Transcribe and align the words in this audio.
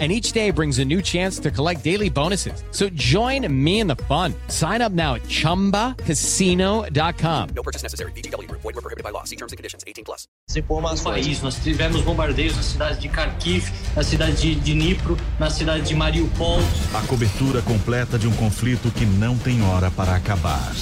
and 0.00 0.10
each 0.10 0.32
day 0.32 0.50
brings 0.50 0.80
a 0.80 0.84
new 0.84 1.00
chance 1.00 1.38
to 1.38 1.52
collect 1.52 1.84
daily 1.84 2.10
bonuses. 2.10 2.64
So 2.72 2.88
join 2.94 3.46
me 3.48 3.78
in 3.78 3.86
the 3.86 3.94
fun. 3.94 4.34
Sign 4.48 4.82
up 4.82 4.90
now 4.90 5.14
at 5.14 5.22
ChumbaCasino.com. 5.22 7.48
No 7.54 7.62
purchase 7.62 7.84
necessary. 7.84 8.10
BGW. 8.12 8.50
Void 8.50 8.64
were 8.64 8.72
prohibited 8.72 9.04
by 9.04 9.10
law. 9.10 9.22
See 9.22 9.36
terms 9.36 9.52
and 9.52 9.56
conditions. 9.56 9.84
18 9.86 10.04
plus. 10.04 10.26
No 10.56 11.02
país, 11.02 11.42
nós 11.42 11.56
tivemos 11.56 12.02
bombardeios 12.02 12.56
na 12.56 12.62
cidade 12.62 13.00
de 13.00 13.08
Kharkiv, 13.08 13.72
na 13.96 14.02
cidade 14.02 14.36
de 14.36 14.54
Dnipro, 14.54 15.16
na 15.38 15.48
cidade 15.48 15.88
de 15.88 15.94
Mariupol. 15.94 16.58
A 16.92 17.00
cobertura 17.06 17.62
completa 17.62 18.18
de 18.18 18.26
um 18.26 18.32
conflito 18.32 18.90
que 18.90 19.06
não 19.06 19.38
tem 19.38 19.62
hora 19.62 19.90
para 19.90 20.14
acabar. 20.14 20.72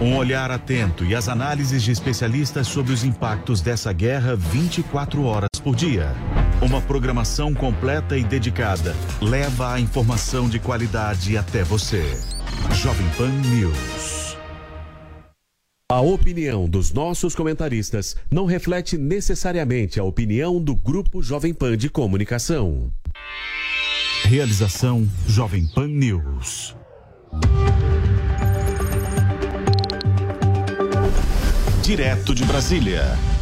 Um 0.00 0.16
olhar 0.16 0.50
atento 0.50 1.04
e 1.04 1.14
as 1.14 1.28
análises 1.28 1.82
de 1.82 1.92
especialistas 1.92 2.66
sobre 2.66 2.92
os 2.92 3.04
impactos 3.04 3.60
dessa 3.60 3.92
guerra 3.92 4.34
24 4.34 5.22
horas 5.24 5.48
por 5.62 5.76
dia. 5.76 6.14
Uma 6.62 6.80
programação 6.80 7.52
completa 7.52 8.16
e 8.16 8.24
dedicada 8.24 8.43
leva 9.22 9.72
a 9.72 9.80
informação 9.80 10.48
de 10.48 10.58
qualidade 10.58 11.36
até 11.36 11.62
você. 11.62 12.02
Jovem 12.74 13.08
Pan 13.16 13.30
News. 13.30 14.36
A 15.90 16.00
opinião 16.00 16.68
dos 16.68 16.92
nossos 16.92 17.34
comentaristas 17.34 18.16
não 18.30 18.44
reflete 18.44 18.98
necessariamente 18.98 19.98
a 19.98 20.04
opinião 20.04 20.62
do 20.62 20.74
Grupo 20.74 21.22
Jovem 21.22 21.54
Pan 21.54 21.76
de 21.76 21.88
Comunicação. 21.88 22.92
Realização 24.24 25.08
Jovem 25.26 25.66
Pan 25.66 25.88
News. 25.88 26.76
Direto 31.82 32.34
de 32.34 32.44
Brasília. 32.44 33.33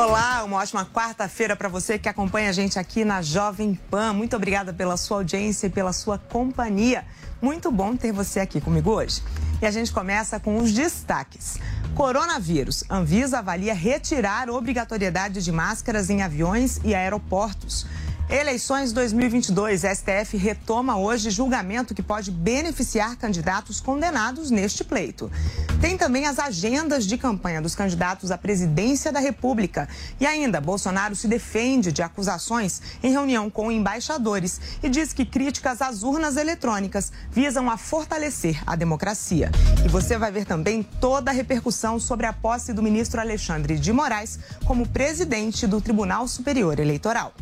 Olá, 0.00 0.44
uma 0.44 0.58
ótima 0.58 0.86
quarta-feira 0.86 1.56
para 1.56 1.68
você 1.68 1.98
que 1.98 2.08
acompanha 2.08 2.50
a 2.50 2.52
gente 2.52 2.78
aqui 2.78 3.04
na 3.04 3.20
Jovem 3.20 3.74
Pan. 3.74 4.12
Muito 4.12 4.36
obrigada 4.36 4.72
pela 4.72 4.96
sua 4.96 5.16
audiência 5.16 5.66
e 5.66 5.70
pela 5.70 5.92
sua 5.92 6.16
companhia. 6.16 7.04
Muito 7.42 7.68
bom 7.72 7.96
ter 7.96 8.12
você 8.12 8.38
aqui 8.38 8.60
comigo 8.60 8.92
hoje. 8.92 9.20
E 9.60 9.66
a 9.66 9.72
gente 9.72 9.90
começa 9.90 10.38
com 10.38 10.56
os 10.58 10.72
destaques. 10.72 11.58
Coronavírus. 11.96 12.84
Anvisa 12.88 13.40
avalia 13.40 13.74
retirar 13.74 14.48
obrigatoriedade 14.48 15.42
de 15.42 15.50
máscaras 15.50 16.08
em 16.10 16.22
aviões 16.22 16.78
e 16.84 16.94
aeroportos. 16.94 17.84
Eleições 18.30 18.92
2022. 18.92 19.84
STF 19.84 20.36
retoma 20.36 20.98
hoje 20.98 21.30
julgamento 21.30 21.94
que 21.94 22.02
pode 22.02 22.30
beneficiar 22.30 23.16
candidatos 23.16 23.80
condenados 23.80 24.50
neste 24.50 24.84
pleito. 24.84 25.32
Tem 25.80 25.96
também 25.96 26.26
as 26.26 26.38
agendas 26.38 27.06
de 27.06 27.16
campanha 27.16 27.62
dos 27.62 27.74
candidatos 27.74 28.30
à 28.30 28.36
presidência 28.36 29.10
da 29.10 29.18
República. 29.18 29.88
E 30.20 30.26
ainda, 30.26 30.60
Bolsonaro 30.60 31.16
se 31.16 31.26
defende 31.26 31.90
de 31.90 32.02
acusações 32.02 32.82
em 33.02 33.10
reunião 33.10 33.48
com 33.48 33.72
embaixadores 33.72 34.60
e 34.82 34.90
diz 34.90 35.14
que 35.14 35.24
críticas 35.24 35.80
às 35.80 36.02
urnas 36.02 36.36
eletrônicas 36.36 37.10
visam 37.32 37.70
a 37.70 37.78
fortalecer 37.78 38.62
a 38.66 38.76
democracia. 38.76 39.50
E 39.82 39.88
você 39.88 40.18
vai 40.18 40.30
ver 40.30 40.44
também 40.44 40.82
toda 40.82 41.30
a 41.30 41.34
repercussão 41.34 41.98
sobre 41.98 42.26
a 42.26 42.34
posse 42.34 42.74
do 42.74 42.82
ministro 42.82 43.22
Alexandre 43.22 43.78
de 43.78 43.90
Moraes 43.90 44.38
como 44.66 44.86
presidente 44.86 45.66
do 45.66 45.80
Tribunal 45.80 46.28
Superior 46.28 46.78
Eleitoral. 46.78 47.32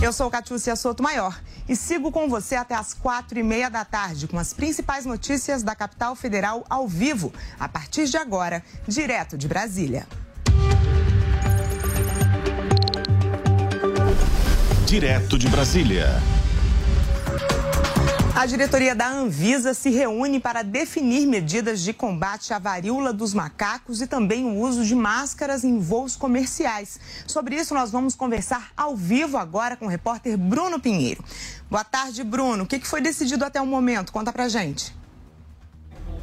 Eu 0.00 0.12
sou 0.12 0.30
Catiúcia 0.30 0.76
Soto 0.76 1.02
Maior 1.02 1.36
e 1.68 1.74
sigo 1.74 2.12
com 2.12 2.28
você 2.28 2.54
até 2.54 2.76
as 2.76 2.94
quatro 2.94 3.36
e 3.36 3.42
meia 3.42 3.68
da 3.68 3.84
tarde 3.84 4.28
com 4.28 4.38
as 4.38 4.52
principais 4.52 5.04
notícias 5.04 5.64
da 5.64 5.74
capital 5.74 6.14
federal 6.14 6.64
ao 6.70 6.86
vivo, 6.86 7.32
a 7.58 7.68
partir 7.68 8.06
de 8.06 8.16
agora, 8.16 8.62
direto 8.86 9.36
de 9.36 9.48
Brasília. 9.48 10.06
Direto 14.86 15.36
de 15.36 15.48
Brasília. 15.48 16.37
A 18.38 18.46
diretoria 18.46 18.94
da 18.94 19.10
Anvisa 19.10 19.74
se 19.74 19.90
reúne 19.90 20.38
para 20.38 20.62
definir 20.62 21.26
medidas 21.26 21.80
de 21.80 21.92
combate 21.92 22.54
à 22.54 22.58
varíola 22.60 23.12
dos 23.12 23.34
macacos 23.34 24.00
e 24.00 24.06
também 24.06 24.44
o 24.44 24.60
uso 24.60 24.84
de 24.84 24.94
máscaras 24.94 25.64
em 25.64 25.80
voos 25.80 26.14
comerciais. 26.14 27.00
Sobre 27.26 27.56
isso, 27.56 27.74
nós 27.74 27.90
vamos 27.90 28.14
conversar 28.14 28.70
ao 28.76 28.94
vivo 28.94 29.36
agora 29.36 29.76
com 29.76 29.86
o 29.86 29.88
repórter 29.88 30.38
Bruno 30.38 30.78
Pinheiro. 30.78 31.20
Boa 31.68 31.82
tarde, 31.82 32.22
Bruno. 32.22 32.62
O 32.62 32.66
que 32.68 32.78
foi 32.78 33.00
decidido 33.00 33.44
até 33.44 33.60
o 33.60 33.66
momento? 33.66 34.12
Conta 34.12 34.32
pra 34.32 34.48
gente. 34.48 34.94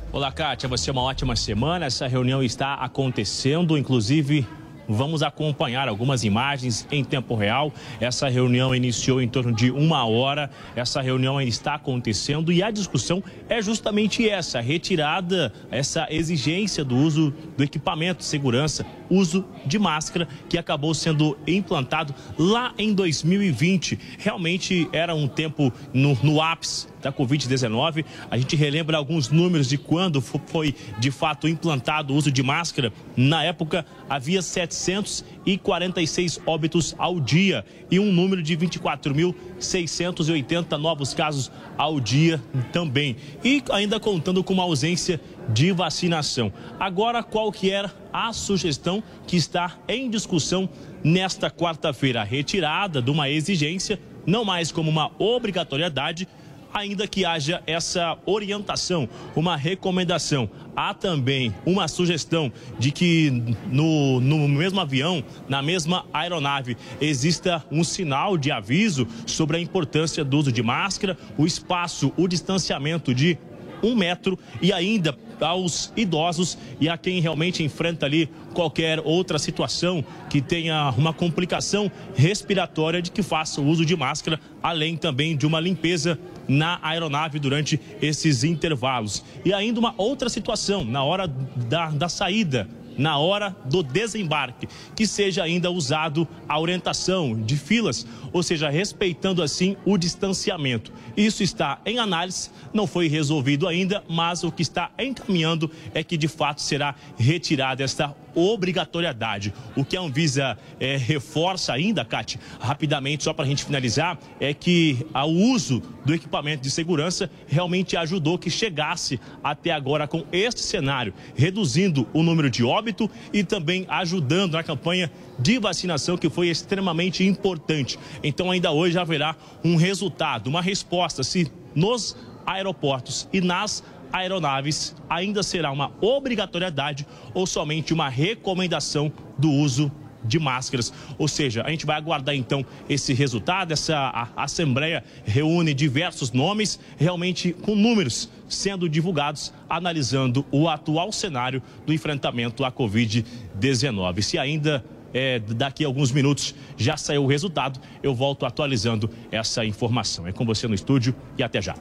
Olá, 0.09 0.31
Kátia. 0.31 0.69
Você 0.69 0.89
é 0.89 0.93
uma 0.93 1.01
ótima 1.01 1.35
semana. 1.35 1.87
Essa 1.87 2.07
reunião 2.07 2.41
está 2.41 2.75
acontecendo, 2.75 3.77
inclusive 3.77 4.47
Vamos 4.87 5.23
acompanhar 5.23 5.87
algumas 5.87 6.23
imagens 6.23 6.87
em 6.91 7.03
tempo 7.03 7.35
real. 7.35 7.73
Essa 7.99 8.29
reunião 8.29 8.75
iniciou 8.75 9.21
em 9.21 9.27
torno 9.27 9.51
de 9.51 9.71
uma 9.71 10.05
hora. 10.05 10.49
Essa 10.75 11.01
reunião 11.01 11.37
ainda 11.37 11.49
está 11.49 11.75
acontecendo 11.75 12.51
e 12.51 12.61
a 12.61 12.71
discussão 12.71 13.23
é 13.49 13.61
justamente 13.61 14.27
essa: 14.27 14.59
retirada, 14.61 15.51
essa 15.71 16.07
exigência 16.09 16.83
do 16.83 16.95
uso 16.95 17.33
do 17.57 17.63
equipamento 17.63 18.19
de 18.19 18.25
segurança, 18.25 18.85
uso 19.09 19.45
de 19.65 19.79
máscara, 19.79 20.27
que 20.49 20.57
acabou 20.57 20.93
sendo 20.93 21.37
implantado 21.47 22.13
lá 22.37 22.73
em 22.77 22.93
2020. 22.93 23.99
Realmente 24.19 24.87
era 24.91 25.15
um 25.15 25.27
tempo 25.27 25.71
no, 25.93 26.17
no 26.21 26.41
ápice 26.41 26.87
da 27.01 27.13
Covid-19. 27.13 28.03
A 28.31 28.37
gente 28.37 28.55
relembra 28.55 28.97
alguns 28.97 29.29
números 29.29 29.69
de 29.69 29.77
quando 29.77 30.21
foi 30.21 30.75
de 30.99 31.11
fato 31.11 31.47
implantado 31.47 32.13
o 32.13 32.17
uso 32.17 32.31
de 32.31 32.41
máscara. 32.41 32.91
Na 33.15 33.43
época, 33.43 33.85
havia 34.09 34.41
746 34.75 36.41
óbitos 36.45 36.93
ao 36.97 37.17
dia 37.19 37.65
e 37.89 37.99
um 37.99 38.11
número 38.11 38.43
de 38.43 38.57
24.680 38.57 40.77
novos 40.77 41.13
casos 41.13 41.51
ao 41.77 41.99
dia 41.99 42.41
também. 42.71 43.15
E 43.43 43.61
ainda 43.71 43.99
contando 43.99 44.43
com 44.43 44.53
uma 44.53 44.63
ausência 44.63 45.19
de 45.49 45.71
vacinação. 45.71 46.51
Agora, 46.79 47.23
qual 47.23 47.51
que 47.51 47.71
era 47.71 47.91
a 48.11 48.33
sugestão 48.33 49.03
que 49.25 49.37
está 49.37 49.77
em 49.87 50.09
discussão 50.09 50.69
nesta 51.03 51.49
quarta-feira? 51.49 52.21
A 52.21 52.23
retirada 52.23 53.01
de 53.01 53.11
uma 53.11 53.29
exigência, 53.29 53.99
não 54.25 54.43
mais 54.43 54.71
como 54.71 54.89
uma 54.89 55.11
obrigatoriedade, 55.19 56.27
ainda 56.75 57.07
que 57.07 57.23
haja 57.23 57.63
essa 57.65 58.17
orientação, 58.25 59.07
uma 59.33 59.55
recomendação. 59.55 60.49
Há 60.75 60.93
também 60.93 61.55
uma 61.65 61.87
sugestão 61.87 62.51
de 62.77 62.91
que 62.91 63.31
no, 63.71 64.19
no 64.19 64.45
mesmo 64.45 64.81
avião, 64.81 65.23
na 65.47 65.61
mesma 65.61 66.05
aeronave, 66.13 66.75
exista 66.99 67.63
um 67.71 67.81
sinal 67.81 68.37
de 68.37 68.51
aviso 68.51 69.07
sobre 69.25 69.55
a 69.55 69.59
importância 69.59 70.23
do 70.25 70.37
uso 70.37 70.51
de 70.51 70.61
máscara, 70.61 71.17
o 71.37 71.45
espaço, 71.45 72.11
o 72.17 72.27
distanciamento 72.27 73.15
de 73.15 73.37
um 73.81 73.95
metro 73.95 74.37
e 74.61 74.73
ainda 74.73 75.17
aos 75.39 75.91
idosos 75.95 76.57
e 76.79 76.89
a 76.89 76.97
quem 76.97 77.19
realmente 77.19 77.63
enfrenta 77.63 78.05
ali 78.05 78.29
qualquer 78.53 78.99
outra 79.03 79.37
situação 79.37 80.03
que 80.29 80.41
tenha 80.41 80.93
uma 80.97 81.13
complicação 81.13 81.91
respiratória 82.15 83.01
de 83.01 83.11
que 83.11 83.21
faça 83.21 83.61
o 83.61 83.65
uso 83.65 83.85
de 83.85 83.95
máscara, 83.95 84.39
além 84.63 84.95
também 84.95 85.35
de 85.35 85.45
uma 85.45 85.59
limpeza 85.59 86.17
na 86.47 86.79
aeronave 86.81 87.39
durante 87.39 87.79
esses 88.01 88.43
intervalos. 88.43 89.23
E 89.43 89.53
ainda 89.53 89.79
uma 89.79 89.93
outra 89.97 90.29
situação, 90.29 90.83
na 90.83 91.03
hora 91.03 91.27
da, 91.27 91.89
da 91.89 92.09
saída 92.09 92.67
na 92.97 93.17
hora 93.17 93.55
do 93.65 93.83
desembarque, 93.83 94.67
que 94.95 95.05
seja 95.07 95.43
ainda 95.43 95.71
usado 95.71 96.27
a 96.47 96.59
orientação 96.59 97.39
de 97.41 97.55
filas, 97.57 98.05
ou 98.31 98.43
seja, 98.43 98.69
respeitando 98.69 99.41
assim 99.41 99.75
o 99.85 99.97
distanciamento. 99.97 100.91
Isso 101.15 101.43
está 101.43 101.79
em 101.85 101.99
análise, 101.99 102.49
não 102.73 102.85
foi 102.85 103.07
resolvido 103.07 103.67
ainda, 103.67 104.03
mas 104.07 104.43
o 104.43 104.51
que 104.51 104.61
está 104.61 104.91
encaminhando 104.99 105.71
é 105.93 106.03
que 106.03 106.17
de 106.17 106.27
fato 106.27 106.61
será 106.61 106.95
retirada 107.17 107.83
esta 107.83 108.15
obrigatoriedade. 108.35 109.53
O 109.75 109.85
que 109.85 109.95
a 109.95 110.01
Anvisa 110.01 110.57
é, 110.79 110.97
reforça 110.97 111.73
ainda, 111.73 112.03
Cate, 112.03 112.37
rapidamente, 112.59 113.23
só 113.23 113.33
para 113.33 113.45
a 113.45 113.47
gente 113.47 113.63
finalizar, 113.63 114.19
é 114.39 114.53
que 114.53 115.05
o 115.13 115.53
uso 115.53 115.81
do 116.05 116.13
equipamento 116.13 116.61
de 116.61 116.69
segurança 116.69 117.31
realmente 117.47 117.95
ajudou 117.95 118.37
que 118.37 118.49
chegasse 118.49 119.19
até 119.43 119.71
agora 119.71 120.07
com 120.07 120.25
este 120.31 120.61
cenário, 120.61 121.13
reduzindo 121.35 122.07
o 122.13 122.21
número 122.21 122.49
de 122.49 122.63
óbito 122.85 123.09
e 123.33 123.43
também 123.43 123.85
ajudando 123.89 124.53
na 124.53 124.63
campanha 124.63 125.11
de 125.39 125.57
vacinação 125.57 126.15
que 126.15 126.29
foi 126.29 126.49
extremamente 126.49 127.23
importante. 127.25 127.97
Então 128.23 128.51
ainda 128.51 128.71
hoje 128.71 128.99
haverá 128.99 129.35
um 129.63 129.75
resultado, 129.75 130.47
uma 130.47 130.61
resposta 130.61 131.23
se 131.23 131.51
nos 131.73 132.15
aeroportos 132.45 133.27
e 133.33 133.41
nas 133.41 133.83
aeronaves 134.13 134.95
ainda 135.09 135.41
será 135.41 135.71
uma 135.71 135.91
obrigatoriedade 135.99 137.07
ou 137.33 137.47
somente 137.47 137.91
uma 137.91 138.07
recomendação 138.07 139.11
do 139.37 139.49
uso 139.49 139.91
de 140.27 140.39
máscaras. 140.39 140.93
Ou 141.17 141.27
seja, 141.27 141.63
a 141.65 141.69
gente 141.69 141.85
vai 141.85 141.97
aguardar 141.97 142.35
então 142.35 142.65
esse 142.89 143.13
resultado. 143.13 143.71
Essa 143.71 144.29
assembleia 144.35 145.03
reúne 145.25 145.73
diversos 145.73 146.31
nomes, 146.31 146.79
realmente 146.97 147.53
com 147.53 147.75
números 147.75 148.29
sendo 148.47 148.87
divulgados, 148.87 149.53
analisando 149.69 150.45
o 150.51 150.69
atual 150.69 151.11
cenário 151.11 151.61
do 151.85 151.93
enfrentamento 151.93 152.63
à 152.63 152.71
Covid-19. 152.71 154.21
Se 154.21 154.37
ainda 154.37 154.83
é, 155.13 155.39
daqui 155.39 155.83
a 155.83 155.87
alguns 155.87 156.11
minutos 156.11 156.53
já 156.77 156.97
saiu 156.97 157.23
o 157.23 157.27
resultado, 157.27 157.79
eu 158.03 158.13
volto 158.13 158.45
atualizando 158.45 159.09
essa 159.31 159.65
informação. 159.65 160.27
É 160.27 160.31
com 160.31 160.45
você 160.45 160.67
no 160.67 160.75
estúdio 160.75 161.15
e 161.37 161.43
até 161.43 161.61
já. 161.61 161.75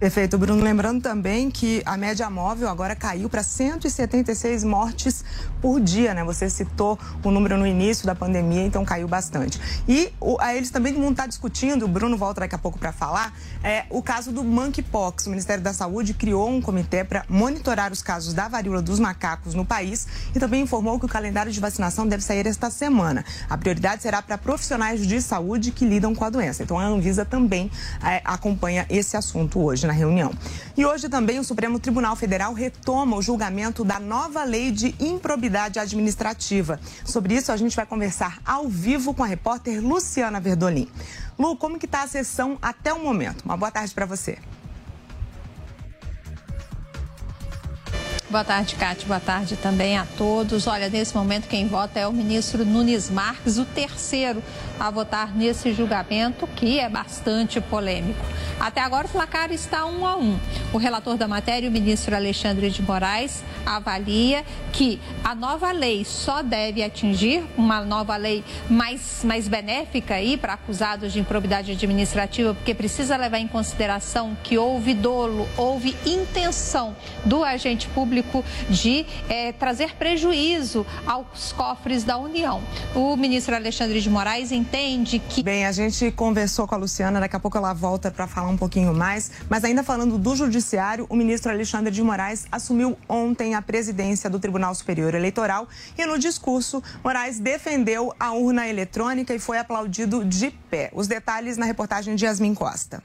Perfeito, 0.00 0.38
Bruno. 0.38 0.64
Lembrando 0.64 1.02
também 1.02 1.50
que 1.50 1.82
a 1.84 1.94
média 1.94 2.30
móvel 2.30 2.70
agora 2.70 2.96
caiu 2.96 3.28
para 3.28 3.42
176 3.42 4.64
mortes 4.64 5.22
por 5.60 5.78
dia, 5.78 6.14
né? 6.14 6.24
Você 6.24 6.48
citou 6.48 6.98
o 7.22 7.30
número 7.30 7.58
no 7.58 7.66
início 7.66 8.06
da 8.06 8.14
pandemia, 8.14 8.62
então 8.62 8.82
caiu 8.82 9.06
bastante. 9.06 9.60
E 9.86 10.10
o, 10.18 10.38
eles 10.56 10.70
também 10.70 10.94
vão 10.94 11.10
estar 11.10 11.26
discutindo, 11.26 11.84
o 11.84 11.88
Bruno 11.88 12.16
volta 12.16 12.40
daqui 12.40 12.54
a 12.54 12.58
pouco 12.58 12.78
para 12.78 12.92
falar, 12.92 13.34
é, 13.62 13.84
o 13.90 14.02
caso 14.02 14.32
do 14.32 14.42
monkeypox. 14.42 15.26
O 15.26 15.30
Ministério 15.30 15.62
da 15.62 15.74
Saúde 15.74 16.14
criou 16.14 16.48
um 16.48 16.62
comitê 16.62 17.04
para 17.04 17.26
monitorar 17.28 17.92
os 17.92 18.00
casos 18.00 18.32
da 18.32 18.48
varíola 18.48 18.80
dos 18.80 18.98
macacos 18.98 19.52
no 19.52 19.66
país 19.66 20.06
e 20.34 20.40
também 20.40 20.62
informou 20.62 20.98
que 20.98 21.04
o 21.04 21.08
calendário 21.10 21.52
de 21.52 21.60
vacinação 21.60 22.08
deve 22.08 22.24
sair 22.24 22.46
esta 22.46 22.70
semana. 22.70 23.22
A 23.50 23.58
prioridade 23.58 24.00
será 24.00 24.22
para 24.22 24.38
profissionais 24.38 25.06
de 25.06 25.20
saúde 25.20 25.70
que 25.72 25.84
lidam 25.84 26.14
com 26.14 26.24
a 26.24 26.30
doença. 26.30 26.62
Então 26.62 26.78
a 26.78 26.84
Anvisa 26.84 27.26
também 27.26 27.70
é, 28.02 28.22
acompanha 28.24 28.86
esse 28.88 29.14
assunto 29.14 29.60
hoje 29.60 29.89
na 29.90 29.92
reunião. 29.92 30.32
E 30.76 30.86
hoje 30.86 31.08
também 31.08 31.40
o 31.40 31.44
Supremo 31.44 31.80
Tribunal 31.80 32.14
Federal 32.14 32.54
retoma 32.54 33.16
o 33.16 33.22
julgamento 33.22 33.84
da 33.84 33.98
nova 33.98 34.44
lei 34.44 34.70
de 34.70 34.94
improbidade 35.00 35.80
administrativa. 35.80 36.78
Sobre 37.04 37.34
isso 37.34 37.50
a 37.50 37.56
gente 37.56 37.74
vai 37.74 37.84
conversar 37.84 38.38
ao 38.46 38.68
vivo 38.68 39.12
com 39.12 39.24
a 39.24 39.26
repórter 39.26 39.84
Luciana 39.84 40.38
Verdolim. 40.38 40.88
Lu, 41.36 41.56
como 41.56 41.78
que 41.78 41.86
está 41.86 42.02
a 42.04 42.06
sessão 42.06 42.56
até 42.62 42.92
o 42.92 43.02
momento? 43.02 43.44
Uma 43.44 43.56
boa 43.56 43.70
tarde 43.70 43.92
para 43.92 44.06
você. 44.06 44.38
Boa 48.30 48.44
tarde, 48.44 48.76
Cátia. 48.76 49.08
Boa 49.08 49.18
tarde 49.18 49.56
também 49.56 49.98
a 49.98 50.06
todos. 50.16 50.68
Olha, 50.68 50.88
nesse 50.88 51.16
momento 51.16 51.48
quem 51.48 51.66
vota 51.66 51.98
é 51.98 52.06
o 52.06 52.12
ministro 52.12 52.64
Nunes 52.64 53.10
Marques, 53.10 53.58
o 53.58 53.64
terceiro 53.64 54.40
a 54.78 54.88
votar 54.88 55.34
nesse 55.36 55.72
julgamento, 55.72 56.46
que 56.46 56.78
é 56.78 56.88
bastante 56.88 57.60
polêmico. 57.60 58.24
Até 58.60 58.82
agora 58.82 59.08
o 59.08 59.10
placar 59.10 59.50
está 59.50 59.84
um 59.84 60.06
a 60.06 60.16
um. 60.16 60.38
O 60.72 60.78
relator 60.78 61.16
da 61.16 61.26
matéria, 61.26 61.68
o 61.68 61.72
ministro 61.72 62.14
Alexandre 62.14 62.70
de 62.70 62.80
Moraes, 62.82 63.42
avalia 63.66 64.44
que 64.72 65.00
a 65.24 65.34
nova 65.34 65.72
lei 65.72 66.04
só 66.04 66.40
deve 66.40 66.84
atingir 66.84 67.42
uma 67.56 67.80
nova 67.80 68.16
lei 68.16 68.44
mais, 68.68 69.22
mais 69.24 69.48
benéfica 69.48 70.14
aí 70.14 70.36
para 70.36 70.52
acusados 70.52 71.12
de 71.12 71.18
improbidade 71.18 71.72
administrativa, 71.72 72.54
porque 72.54 72.74
precisa 72.74 73.16
levar 73.16 73.38
em 73.38 73.48
consideração 73.48 74.36
que 74.44 74.56
houve 74.56 74.94
dolo, 74.94 75.48
houve 75.56 75.96
intenção 76.06 76.94
do 77.24 77.42
agente 77.42 77.88
público 77.88 78.19
público 78.22 78.44
de 78.68 79.04
é, 79.28 79.52
trazer 79.52 79.94
prejuízo 79.96 80.86
aos 81.06 81.52
cofres 81.52 82.04
da 82.04 82.16
União. 82.16 82.62
O 82.94 83.16
ministro 83.16 83.54
Alexandre 83.54 84.00
de 84.00 84.08
Moraes 84.08 84.52
entende 84.52 85.18
que. 85.18 85.42
Bem, 85.42 85.66
a 85.66 85.72
gente 85.72 86.10
conversou 86.12 86.66
com 86.66 86.74
a 86.74 86.78
Luciana, 86.78 87.20
daqui 87.20 87.36
a 87.36 87.40
pouco 87.40 87.56
ela 87.56 87.72
volta 87.72 88.10
para 88.10 88.26
falar 88.26 88.48
um 88.48 88.56
pouquinho 88.56 88.94
mais, 88.94 89.30
mas 89.48 89.64
ainda 89.64 89.82
falando 89.82 90.18
do 90.18 90.36
Judiciário, 90.36 91.06
o 91.08 91.16
ministro 91.16 91.50
Alexandre 91.50 91.92
de 91.92 92.02
Moraes 92.02 92.46
assumiu 92.50 92.96
ontem 93.08 93.54
a 93.54 93.62
presidência 93.62 94.30
do 94.30 94.38
Tribunal 94.38 94.74
Superior 94.74 95.14
Eleitoral 95.14 95.68
e 95.98 96.06
no 96.06 96.18
discurso, 96.18 96.82
Moraes 97.02 97.38
defendeu 97.38 98.14
a 98.18 98.32
urna 98.32 98.68
eletrônica 98.68 99.34
e 99.34 99.38
foi 99.38 99.58
aplaudido 99.58 100.24
de 100.24 100.50
pé. 100.50 100.90
Os 100.92 101.06
detalhes 101.06 101.56
na 101.56 101.66
reportagem 101.66 102.14
de 102.14 102.24
Yasmin 102.24 102.54
Costa. 102.54 103.02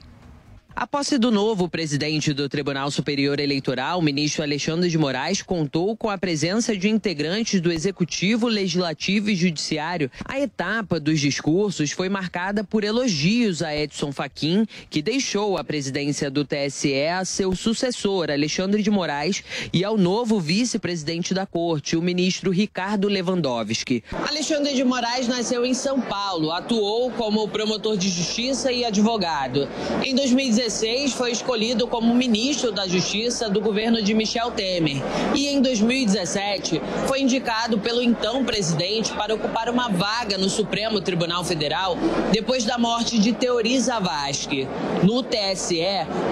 A 0.78 0.86
posse 0.86 1.16
do 1.16 1.30
novo 1.30 1.70
presidente 1.70 2.34
do 2.34 2.50
Tribunal 2.50 2.90
Superior 2.90 3.40
Eleitoral, 3.40 4.02
ministro 4.02 4.42
Alexandre 4.42 4.90
de 4.90 4.98
Moraes, 4.98 5.40
contou 5.40 5.96
com 5.96 6.10
a 6.10 6.18
presença 6.18 6.76
de 6.76 6.86
integrantes 6.86 7.62
do 7.62 7.72
Executivo, 7.72 8.46
Legislativo 8.46 9.30
e 9.30 9.34
Judiciário. 9.34 10.10
A 10.22 10.38
etapa 10.38 11.00
dos 11.00 11.18
discursos 11.18 11.92
foi 11.92 12.10
marcada 12.10 12.62
por 12.62 12.84
elogios 12.84 13.62
a 13.62 13.74
Edson 13.74 14.12
Fachin, 14.12 14.66
que 14.90 15.00
deixou 15.00 15.56
a 15.56 15.64
presidência 15.64 16.30
do 16.30 16.44
TSE 16.44 17.06
a 17.06 17.24
seu 17.24 17.56
sucessor, 17.56 18.30
Alexandre 18.30 18.82
de 18.82 18.90
Moraes, 18.90 19.42
e 19.72 19.82
ao 19.82 19.96
novo 19.96 20.38
vice-presidente 20.38 21.32
da 21.32 21.46
Corte, 21.46 21.96
o 21.96 22.02
ministro 22.02 22.50
Ricardo 22.50 23.08
Lewandowski. 23.08 24.04
Alexandre 24.28 24.74
de 24.74 24.84
Moraes 24.84 25.26
nasceu 25.26 25.64
em 25.64 25.72
São 25.72 26.02
Paulo, 26.02 26.52
atuou 26.52 27.10
como 27.12 27.48
promotor 27.48 27.96
de 27.96 28.10
justiça 28.10 28.70
e 28.70 28.84
advogado. 28.84 29.66
Em 30.04 30.14
2016, 30.14 30.65
2016 30.66 31.12
foi 31.12 31.30
escolhido 31.30 31.86
como 31.86 32.12
ministro 32.12 32.72
da 32.72 32.88
Justiça 32.88 33.48
do 33.48 33.60
governo 33.60 34.02
de 34.02 34.12
Michel 34.12 34.50
Temer 34.50 35.00
e 35.32 35.46
em 35.46 35.62
2017 35.62 36.82
foi 37.06 37.20
indicado 37.20 37.78
pelo 37.78 38.02
então 38.02 38.44
presidente 38.44 39.12
para 39.12 39.32
ocupar 39.32 39.68
uma 39.68 39.88
vaga 39.88 40.36
no 40.36 40.50
Supremo 40.50 41.00
Tribunal 41.00 41.44
Federal 41.44 41.96
depois 42.32 42.64
da 42.64 42.78
morte 42.78 43.16
de 43.18 43.32
Teori 43.32 43.78
Zavascki. 43.78 44.66
No 45.04 45.22
TSE, 45.22 45.80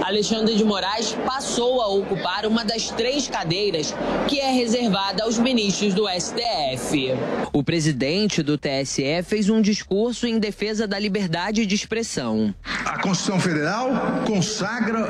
Alexandre 0.03 0.57
de 0.57 0.65
Moraes 0.65 1.17
passou 1.25 1.81
a 1.81 1.87
ocupar 1.87 2.45
uma 2.45 2.65
das 2.65 2.91
três 2.91 3.29
cadeiras 3.29 3.95
que 4.27 4.41
é 4.41 4.51
reservada 4.51 5.23
aos 5.23 5.39
ministros 5.39 5.95
do 5.95 6.09
STF. 6.09 7.13
O 7.53 7.63
presidente 7.63 8.43
do 8.43 8.59
TSE 8.59 9.23
fez 9.23 9.49
um 9.49 9.63
discurso 9.63 10.27
em 10.27 10.41
defesa 10.41 10.89
da 10.89 10.99
liberdade 10.99 11.65
de 11.65 11.75
expressão. 11.75 12.53
A 12.85 12.99
Constituição 13.01 13.39
Federal 13.39 14.24
consagra 14.25 15.07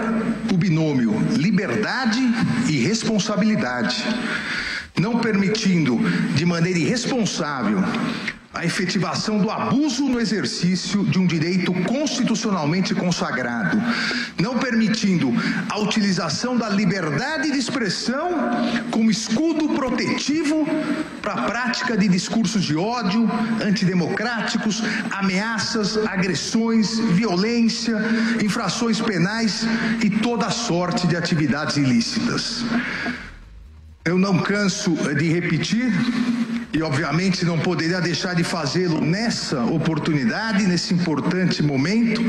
o 0.53 0.57
binômio 0.57 1.15
liberdade 1.37 2.21
e 2.69 2.79
responsabilidade, 2.79 4.05
não 4.99 5.19
permitindo 5.19 5.99
de 6.35 6.45
maneira 6.45 6.79
irresponsável 6.79 7.79
a 8.55 8.65
efetivação 8.65 9.39
do 9.39 9.51
abuso 9.51 10.05
no 10.05 10.21
exercício 10.21 11.05
de 11.05 11.19
um 11.19 11.27
direito 11.27 11.73
constitucionalmente 11.85 12.95
consagrado, 12.95 13.83
não 14.41 14.59
permitindo 14.59 15.33
a 15.69 15.79
utilização 15.81 16.57
da 16.57 16.69
liberdade 16.69 17.51
de 17.51 17.59
expressão 17.59 18.31
como 18.93 19.11
escudo 19.11 19.71
protetivo 19.71 20.65
para 21.21 21.33
a 21.33 21.43
prática 21.43 21.97
de 21.97 22.07
discursos 22.07 22.63
de 22.63 22.77
ódio, 22.77 23.29
antidemocráticos, 23.61 24.83
ameaças, 25.11 25.97
agressões, 26.07 26.99
violência, 26.99 27.97
infrações 28.43 29.01
penais 29.01 29.67
e 30.03 30.09
toda 30.09 30.49
sorte 30.51 31.09
de 31.09 31.17
atividades 31.17 31.77
ilícitas. 31.77 32.65
Eu 34.05 34.19
não 34.19 34.39
canso 34.39 34.93
de 35.17 35.33
repetir 35.33 35.91
e, 36.75 36.83
obviamente, 36.83 37.45
não 37.45 37.57
poderia 37.57 38.01
deixar 38.01 38.35
de 38.35 38.43
fazê-lo 38.43 39.01
nessa 39.01 39.63
oportunidade, 39.65 40.67
nesse 40.67 40.93
importante 40.93 41.63
momento. 41.63 42.21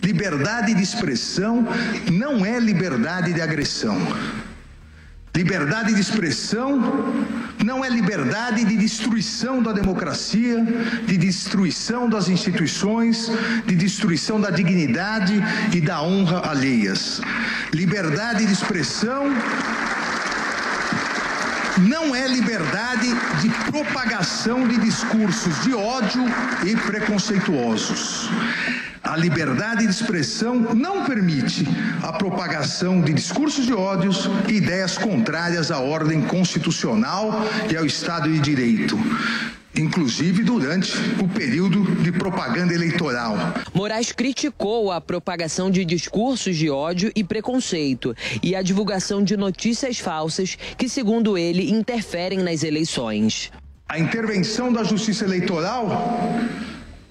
Liberdade 0.00 0.72
de 0.72 0.82
expressão 0.82 1.66
não 2.10 2.46
é 2.46 2.60
liberdade 2.60 3.32
de 3.32 3.40
agressão. 3.40 3.98
Liberdade 5.34 5.94
de 5.94 6.00
expressão 6.00 6.78
não 7.64 7.84
é 7.84 7.88
liberdade 7.88 8.64
de 8.64 8.76
destruição 8.76 9.60
da 9.62 9.72
democracia, 9.72 10.62
de 11.06 11.16
destruição 11.16 12.08
das 12.08 12.28
instituições, 12.28 13.32
de 13.66 13.74
destruição 13.74 14.40
da 14.40 14.50
dignidade 14.50 15.42
e 15.74 15.80
da 15.80 16.02
honra 16.02 16.50
alheias. 16.50 17.20
Liberdade 17.72 18.46
de 18.46 18.52
expressão 18.52 19.24
não 21.78 22.14
é 22.14 22.28
liberdade 22.28 23.08
de 23.40 23.48
propagação 23.70 24.66
de 24.66 24.76
discursos 24.78 25.62
de 25.62 25.74
ódio 25.74 26.24
e 26.64 26.76
preconceituosos. 26.76 28.28
A 29.02 29.16
liberdade 29.16 29.84
de 29.84 29.90
expressão 29.90 30.54
não 30.74 31.04
permite 31.04 31.66
a 32.02 32.12
propagação 32.12 33.00
de 33.00 33.12
discursos 33.12 33.66
de 33.66 33.72
ódios 33.72 34.28
e 34.48 34.54
ideias 34.54 34.96
contrárias 34.96 35.70
à 35.70 35.78
ordem 35.80 36.22
constitucional 36.22 37.44
e 37.70 37.76
ao 37.76 37.84
Estado 37.84 38.30
de 38.30 38.38
Direito 38.38 38.98
inclusive 39.76 40.42
durante 40.42 40.92
o 41.22 41.28
período 41.28 41.82
de 42.02 42.12
propaganda 42.12 42.74
eleitoral. 42.74 43.36
Moraes 43.74 44.12
criticou 44.12 44.92
a 44.92 45.00
propagação 45.00 45.70
de 45.70 45.84
discursos 45.84 46.56
de 46.56 46.70
ódio 46.70 47.10
e 47.14 47.24
preconceito 47.24 48.14
e 48.42 48.54
a 48.54 48.62
divulgação 48.62 49.22
de 49.22 49.36
notícias 49.36 49.98
falsas 49.98 50.56
que, 50.76 50.88
segundo 50.88 51.38
ele, 51.38 51.70
interferem 51.70 52.40
nas 52.40 52.62
eleições. 52.62 53.50
A 53.88 53.98
intervenção 53.98 54.72
da 54.72 54.82
Justiça 54.82 55.24
Eleitoral 55.24 55.88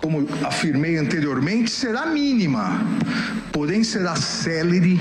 como 0.01 0.27
afirmei 0.43 0.97
anteriormente, 0.97 1.69
será 1.69 2.07
mínima, 2.07 2.81
porém 3.51 3.83
será 3.83 4.15
célere, 4.15 4.99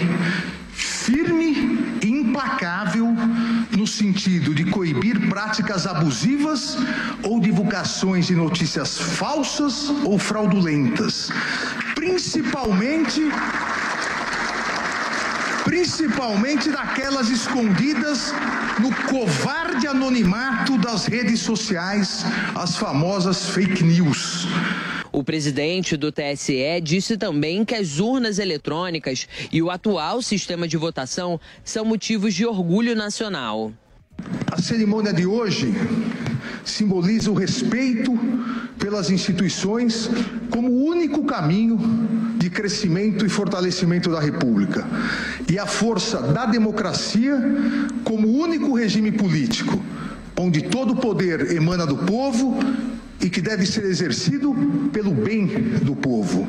firme 0.73 1.79
e 2.02 2.07
implacável 2.07 3.07
sentido 3.91 4.55
de 4.55 4.65
coibir 4.65 5.29
práticas 5.29 5.87
abusivas 5.87 6.77
ou 7.23 7.41
divulgações 7.41 8.27
de 8.27 8.35
notícias 8.35 8.99
falsas 8.99 9.91
ou 10.05 10.19
fraudulentas, 10.19 11.31
principalmente 11.95 13.21
principalmente 15.65 16.71
daquelas 16.71 17.31
escondidas 17.31 18.33
no 18.81 18.93
covarde 19.09 19.87
anonimato 19.87 20.77
das 20.79 21.07
redes 21.07 21.41
sociais, 21.41 22.25
as 22.55 22.77
famosas 22.77 23.51
fake 23.51 23.85
news. 23.85 24.47
O 25.13 25.25
presidente 25.25 25.97
do 25.97 26.13
TSE 26.13 26.81
disse 26.83 27.17
também 27.17 27.65
que 27.65 27.75
as 27.75 27.99
urnas 27.99 28.39
eletrônicas 28.39 29.29
e 29.53 29.61
o 29.61 29.71
atual 29.71 30.23
sistema 30.23 30.67
de 30.69 30.77
votação 30.77 31.41
são 31.65 31.85
motivos 31.85 32.33
de 32.35 32.47
orgulho 32.47 32.95
nacional. 32.95 33.73
A 34.50 34.61
cerimônia 34.61 35.12
de 35.12 35.27
hoje 35.27 35.75
simboliza 36.65 37.31
o 37.31 37.35
respeito 37.35 38.19
pelas 38.79 39.11
instituições 39.11 40.11
como 40.50 40.71
único 40.71 41.25
caminho 41.25 41.79
de 42.37 42.49
crescimento 42.50 43.25
e 43.25 43.29
fortalecimento 43.29 44.11
da 44.11 44.21
República 44.21 44.87
e 45.49 45.59
a 45.59 45.67
força 45.67 46.21
da 46.21 46.47
democracia 46.47 47.39
como 48.05 48.29
único 48.29 48.75
regime 48.75 49.12
político 49.12 49.81
onde 50.41 50.62
todo 50.62 50.97
poder 50.97 51.53
emana 51.53 51.87
do 51.87 51.97
povo 51.97 52.59
e 53.21 53.29
que 53.29 53.43
deve 53.43 53.67
ser 53.67 53.85
exercido 53.85 54.55
pelo 54.91 55.12
bem 55.12 55.47
do 55.83 55.95
povo. 55.95 56.49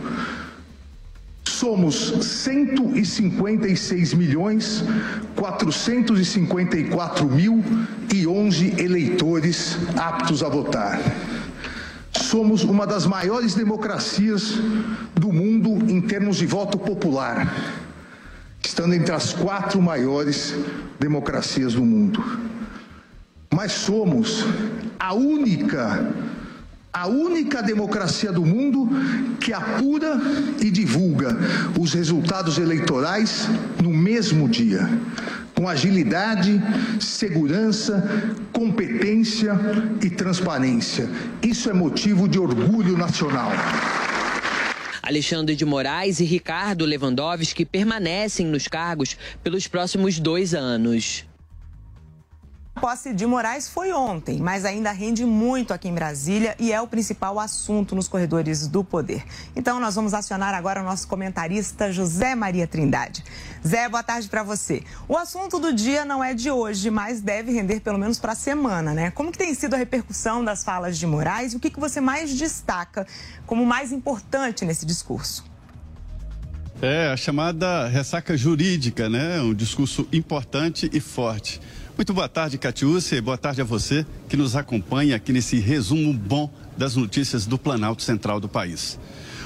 Somos 1.61 1.95
156 2.25 4.15
milhões 4.15 4.83
454 5.35 7.29
mil 7.29 7.63
e 8.11 8.25
11 8.25 8.81
eleitores 8.81 9.77
aptos 9.95 10.41
a 10.41 10.49
votar. 10.49 10.99
Somos 12.13 12.63
uma 12.63 12.87
das 12.87 13.05
maiores 13.05 13.53
democracias 13.53 14.55
do 15.13 15.31
mundo 15.31 15.87
em 15.87 16.01
termos 16.01 16.37
de 16.37 16.47
voto 16.47 16.79
popular, 16.79 17.55
estando 18.65 18.95
entre 18.95 19.13
as 19.13 19.31
quatro 19.31 19.79
maiores 19.79 20.55
democracias 20.99 21.75
do 21.75 21.85
mundo. 21.85 22.23
Mas 23.53 23.71
somos 23.73 24.47
a 24.99 25.13
única 25.13 26.11
a 26.93 27.07
única 27.07 27.63
democracia 27.63 28.31
do 28.31 28.45
mundo 28.45 28.89
que 29.39 29.53
apura 29.53 30.19
e 30.59 30.69
divulga 30.69 31.37
os 31.79 31.93
resultados 31.93 32.57
eleitorais 32.57 33.47
no 33.81 33.91
mesmo 33.91 34.49
dia, 34.49 34.89
com 35.55 35.69
agilidade, 35.69 36.61
segurança, 36.99 38.03
competência 38.51 39.53
e 40.01 40.09
transparência. 40.09 41.09
Isso 41.41 41.69
é 41.69 41.73
motivo 41.73 42.27
de 42.27 42.37
orgulho 42.37 42.97
nacional. 42.97 43.51
Alexandre 45.01 45.55
de 45.55 45.65
Moraes 45.65 46.19
e 46.19 46.25
Ricardo 46.25 46.85
Lewandowski 46.85 47.65
permanecem 47.65 48.45
nos 48.45 48.67
cargos 48.67 49.17
pelos 49.43 49.67
próximos 49.67 50.19
dois 50.19 50.53
anos. 50.53 51.25
Posse 52.79 53.13
de 53.13 53.25
Moraes 53.25 53.67
foi 53.67 53.91
ontem, 53.91 54.39
mas 54.39 54.65
ainda 54.65 54.91
rende 54.91 55.25
muito 55.25 55.73
aqui 55.73 55.87
em 55.87 55.93
Brasília 55.93 56.55
e 56.57 56.71
é 56.71 56.81
o 56.81 56.87
principal 56.87 57.39
assunto 57.39 57.93
nos 57.95 58.07
corredores 58.07 58.65
do 58.65 58.83
poder. 58.83 59.23
Então 59.55 59.79
nós 59.79 59.95
vamos 59.95 60.13
acionar 60.13 60.53
agora 60.53 60.81
o 60.81 60.83
nosso 60.83 61.07
comentarista 61.07 61.91
José 61.91 62.33
Maria 62.33 62.65
Trindade. 62.65 63.23
Zé, 63.65 63.87
boa 63.87 64.01
tarde 64.01 64.27
para 64.29 64.41
você. 64.41 64.83
O 65.07 65.15
assunto 65.17 65.59
do 65.59 65.73
dia 65.73 66.05
não 66.05 66.23
é 66.23 66.33
de 66.33 66.49
hoje, 66.49 66.89
mas 66.89 67.21
deve 67.21 67.51
render 67.51 67.81
pelo 67.81 67.99
menos 67.99 68.17
para 68.17 68.31
a 68.31 68.35
semana, 68.35 68.93
né? 68.93 69.11
Como 69.11 69.31
que 69.31 69.37
tem 69.37 69.53
sido 69.53 69.75
a 69.75 69.77
repercussão 69.77 70.43
das 70.43 70.63
falas 70.63 70.97
de 70.97 71.05
Moraes 71.05 71.53
o 71.53 71.59
que, 71.59 71.69
que 71.69 71.79
você 71.79 72.01
mais 72.01 72.33
destaca 72.35 73.05
como 73.45 73.65
mais 73.65 73.91
importante 73.91 74.65
nesse 74.65 74.85
discurso? 74.85 75.43
É, 76.81 77.11
a 77.11 77.17
chamada 77.17 77.87
ressaca 77.87 78.35
jurídica, 78.35 79.07
né? 79.07 79.39
Um 79.39 79.53
discurso 79.53 80.07
importante 80.11 80.89
e 80.91 80.99
forte. 80.99 81.61
Muito 82.01 82.15
boa 82.15 82.27
tarde, 82.27 82.57
Catiúcia, 82.57 83.15
e 83.15 83.21
boa 83.21 83.37
tarde 83.37 83.61
a 83.61 83.63
você 83.63 84.03
que 84.27 84.35
nos 84.35 84.55
acompanha 84.55 85.15
aqui 85.15 85.31
nesse 85.31 85.59
resumo 85.59 86.11
bom 86.11 86.51
das 86.75 86.95
notícias 86.95 87.45
do 87.45 87.59
Planalto 87.59 88.01
Central 88.01 88.39
do 88.39 88.49
país. 88.49 88.97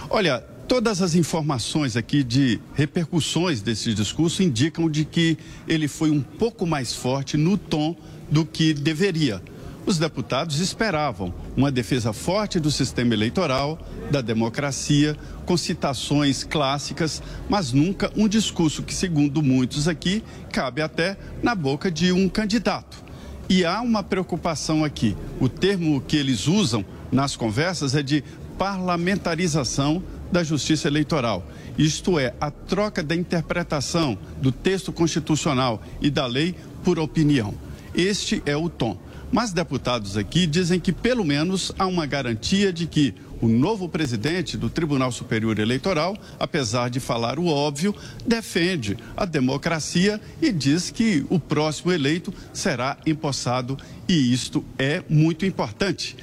Olha, 0.10 0.40
todas 0.66 1.02
as 1.02 1.16
informações 1.16 1.98
aqui 1.98 2.24
de 2.24 2.62
repercussões 2.74 3.62
desse 3.62 3.94
discurso 3.94 4.42
indicam 4.42 4.90
de 4.90 5.04
que 5.04 5.38
ele 5.68 5.90
foi 5.90 6.10
um 6.10 6.22
pouco 6.22 6.66
mais 6.66 6.96
forte 6.96 7.36
no 7.36 7.58
tom 7.58 7.94
do 8.32 8.46
que 8.46 8.74
deveria. 8.74 9.44
Os 9.86 10.00
deputados 10.00 10.60
esperavam 10.60 11.32
uma 11.56 11.72
defesa 11.72 12.12
forte 12.12 12.60
do 12.60 12.72
sistema 12.72 13.14
eleitoral, 13.14 13.78
da 14.10 14.20
democracia, 14.20 15.16
com 15.46 15.56
citações 15.56 16.44
clássicas, 16.44 17.22
mas 17.48 17.72
nunca 17.72 18.12
um 18.16 18.28
discurso 18.28 18.82
que, 18.82 18.96
segundo 18.96 19.44
muitos 19.44 19.88
aqui, 19.88 20.24
cabe 20.52 20.82
até 20.82 21.16
na 21.44 21.54
boca 21.54 21.92
de 21.92 22.12
um 22.12 22.28
candidato. 22.28 22.98
E 23.48 23.64
há 23.64 23.80
uma 23.82 24.02
preocupação 24.02 24.84
aqui. 24.84 25.16
O 25.40 25.48
termo 25.48 26.02
que 26.02 26.18
eles 26.18 26.48
usam 26.48 26.84
nas 27.12 27.36
conversas 27.36 27.94
é 27.94 28.02
de 28.02 28.24
parlamentarização 28.58 30.02
da 30.32 30.44
justiça 30.44 30.88
eleitoral. 30.88 31.46
Isto 31.78 32.18
é, 32.18 32.34
a 32.42 32.50
troca 32.50 33.04
da 33.04 33.16
interpretação 33.16 34.18
do 34.42 34.52
texto 34.52 34.92
constitucional 34.92 35.80
e 36.02 36.10
da 36.10 36.26
lei 36.26 36.56
por 36.84 36.98
opinião. 36.98 37.54
Este 37.94 38.42
é 38.48 38.58
o 38.58 38.68
tom. 38.68 38.98
Mas 39.32 39.52
deputados 39.52 40.18
aqui 40.18 40.48
dizem 40.48 40.80
que 40.80 40.92
pelo 40.92 41.26
menos 41.26 41.72
há 41.78 41.86
uma 41.86 42.06
garantia 42.06 42.72
de 42.72 42.88
que 42.88 43.14
o 43.42 43.48
novo 43.48 43.90
presidente 43.90 44.58
do 44.58 44.70
Tribunal 44.70 45.12
Superior 45.12 45.60
Eleitoral, 45.60 46.18
apesar 46.40 46.90
de 46.90 47.00
falar 47.00 47.38
o 47.38 47.48
óbvio, 47.48 47.94
defende 48.26 48.98
a 49.16 49.26
democracia 49.26 50.22
e 50.42 50.52
diz 50.52 50.90
que 50.90 51.26
o 51.30 51.40
próximo 51.40 51.92
eleito 51.92 52.34
será 52.54 52.98
empossado 53.06 53.78
e 54.08 54.34
isto 54.34 54.64
é 54.78 55.04
muito 55.10 55.46
importante. 55.46 56.16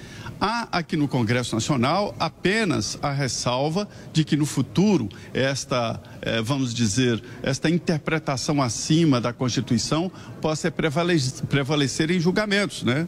Há 0.44 0.66
aqui 0.72 0.96
no 0.96 1.06
Congresso 1.06 1.54
Nacional 1.54 2.16
apenas 2.18 2.99
a 3.00 3.12
ressalva 3.12 3.88
de 4.12 4.25
que 4.25 4.37
no 4.37 4.44
futuro 4.44 5.08
esta, 5.32 6.02
eh, 6.20 6.42
vamos 6.42 6.75
dizer, 6.75 7.22
esta 7.44 7.70
interpretação 7.70 8.61
acima 8.61 9.20
da 9.20 9.32
Constituição 9.32 10.11
possa 10.40 10.68
prevalecer, 10.68 12.11
em 12.11 12.18
julgamentos, 12.18 12.82
né? 12.82 13.06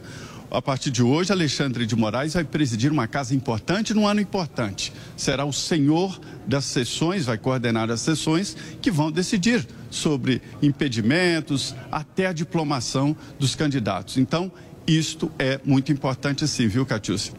A 0.49 0.61
partir 0.61 0.89
de 0.91 1.03
hoje, 1.03 1.33
Alexandre 1.33 1.85
de 1.85 1.93
Moraes 1.93 2.35
vai 2.35 2.45
presidir 2.45 2.89
uma 2.89 3.05
casa 3.05 3.35
importante 3.35 3.93
num 3.93 4.07
ano 4.07 4.21
importante. 4.21 4.93
Será 5.17 5.43
o 5.43 5.51
senhor 5.51 6.17
das 6.47 6.63
sessões, 6.63 7.25
vai 7.25 7.37
coordenar 7.37 7.91
as 7.91 7.99
sessões 7.99 8.55
que 8.81 8.89
vão 8.89 9.11
decidir 9.11 9.67
sobre 9.89 10.41
impedimentos, 10.61 11.75
até 11.91 12.27
a 12.27 12.31
diplomação 12.31 13.13
dos 13.37 13.55
candidatos. 13.55 14.17
Então, 14.17 14.49
isto 14.87 15.31
é 15.37 15.59
muito 15.63 15.91
importante 15.91 16.47
sim, 16.47 16.67
viu, 16.67 16.85
Catiúcia? 16.85 17.33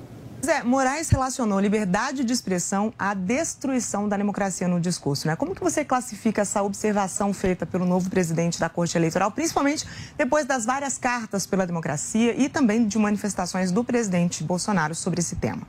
Zé, 0.44 0.62
Moraes 0.62 1.08
relacionou 1.08 1.58
liberdade 1.58 2.22
de 2.22 2.32
expressão 2.32 2.92
à 2.98 3.14
destruição 3.14 4.08
da 4.08 4.16
democracia 4.16 4.68
no 4.68 4.78
discurso, 4.78 5.26
né? 5.26 5.34
Como 5.34 5.54
que 5.54 5.60
você 5.60 5.84
classifica 5.84 6.42
essa 6.42 6.62
observação 6.62 7.32
feita 7.32 7.66
pelo 7.66 7.84
novo 7.84 8.08
presidente 8.08 8.60
da 8.60 8.68
Corte 8.68 8.96
Eleitoral, 8.96 9.32
principalmente 9.32 9.84
depois 10.16 10.44
das 10.44 10.64
várias 10.64 10.98
cartas 10.98 11.46
pela 11.46 11.66
democracia 11.66 12.32
e 12.40 12.48
também 12.48 12.86
de 12.86 12.96
manifestações 12.98 13.72
do 13.72 13.82
presidente 13.82 14.44
Bolsonaro 14.44 14.94
sobre 14.94 15.20
esse 15.20 15.36
tema? 15.36 15.62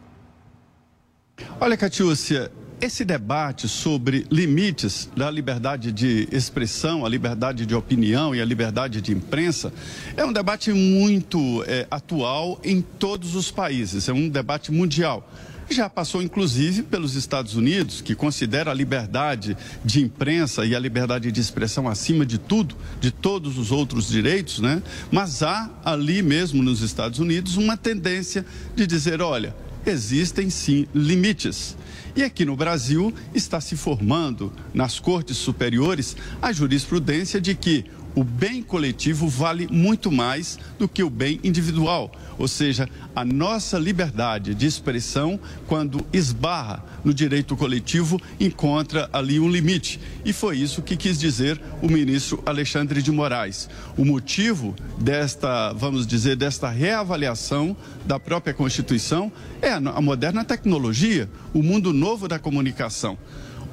Olha, 1.59 1.75
Catiúcia, 1.75 2.51
esse 2.79 3.03
debate 3.03 3.67
sobre 3.67 4.25
limites 4.29 5.09
da 5.15 5.31
liberdade 5.31 5.91
de 5.91 6.27
expressão, 6.31 7.05
a 7.05 7.09
liberdade 7.09 7.65
de 7.65 7.73
opinião 7.73 8.35
e 8.35 8.41
a 8.41 8.45
liberdade 8.45 9.01
de 9.01 9.11
imprensa 9.11 9.73
é 10.15 10.23
um 10.23 10.31
debate 10.31 10.71
muito 10.71 11.63
é, 11.65 11.87
atual 11.89 12.59
em 12.63 12.81
todos 12.81 13.35
os 13.35 13.49
países, 13.49 14.07
é 14.07 14.13
um 14.13 14.29
debate 14.29 14.71
mundial. 14.71 15.27
Já 15.69 15.89
passou, 15.89 16.21
inclusive, 16.21 16.81
pelos 16.83 17.15
Estados 17.15 17.55
Unidos, 17.55 17.99
que 17.99 18.15
considera 18.15 18.71
a 18.71 18.73
liberdade 18.73 19.57
de 19.83 20.01
imprensa 20.01 20.65
e 20.65 20.73
a 20.73 20.79
liberdade 20.79 21.29
de 21.29 21.41
expressão 21.41 21.89
acima 21.89 22.25
de 22.25 22.37
tudo, 22.37 22.73
de 23.01 23.11
todos 23.11 23.57
os 23.57 23.69
outros 23.69 24.07
direitos, 24.07 24.59
né? 24.59 24.81
Mas 25.11 25.43
há 25.43 25.69
ali 25.83 26.21
mesmo 26.21 26.63
nos 26.63 26.81
Estados 26.81 27.19
Unidos 27.19 27.57
uma 27.57 27.75
tendência 27.75 28.45
de 28.77 28.87
dizer: 28.87 29.21
olha, 29.21 29.53
existem 29.85 30.49
sim 30.49 30.87
limites. 30.95 31.75
E 32.17 32.23
aqui 32.23 32.43
no 32.43 32.55
Brasil 32.55 33.13
está 33.31 33.61
se 33.61 33.77
formando 33.77 34.51
nas 34.73 34.99
cortes 34.99 35.37
superiores 35.37 36.17
a 36.41 36.51
jurisprudência 36.51 37.39
de 37.39 37.53
que 37.53 37.85
o 38.17 38.23
bem 38.23 38.63
coletivo 38.63 39.27
vale 39.27 39.67
muito 39.69 40.11
mais 40.11 40.57
do 40.79 40.87
que 40.87 41.03
o 41.03 41.09
bem 41.09 41.39
individual. 41.43 42.11
Ou 42.39 42.47
seja, 42.47 42.89
a 43.15 43.23
nossa 43.23 43.77
liberdade 43.77 44.55
de 44.55 44.65
expressão, 44.65 45.39
quando 45.67 46.03
esbarra 46.11 46.83
no 47.05 47.13
direito 47.13 47.55
coletivo, 47.55 48.19
encontra 48.39 49.07
ali 49.13 49.39
um 49.39 49.47
limite. 49.47 49.99
E 50.25 50.33
foi 50.33 50.57
isso 50.57 50.81
que 50.81 50.97
quis 50.97 51.19
dizer 51.19 51.61
o 51.79 51.87
ministro 51.87 52.41
Alexandre 52.43 53.03
de 53.03 53.11
Moraes. 53.11 53.69
O 53.95 54.03
motivo 54.03 54.75
desta, 54.99 55.71
vamos 55.73 56.07
dizer, 56.07 56.35
desta 56.35 56.71
reavaliação 56.71 57.77
da 58.03 58.19
própria 58.19 58.51
Constituição 58.51 59.31
é 59.61 59.73
a 59.73 60.01
moderna 60.01 60.43
tecnologia, 60.43 61.29
o 61.53 61.61
mundo 61.61 61.93
novo 61.93 62.27
da 62.27 62.39
comunicação. 62.39 63.15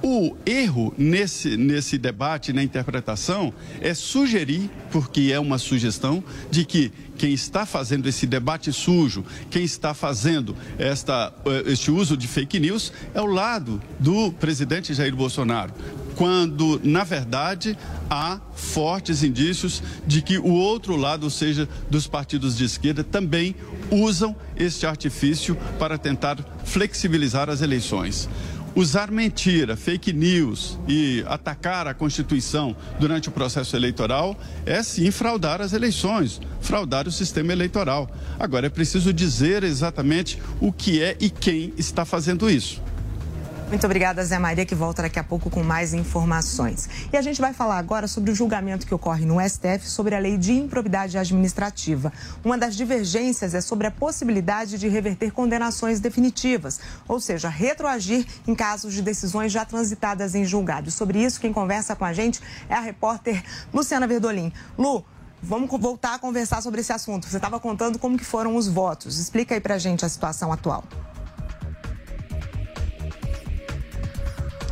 O 0.06 0.36
erro 0.44 0.92
nesse, 0.98 1.56
nesse 1.56 1.96
debate, 1.96 2.52
na 2.52 2.62
interpretação, 2.62 3.54
é 3.80 3.94
sugerir, 3.94 4.68
porque 4.92 5.30
é 5.32 5.40
uma 5.40 5.56
sugestão, 5.56 6.22
de 6.50 6.66
que 6.66 6.92
quem 7.16 7.32
está 7.32 7.64
fazendo 7.64 8.06
esse 8.06 8.26
debate 8.26 8.70
sujo, 8.70 9.24
quem 9.50 9.64
está 9.64 9.94
fazendo 9.94 10.54
esta, 10.78 11.32
eh, 11.46 11.72
este 11.72 11.90
uso 11.90 12.18
de 12.18 12.28
fake 12.28 12.60
news, 12.60 12.92
é 13.14 13.20
o 13.22 13.24
lado 13.24 13.80
do 13.98 14.30
presidente 14.32 14.92
Jair 14.92 15.16
Bolsonaro. 15.16 15.72
Quando, 16.16 16.78
na 16.84 17.02
verdade, 17.02 17.74
há 18.10 18.38
fortes 18.54 19.22
indícios 19.22 19.82
de 20.06 20.20
que 20.20 20.36
o 20.36 20.52
outro 20.52 20.96
lado, 20.96 21.24
ou 21.24 21.30
seja, 21.30 21.66
dos 21.88 22.06
partidos 22.06 22.58
de 22.58 22.64
esquerda, 22.64 23.02
também 23.02 23.56
usam 23.90 24.36
este 24.54 24.84
artifício 24.84 25.56
para 25.78 25.96
tentar 25.96 26.36
flexibilizar 26.62 27.48
as 27.48 27.62
eleições. 27.62 28.28
Usar 28.76 29.08
mentira, 29.08 29.76
fake 29.76 30.12
news 30.12 30.76
e 30.88 31.24
atacar 31.28 31.86
a 31.86 31.94
Constituição 31.94 32.74
durante 32.98 33.28
o 33.28 33.32
processo 33.32 33.76
eleitoral 33.76 34.36
é 34.66 34.82
sim 34.82 35.12
fraudar 35.12 35.60
as 35.60 35.72
eleições, 35.72 36.40
fraudar 36.60 37.06
o 37.06 37.12
sistema 37.12 37.52
eleitoral. 37.52 38.10
Agora 38.36 38.66
é 38.66 38.70
preciso 38.70 39.12
dizer 39.12 39.62
exatamente 39.62 40.42
o 40.60 40.72
que 40.72 41.00
é 41.00 41.16
e 41.20 41.30
quem 41.30 41.72
está 41.78 42.04
fazendo 42.04 42.50
isso. 42.50 42.82
Muito 43.68 43.86
obrigada, 43.86 44.24
Zé 44.24 44.38
Maria, 44.38 44.64
que 44.64 44.74
volta 44.74 45.02
daqui 45.02 45.18
a 45.18 45.24
pouco 45.24 45.50
com 45.50 45.62
mais 45.62 45.94
informações. 45.94 46.88
E 47.12 47.16
a 47.16 47.22
gente 47.22 47.40
vai 47.40 47.52
falar 47.52 47.78
agora 47.78 48.06
sobre 48.06 48.30
o 48.30 48.34
julgamento 48.34 48.86
que 48.86 48.94
ocorre 48.94 49.24
no 49.24 49.40
STF 49.40 49.88
sobre 49.88 50.14
a 50.14 50.18
lei 50.18 50.36
de 50.36 50.52
improbidade 50.52 51.16
administrativa. 51.16 52.12
Uma 52.44 52.58
das 52.58 52.76
divergências 52.76 53.54
é 53.54 53.60
sobre 53.60 53.86
a 53.86 53.90
possibilidade 53.90 54.78
de 54.78 54.86
reverter 54.86 55.32
condenações 55.32 55.98
definitivas, 55.98 56.78
ou 57.08 57.18
seja, 57.18 57.48
retroagir 57.48 58.26
em 58.46 58.54
casos 58.54 58.92
de 58.92 59.02
decisões 59.02 59.50
já 59.50 59.64
transitadas 59.64 60.34
em 60.34 60.44
julgado. 60.44 60.90
Sobre 60.90 61.24
isso, 61.24 61.40
quem 61.40 61.52
conversa 61.52 61.96
com 61.96 62.04
a 62.04 62.12
gente 62.12 62.40
é 62.68 62.74
a 62.74 62.80
repórter 62.80 63.42
Luciana 63.72 64.06
Verdolim. 64.06 64.52
Lu, 64.78 65.04
vamos 65.42 65.70
voltar 65.80 66.14
a 66.14 66.18
conversar 66.18 66.62
sobre 66.62 66.82
esse 66.82 66.92
assunto. 66.92 67.26
Você 67.26 67.36
estava 67.36 67.58
contando 67.58 67.98
como 67.98 68.16
que 68.16 68.24
foram 68.24 68.56
os 68.56 68.68
votos. 68.68 69.18
Explica 69.18 69.54
aí 69.54 69.60
pra 69.60 69.78
gente 69.78 70.04
a 70.04 70.08
situação 70.08 70.52
atual. 70.52 70.84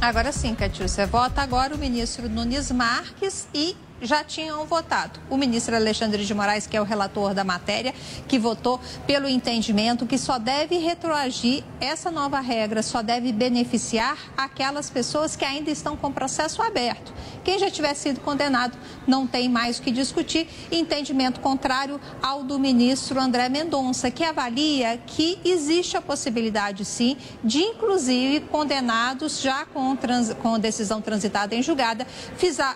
Agora 0.02 0.32
sim, 0.32 0.52
Catiúcia. 0.52 1.06
Vota 1.06 1.42
agora 1.42 1.76
o 1.76 1.78
ministro 1.78 2.28
Nunes 2.28 2.72
Marques 2.72 3.46
e 3.54 3.76
já 4.02 4.24
tinham 4.24 4.66
votado. 4.66 5.20
O 5.30 5.36
ministro 5.36 5.74
Alexandre 5.74 6.24
de 6.24 6.34
Moraes, 6.34 6.66
que 6.66 6.76
é 6.76 6.80
o 6.80 6.84
relator 6.84 7.32
da 7.32 7.44
matéria, 7.44 7.94
que 8.28 8.38
votou 8.38 8.80
pelo 9.06 9.28
entendimento 9.28 10.06
que 10.06 10.18
só 10.18 10.38
deve 10.38 10.76
retroagir 10.78 11.64
essa 11.80 12.10
nova 12.10 12.40
regra, 12.40 12.82
só 12.82 13.02
deve 13.02 13.32
beneficiar 13.32 14.18
aquelas 14.36 14.90
pessoas 14.90 15.36
que 15.36 15.44
ainda 15.44 15.70
estão 15.70 15.96
com 15.96 16.12
processo 16.12 16.60
aberto. 16.62 17.12
Quem 17.44 17.58
já 17.58 17.70
tiver 17.70 17.94
sido 17.94 18.20
condenado 18.20 18.76
não 19.06 19.26
tem 19.26 19.48
mais 19.48 19.78
o 19.78 19.82
que 19.82 19.90
discutir. 19.90 20.48
Entendimento 20.70 21.40
contrário 21.40 22.00
ao 22.22 22.44
do 22.44 22.58
ministro 22.58 23.20
André 23.20 23.48
Mendonça, 23.48 24.10
que 24.10 24.22
avalia 24.22 24.98
que 25.06 25.38
existe 25.44 25.96
a 25.96 26.02
possibilidade, 26.02 26.84
sim, 26.84 27.16
de 27.42 27.58
inclusive 27.58 28.40
condenados 28.40 29.40
já 29.40 29.64
com, 29.66 29.94
trans, 29.96 30.34
com 30.34 30.58
decisão 30.58 31.00
transitada 31.00 31.54
em 31.54 31.62
julgada 31.62 32.06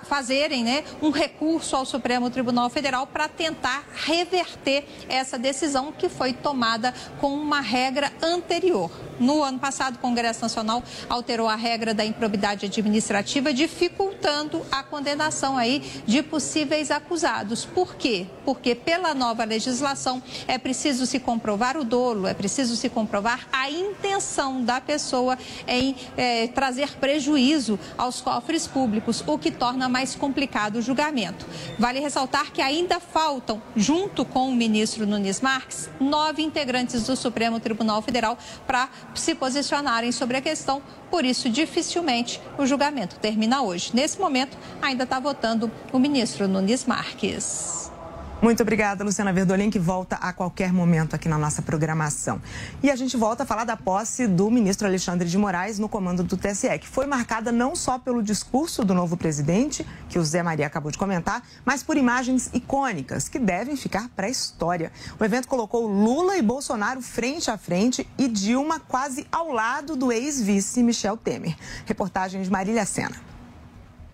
fazerem 0.05 0.65
né, 0.65 0.85
um 1.01 1.11
recurso 1.17 1.75
ao 1.75 1.85
Supremo 1.85 2.31
Tribunal 2.31 2.71
Federal 2.71 3.07
para 3.07 3.29
tentar 3.29 3.85
reverter 4.05 4.87
essa 5.09 5.39
decisão 5.39 5.91
que 5.91 6.09
foi 6.09 6.33
tomada 6.33 6.95
com 7.21 7.35
uma 7.35 7.61
regra 7.61 8.13
anterior. 8.23 8.91
No 9.19 9.43
ano 9.43 9.59
passado, 9.59 9.97
o 9.97 9.99
Congresso 9.99 10.43
Nacional 10.43 10.83
alterou 11.09 11.49
a 11.49 11.57
regra 11.57 11.95
da 11.95 12.05
improbidade 12.05 12.67
administrativa, 12.67 13.53
dificultando 13.53 14.65
a 14.71 14.83
condenação 14.83 15.57
aí 15.57 16.03
de 16.07 16.23
possíveis 16.23 16.91
acusados. 16.91 17.65
Por 17.65 17.97
quê? 17.97 18.27
Porque 18.45 18.75
pela 18.75 19.15
nova 19.15 19.45
legislação 19.45 20.23
é 20.47 20.59
preciso 20.59 21.07
se 21.07 21.19
comprovar 21.19 21.77
o 21.77 21.85
dolo, 21.85 22.27
é 22.27 22.35
preciso 22.35 22.77
se 22.77 22.89
comprovar 22.89 23.47
a 23.53 23.71
intenção 23.71 24.63
da 24.63 24.81
pessoa 24.81 25.39
em 25.67 25.97
é, 26.17 26.49
trazer 26.49 26.97
prejuízo 26.99 27.79
aos 27.97 28.21
cofres 28.21 28.67
públicos, 28.67 29.23
o 29.27 29.39
que 29.39 29.51
torna 29.51 29.89
mais 29.89 30.15
complicado 30.15 30.77
o 30.77 30.83
julgamento. 30.83 31.47
Vale 31.79 32.01
ressaltar 32.01 32.53
que 32.53 32.61
ainda 32.61 33.01
faltam, 33.01 33.63
junto 33.75 34.25
com 34.25 34.49
o 34.49 34.55
ministro 34.55 35.07
Nunes 35.07 35.41
Marques, 35.41 35.89
nove 35.99 36.43
integrantes 36.43 37.05
do 37.05 37.17
Supremo 37.17 37.61
Tribunal 37.61 38.03
Federal 38.03 38.39
para 38.67 38.89
se 39.19 39.35
posicionarem 39.35 40.13
sobre 40.13 40.37
a 40.37 40.41
questão, 40.41 40.83
por 41.11 41.25
isso 41.25 41.49
dificilmente 41.49 42.41
o 42.59 42.67
julgamento 42.67 43.17
termina 43.17 43.63
hoje. 43.63 43.91
Nesse 43.95 44.21
momento, 44.21 44.57
ainda 44.81 45.05
está 45.05 45.19
votando 45.19 45.71
o 45.93 45.99
ministro 45.99 46.47
Nunes 46.49 46.85
Marques. 46.85 47.96
Muito 48.43 48.63
obrigada, 48.63 49.03
Luciana 49.03 49.33
Verdolim, 49.33 49.71
que 49.71 49.79
volta 49.79 50.17
a 50.17 50.31
qualquer 50.31 50.71
momento 50.71 51.17
aqui 51.17 51.27
na 51.27 51.39
nossa 51.39 51.63
programação. 51.63 52.41
E 52.83 52.91
a 52.91 52.95
gente 52.95 53.17
volta 53.17 53.45
a 53.45 53.47
falar 53.47 53.65
da 53.65 53.79
posse 53.79 54.27
do 54.27 54.51
ministro 54.51 54.87
Alexandre 54.87 55.27
de 55.27 55.39
Moraes 55.39 55.79
no 55.79 55.89
comando 55.89 56.23
do 56.23 56.37
TSE, 56.37 56.79
que 56.79 56.87
foi 56.87 57.07
marcada 57.07 57.51
não 57.51 57.75
só 57.75 57.99
pelo 57.99 58.23
discurso 58.23 58.85
do 58.85 58.93
novo 58.93 59.17
presidente, 59.17 59.87
que 60.11 60.19
o 60.19 60.25
Zé 60.25 60.43
Maria 60.43 60.67
acabou 60.67 60.93
de 60.93 60.99
comentar, 60.99 61.43
mas 61.65 61.83
por 61.83 61.97
imagens 61.97 62.51
icônicas 62.53 63.27
que 63.27 63.39
devem 63.39 63.75
ficar 63.75 64.11
para 64.11 64.27
a 64.27 64.31
história. 64.31 64.93
O 65.19 65.25
evento 65.25 65.49
colocou 65.49 65.87
Lula 65.87 66.37
e 66.37 66.43
Bolsonaro 66.43 67.01
frente 67.01 67.51
a 67.51 67.57
frente 67.57 68.07
e 68.19 68.29
Dilma 68.29 68.79
quase 68.79 69.27
ao 69.33 69.51
lado 69.51 69.97
do 69.97 70.13
ex-vice 70.13 70.83
Michel 70.83 71.17
Temer. 71.17 71.57
Reportagem 71.87 72.43
de 72.43 72.51
Marília 72.51 72.85
Sena. 72.85 73.36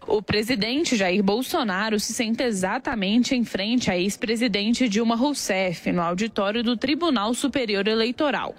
O 0.06 0.20
presidente 0.20 0.96
Jair 0.96 1.22
Bolsonaro 1.22 1.98
se 2.00 2.12
senta 2.12 2.42
exatamente 2.42 3.36
em 3.36 3.44
frente 3.44 3.90
à 3.90 3.96
ex-presidente 3.96 4.88
Dilma 4.88 5.14
Rousseff, 5.14 5.92
no 5.92 6.02
auditório 6.02 6.62
do 6.62 6.76
Tribunal 6.76 7.32
Superior 7.34 7.86
Eleitoral. 7.86 8.54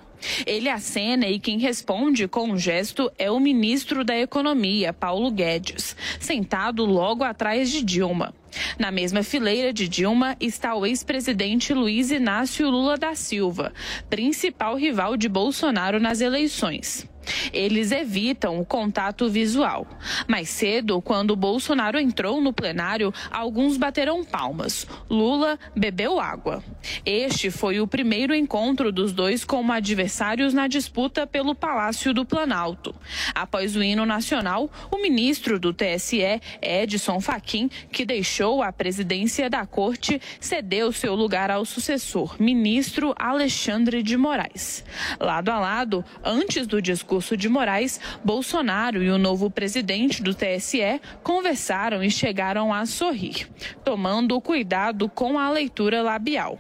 Ele 0.46 0.70
acena 0.70 1.28
e 1.28 1.38
quem 1.38 1.60
responde 1.60 2.30
com 2.30 2.52
um 2.52 2.58
gesto 2.58 3.12
é 3.20 3.30
o 3.30 3.42
ministro 3.42 4.06
da 4.06 4.18
Economia, 4.18 4.94
Paulo 4.94 5.30
Guedes, 5.30 5.98
sentado 6.18 6.86
logo 6.86 7.26
atrás 7.26 7.70
de 7.70 7.84
Dilma. 7.84 8.34
Na 8.80 8.90
mesma 8.90 9.22
fileira 9.22 9.74
de 9.74 9.88
Dilma 9.88 10.38
está 10.40 10.74
o 10.76 10.86
ex-presidente 10.86 11.74
Luiz 11.74 12.10
Inácio 12.10 12.70
Lula 12.70 12.98
da 12.98 13.16
Silva, 13.16 13.74
principal 14.10 14.78
rival 14.78 15.18
de 15.18 15.28
Bolsonaro 15.28 16.00
nas 16.00 16.22
eleições. 16.22 17.06
Eles 17.52 17.92
evitam 17.92 18.60
o 18.60 18.66
contato 18.66 19.30
visual. 19.30 19.88
Mais 20.28 20.50
cedo, 20.50 21.02
quando 21.02 21.36
Bolsonaro 21.36 22.00
entrou 22.00 22.42
no 22.42 22.54
plenário, 22.54 23.14
alguns 23.32 23.78
bateram 23.78 24.24
palmas. 24.24 24.86
Lula 25.10 25.58
bebeu 25.76 26.20
água. 26.20 26.64
Este 27.06 27.50
foi 27.50 27.80
o 27.80 27.88
primeiro 27.88 28.34
encontro 28.36 28.92
dos 28.92 29.14
dois 29.14 29.44
como 29.46 29.72
adversários 29.72 30.54
na 30.54 30.68
disputa 30.68 31.26
pelo 31.26 31.56
Palácio 31.56 32.14
do 32.14 32.26
Planalto. 32.26 32.94
Após 33.34 33.76
o 33.76 33.84
hino 33.84 34.06
nacional, 34.06 34.70
o 34.92 35.02
ministro 35.02 35.60
do 35.60 35.74
TSE, 35.74 36.42
Edson 36.62 37.20
Fachin, 37.22 37.70
que 37.92 38.06
deixou 38.06 38.62
a 38.62 38.72
presidência 38.72 39.50
da 39.50 39.66
corte, 39.66 40.22
cedeu 40.40 40.92
seu 40.92 41.16
lugar 41.16 41.50
ao 41.50 41.66
sucessor, 41.66 42.36
ministro 42.40 43.14
Alexandre 43.18 44.04
de 44.04 44.18
Moraes. 44.18 44.84
Lado 45.20 45.50
a 45.50 45.60
lado, 45.60 46.04
antes 46.24 46.68
do 46.68 46.82
discurso 46.82 47.13
discurso 47.14 47.38
de 47.38 47.48
Moraes, 47.48 48.00
Bolsonaro 48.24 49.04
e 49.04 49.10
o 49.10 49.20
novo 49.20 49.50
presidente 49.50 50.24
do 50.24 50.34
TSE 50.34 51.00
conversaram 51.22 52.04
e 52.04 52.10
chegaram 52.10 52.74
a 52.74 52.86
sorrir, 52.86 53.48
tomando 53.84 54.40
cuidado 54.42 55.08
com 55.08 55.38
a 55.38 55.50
leitura 55.52 56.02
labial. 56.02 56.58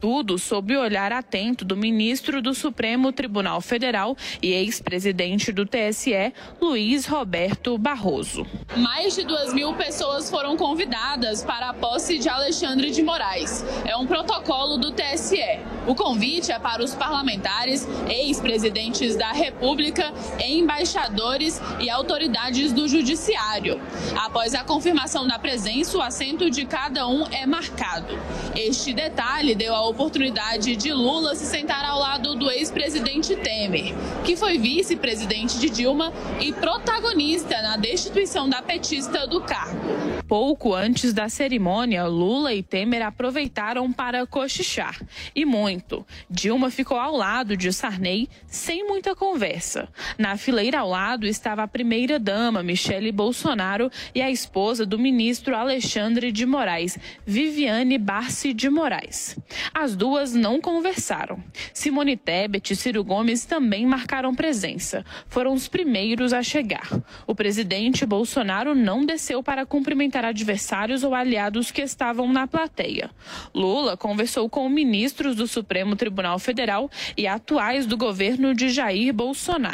Tudo 0.00 0.38
sob 0.38 0.76
o 0.76 0.80
olhar 0.80 1.10
atento 1.12 1.64
do 1.64 1.76
ministro 1.76 2.42
do 2.42 2.52
Supremo 2.52 3.12
Tribunal 3.12 3.60
Federal 3.62 4.14
e 4.42 4.52
ex-presidente 4.52 5.50
do 5.50 5.64
TSE, 5.64 6.32
Luiz 6.60 7.06
Roberto 7.06 7.78
Barroso. 7.78 8.46
Mais 8.76 9.14
de 9.14 9.24
duas 9.24 9.54
mil 9.54 9.72
pessoas 9.74 10.28
foram 10.28 10.56
convidadas 10.56 11.42
para 11.42 11.70
a 11.70 11.74
posse 11.74 12.18
de 12.18 12.28
Alexandre 12.28 12.90
de 12.90 13.02
Moraes. 13.02 13.64
É 13.86 13.96
um 13.96 14.06
protocolo 14.06 14.76
do 14.76 14.92
TSE. 14.92 15.60
O 15.86 15.94
convite 15.94 16.52
é 16.52 16.58
para 16.58 16.82
os 16.82 16.94
parlamentares, 16.94 17.88
ex-presidentes 18.08 19.16
da 19.16 19.32
República 19.32 19.93
República, 19.94 20.12
embaixadores 20.44 21.60
e 21.78 21.88
autoridades 21.88 22.72
do 22.72 22.88
Judiciário. 22.88 23.80
Após 24.16 24.54
a 24.54 24.64
confirmação 24.64 25.26
da 25.26 25.38
presença, 25.38 25.96
o 25.96 26.02
assento 26.02 26.50
de 26.50 26.66
cada 26.66 27.06
um 27.06 27.24
é 27.28 27.46
marcado. 27.46 28.18
Este 28.56 28.92
detalhe 28.92 29.54
deu 29.54 29.74
a 29.74 29.86
oportunidade 29.86 30.74
de 30.74 30.92
Lula 30.92 31.36
se 31.36 31.46
sentar 31.46 31.84
ao 31.84 32.00
lado 32.00 32.34
do 32.34 32.50
ex-presidente 32.50 33.36
Temer, 33.36 33.94
que 34.24 34.36
foi 34.36 34.58
vice-presidente 34.58 35.58
de 35.58 35.70
Dilma 35.70 36.12
e 36.40 36.52
protagonista 36.52 37.62
na 37.62 37.76
destituição 37.76 38.48
da 38.48 38.60
petista 38.60 39.26
do 39.26 39.40
cargo. 39.40 40.24
Pouco 40.26 40.74
antes 40.74 41.12
da 41.12 41.28
cerimônia, 41.28 42.06
Lula 42.06 42.52
e 42.54 42.62
Temer 42.62 43.02
aproveitaram 43.02 43.92
para 43.92 44.26
cochichar. 44.26 45.00
E 45.34 45.44
muito. 45.44 46.04
Dilma 46.28 46.70
ficou 46.70 46.98
ao 46.98 47.14
lado 47.14 47.56
de 47.56 47.72
Sarney 47.72 48.28
sem 48.46 48.86
muita 48.86 49.14
conversa. 49.14 49.83
Na 50.18 50.36
fileira 50.36 50.80
ao 50.80 50.88
lado 50.88 51.26
estava 51.26 51.62
a 51.62 51.68
primeira-dama, 51.68 52.62
Michele 52.62 53.10
Bolsonaro, 53.10 53.90
e 54.14 54.22
a 54.22 54.30
esposa 54.30 54.86
do 54.86 54.98
ministro 54.98 55.56
Alexandre 55.56 56.30
de 56.30 56.46
Moraes, 56.46 56.98
Viviane 57.26 57.98
Barci 57.98 58.52
de 58.52 58.68
Moraes. 58.70 59.38
As 59.72 59.96
duas 59.96 60.34
não 60.34 60.60
conversaram. 60.60 61.42
Simone 61.72 62.16
Tebet 62.16 62.72
e 62.72 62.76
Ciro 62.76 63.02
Gomes 63.02 63.44
também 63.44 63.86
marcaram 63.86 64.34
presença. 64.34 65.04
Foram 65.28 65.52
os 65.52 65.68
primeiros 65.68 66.32
a 66.32 66.42
chegar. 66.42 66.88
O 67.26 67.34
presidente 67.34 68.06
Bolsonaro 68.06 68.74
não 68.74 69.04
desceu 69.04 69.42
para 69.42 69.66
cumprimentar 69.66 70.24
adversários 70.24 71.02
ou 71.02 71.14
aliados 71.14 71.70
que 71.70 71.82
estavam 71.82 72.32
na 72.32 72.46
plateia. 72.46 73.10
Lula 73.54 73.96
conversou 73.96 74.48
com 74.48 74.68
ministros 74.68 75.36
do 75.36 75.46
Supremo 75.46 75.96
Tribunal 75.96 76.38
Federal 76.38 76.90
e 77.16 77.26
atuais 77.26 77.86
do 77.86 77.96
governo 77.96 78.54
de 78.54 78.68
Jair 78.68 79.12
Bolsonaro. 79.12 79.73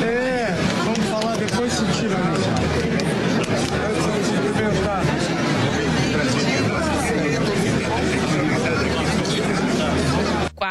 É, 0.00 0.54
vamos 0.84 1.04
falar 1.10 1.36
depois 1.36 1.72
se 1.72 1.84
tira 1.86 2.16
Antes 3.86 4.30
de 4.30 4.38
cumprimentar. 4.38 5.02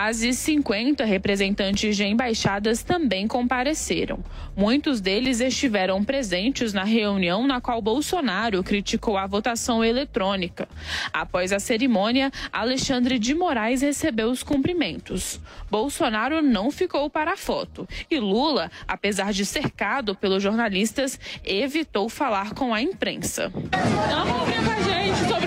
Quase 0.08 0.32
50 0.32 1.04
representantes 1.04 1.98
de 1.98 2.06
embaixadas 2.06 2.82
também 2.82 3.28
compareceram. 3.28 4.24
Muitos 4.56 5.02
deles 5.02 5.42
estiveram 5.42 6.02
presentes 6.02 6.72
na 6.72 6.86
reunião 6.86 7.46
na 7.46 7.60
qual 7.60 7.82
Bolsonaro 7.82 8.64
criticou 8.64 9.18
a 9.18 9.28
votação 9.28 9.84
eletrônica. 9.84 10.66
Após 11.12 11.52
a 11.52 11.60
cerimônia, 11.60 12.32
Alexandre 12.54 13.20
de 13.20 13.36
Moraes 13.36 13.82
recebeu 13.82 14.32
os 14.32 14.44
cumprimentos. 14.44 15.42
Bolsonaro 15.70 16.42
não 16.42 16.72
ficou 16.72 17.10
para 17.10 17.34
a 17.34 17.38
foto 17.38 17.86
e 18.10 18.18
Lula, 18.18 18.72
apesar 18.88 19.34
de 19.34 19.46
cercado 19.46 20.16
pelos 20.16 20.42
jornalistas, 20.42 21.20
evitou 21.44 22.08
falar 22.08 22.54
com 22.54 22.74
a 22.74 22.82
imprensa. 22.82 23.52
sobre 25.28 25.47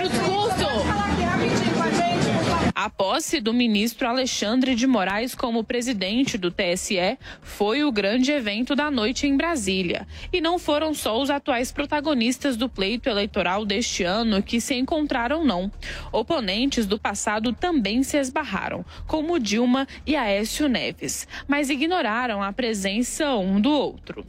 A 2.83 2.89
posse 2.89 3.39
do 3.39 3.53
ministro 3.53 4.07
Alexandre 4.07 4.73
de 4.73 4.87
Moraes 4.87 5.35
como 5.35 5.63
presidente 5.63 6.35
do 6.35 6.49
TSE 6.49 7.15
foi 7.39 7.83
o 7.83 7.91
grande 7.91 8.31
evento 8.31 8.75
da 8.75 8.89
noite 8.89 9.27
em 9.27 9.37
Brasília. 9.37 10.07
E 10.33 10.41
não 10.41 10.57
foram 10.57 10.91
só 10.91 11.21
os 11.21 11.29
atuais 11.29 11.71
protagonistas 11.71 12.57
do 12.57 12.67
pleito 12.67 13.07
eleitoral 13.07 13.67
deste 13.67 14.03
ano 14.03 14.41
que 14.41 14.59
se 14.59 14.73
encontraram, 14.73 15.45
não. 15.45 15.71
Oponentes 16.11 16.87
do 16.87 16.99
passado 16.99 17.53
também 17.53 18.01
se 18.01 18.17
esbarraram, 18.17 18.83
como 19.05 19.39
Dilma 19.39 19.87
e 20.03 20.15
Aécio 20.15 20.67
Neves, 20.67 21.27
mas 21.47 21.69
ignoraram 21.69 22.41
a 22.41 22.51
presença 22.51 23.35
um 23.35 23.61
do 23.61 23.69
outro. 23.69 24.25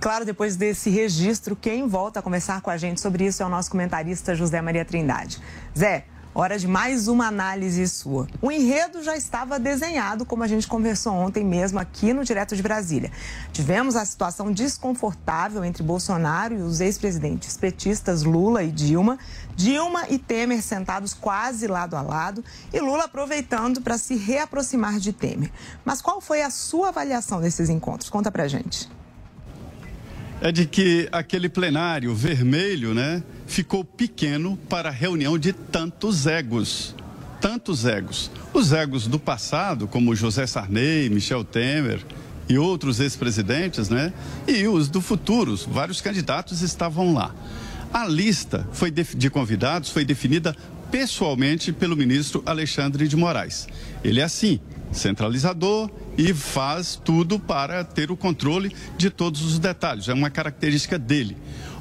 Claro, 0.00 0.24
depois 0.24 0.56
desse 0.56 0.88
registro, 0.88 1.54
quem 1.54 1.86
volta 1.86 2.20
a 2.20 2.22
conversar 2.22 2.62
com 2.62 2.70
a 2.70 2.78
gente 2.78 2.98
sobre 2.98 3.26
isso 3.26 3.42
é 3.42 3.46
o 3.46 3.50
nosso 3.50 3.70
comentarista 3.70 4.34
José 4.34 4.62
Maria 4.62 4.86
Trindade. 4.86 5.38
Zé, 5.76 6.06
hora 6.34 6.58
de 6.58 6.68
mais 6.68 7.08
uma 7.08 7.26
análise 7.26 7.86
sua. 7.88 8.26
O 8.40 8.50
enredo 8.50 9.02
já 9.02 9.16
estava 9.16 9.58
desenhado, 9.58 10.24
como 10.24 10.42
a 10.42 10.46
gente 10.46 10.66
conversou 10.66 11.12
ontem 11.12 11.44
mesmo 11.44 11.78
aqui 11.78 12.12
no 12.12 12.24
Direto 12.24 12.54
de 12.54 12.62
Brasília. 12.62 13.10
Tivemos 13.52 13.96
a 13.96 14.04
situação 14.04 14.52
desconfortável 14.52 15.64
entre 15.64 15.82
Bolsonaro 15.82 16.54
e 16.54 16.62
os 16.62 16.80
ex-presidentes 16.80 17.56
petistas 17.56 18.22
Lula 18.22 18.62
e 18.62 18.70
Dilma. 18.70 19.18
Dilma 19.56 20.06
e 20.08 20.18
Temer 20.18 20.62
sentados 20.62 21.12
quase 21.12 21.66
lado 21.66 21.96
a 21.96 22.02
lado 22.02 22.44
e 22.72 22.80
Lula 22.80 23.04
aproveitando 23.04 23.80
para 23.80 23.98
se 23.98 24.14
reaproximar 24.14 24.98
de 24.98 25.12
Temer. 25.12 25.50
Mas 25.84 26.00
qual 26.00 26.20
foi 26.20 26.42
a 26.42 26.50
sua 26.50 26.88
avaliação 26.88 27.40
desses 27.40 27.68
encontros? 27.68 28.08
Conta 28.08 28.30
pra 28.30 28.46
gente 28.46 28.88
é 30.40 30.50
de 30.50 30.64
que 30.64 31.08
aquele 31.12 31.48
plenário 31.48 32.14
vermelho, 32.14 32.94
né, 32.94 33.22
ficou 33.46 33.84
pequeno 33.84 34.56
para 34.68 34.88
a 34.88 34.92
reunião 34.92 35.38
de 35.38 35.52
tantos 35.52 36.26
egos. 36.26 36.94
Tantos 37.40 37.84
egos. 37.84 38.30
Os 38.52 38.72
egos 38.72 39.06
do 39.06 39.18
passado, 39.18 39.86
como 39.86 40.14
José 40.14 40.46
Sarney, 40.46 41.08
Michel 41.10 41.44
Temer 41.44 42.00
e 42.48 42.58
outros 42.58 43.00
ex-presidentes, 43.00 43.88
né? 43.88 44.12
E 44.46 44.66
os 44.66 44.88
do 44.88 45.00
futuro, 45.00 45.56
vários 45.68 46.00
candidatos 46.00 46.62
estavam 46.62 47.14
lá. 47.14 47.34
A 47.92 48.06
lista 48.06 48.68
foi 48.72 48.90
de, 48.90 49.04
de 49.04 49.30
convidados 49.30 49.90
foi 49.90 50.04
definida 50.04 50.54
pessoalmente 50.90 51.72
pelo 51.72 51.96
ministro 51.96 52.42
Alexandre 52.44 53.06
de 53.06 53.16
Moraes. 53.16 53.68
Ele 54.02 54.20
é 54.20 54.24
assim, 54.24 54.60
centralizador 54.92 55.90
e 56.16 56.32
faz 56.34 57.00
tudo 57.02 57.38
para 57.38 57.84
ter 57.84 58.10
o 58.10 58.16
controle 58.16 58.74
de 58.96 59.10
todos 59.10 59.42
os 59.42 59.58
detalhes. 59.58 60.08
É 60.08 60.14
uma 60.14 60.30
característica 60.30 60.98
dele. 60.98 61.36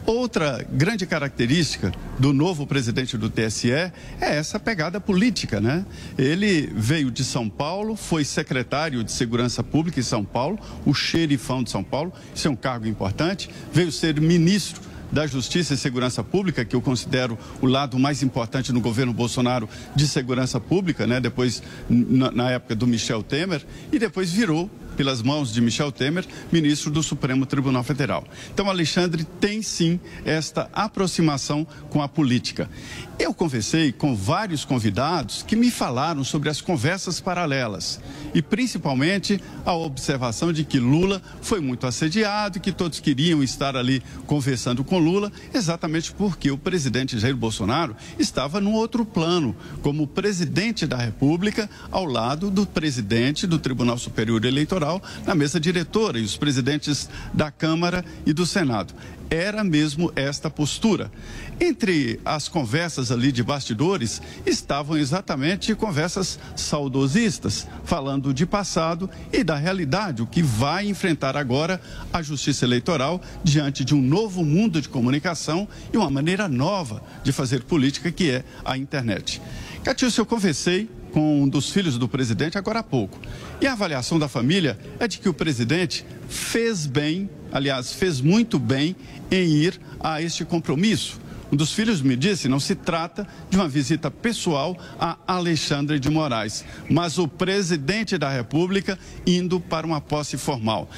Outra 0.05 0.65
grande 0.71 1.05
característica 1.05 1.91
do 2.17 2.33
novo 2.33 2.65
presidente 2.65 3.15
do 3.15 3.29
TSE 3.29 3.71
é 3.71 3.91
essa 4.19 4.59
pegada 4.59 4.99
política, 4.99 5.61
né? 5.61 5.85
Ele 6.17 6.71
veio 6.75 7.11
de 7.11 7.23
São 7.23 7.47
Paulo, 7.47 7.95
foi 7.95 8.23
secretário 8.23 9.03
de 9.03 9.11
Segurança 9.11 9.63
Pública 9.63 9.99
em 9.99 10.03
São 10.03 10.25
Paulo, 10.25 10.57
o 10.83 10.95
xerifão 10.95 11.61
de 11.61 11.69
São 11.69 11.83
Paulo, 11.83 12.11
isso 12.33 12.47
é 12.47 12.51
um 12.51 12.55
cargo 12.55 12.87
importante, 12.87 13.51
veio 13.71 13.91
ser 13.91 14.19
ministro 14.19 14.88
da 15.11 15.25
Justiça 15.27 15.73
e 15.73 15.77
Segurança 15.77 16.23
Pública, 16.23 16.63
que 16.65 16.75
eu 16.75 16.81
considero 16.81 17.37
o 17.61 17.65
lado 17.65 17.97
mais 17.97 18.23
importante 18.23 18.71
no 18.71 18.81
governo 18.81 19.13
Bolsonaro 19.13 19.67
de 19.95 20.07
segurança 20.07 20.59
pública, 20.59 21.07
né? 21.07 21.19
Depois, 21.19 21.61
na, 21.89 22.31
na 22.31 22.51
época 22.51 22.75
do 22.75 22.87
Michel 22.87 23.23
Temer, 23.23 23.65
e 23.91 23.99
depois 23.99 24.31
virou 24.31 24.69
pelas 24.99 25.21
mãos 25.21 25.53
de 25.53 25.61
Michel 25.61 25.93
Temer, 25.93 26.25
ministro 26.51 26.91
do 26.91 27.01
Supremo 27.01 27.45
Tribunal 27.45 27.83
Federal. 27.83 28.27
Então, 28.53 28.69
Alexandre 28.69 29.23
tem 29.23 29.61
sim 29.61 29.97
esta 30.25 30.69
aproximação 30.73 31.65
com 31.89 32.01
a 32.01 32.09
política. 32.09 32.69
Eu 33.17 33.33
conversei 33.33 33.93
com 33.93 34.13
vários 34.13 34.65
convidados 34.65 35.41
que 35.41 35.55
me 35.55 35.71
falaram 35.71 36.23
sobre 36.23 36.49
as 36.49 36.59
conversas 36.59 37.21
paralelas 37.21 37.99
e 38.33 38.41
principalmente 38.41 39.41
a 39.65 39.73
observação 39.73 40.51
de 40.51 40.65
que 40.65 40.79
Lula 40.79 41.21
foi 41.41 41.61
muito 41.61 41.87
assediado 41.87 42.57
e 42.57 42.61
que 42.61 42.71
todos 42.71 42.99
queriam 42.99 43.41
estar 43.41 43.77
ali 43.77 44.03
conversando 44.25 44.83
com 44.83 44.99
Lula, 44.99 45.31
exatamente 45.53 46.11
porque 46.11 46.51
o 46.51 46.57
presidente 46.57 47.19
Jair 47.19 47.35
Bolsonaro 47.35 47.95
estava 48.17 48.59
num 48.59 48.73
outro 48.73 49.05
plano, 49.05 49.55
como 49.81 50.07
presidente 50.07 50.85
da 50.85 50.97
República, 50.97 51.69
ao 51.91 52.05
lado 52.05 52.49
do 52.49 52.65
presidente 52.65 53.45
do 53.45 53.59
Tribunal 53.59 53.97
Superior 53.97 54.43
Eleitoral, 54.43 54.88
na 55.25 55.35
mesa 55.35 55.59
diretora, 55.59 56.17
e 56.17 56.23
os 56.23 56.37
presidentes 56.37 57.09
da 57.33 57.51
Câmara 57.51 58.03
e 58.25 58.33
do 58.33 58.45
Senado 58.45 58.93
era 59.29 59.63
mesmo 59.63 60.11
esta 60.15 60.49
postura. 60.49 61.11
Entre 61.59 62.19
as 62.25 62.47
conversas 62.47 63.11
ali 63.11 63.31
de 63.31 63.43
bastidores 63.43 64.21
estavam 64.45 64.97
exatamente 64.97 65.75
conversas 65.75 66.39
saudosistas, 66.55 67.67
falando 67.83 68.33
de 68.33 68.45
passado 68.45 69.09
e 69.31 69.43
da 69.43 69.55
realidade, 69.55 70.21
o 70.21 70.27
que 70.27 70.41
vai 70.41 70.87
enfrentar 70.87 71.37
agora 71.37 71.79
a 72.11 72.21
justiça 72.21 72.65
eleitoral 72.65 73.21
diante 73.43 73.85
de 73.85 73.93
um 73.93 74.01
novo 74.01 74.43
mundo 74.43 74.81
de 74.81 74.89
comunicação 74.89 75.67
e 75.93 75.97
uma 75.97 76.09
maneira 76.09 76.47
nova 76.47 77.03
de 77.23 77.31
fazer 77.31 77.63
política 77.63 78.11
que 78.11 78.31
é 78.31 78.43
a 78.65 78.77
internet. 78.77 79.41
Catilce, 79.83 80.19
eu 80.19 80.25
conversei 80.25 80.89
com 81.11 81.43
um 81.43 81.47
dos 81.47 81.69
filhos 81.69 81.97
do 81.97 82.07
presidente 82.07 82.57
agora 82.57 82.79
há 82.79 82.83
pouco. 82.83 83.19
E 83.61 83.67
a 83.67 83.73
avaliação 83.73 84.17
da 84.17 84.27
família 84.27 84.77
é 84.99 85.07
de 85.07 85.19
que 85.19 85.29
o 85.29 85.33
presidente 85.33 86.05
fez 86.27 86.85
bem, 86.85 87.29
aliás, 87.51 87.93
fez 87.93 88.21
muito 88.21 88.57
bem 88.59 88.95
em 89.31 89.47
ir 89.47 89.79
a 89.99 90.21
este 90.21 90.45
compromisso. 90.45 91.19
Um 91.51 91.55
dos 91.55 91.73
filhos 91.73 92.01
me 92.01 92.15
disse: 92.15 92.47
não 92.47 92.59
se 92.59 92.75
trata 92.75 93.27
de 93.49 93.57
uma 93.57 93.67
visita 93.67 94.11
pessoal 94.11 94.77
a 94.99 95.17
Alexandre 95.27 95.99
de 95.99 96.09
Moraes, 96.09 96.63
mas 96.89 97.17
o 97.17 97.27
presidente 97.27 98.17
da 98.17 98.29
República 98.29 98.97
indo 99.25 99.59
para 99.59 99.85
uma 99.85 99.99
posse 99.99 100.37
formal. 100.37 100.89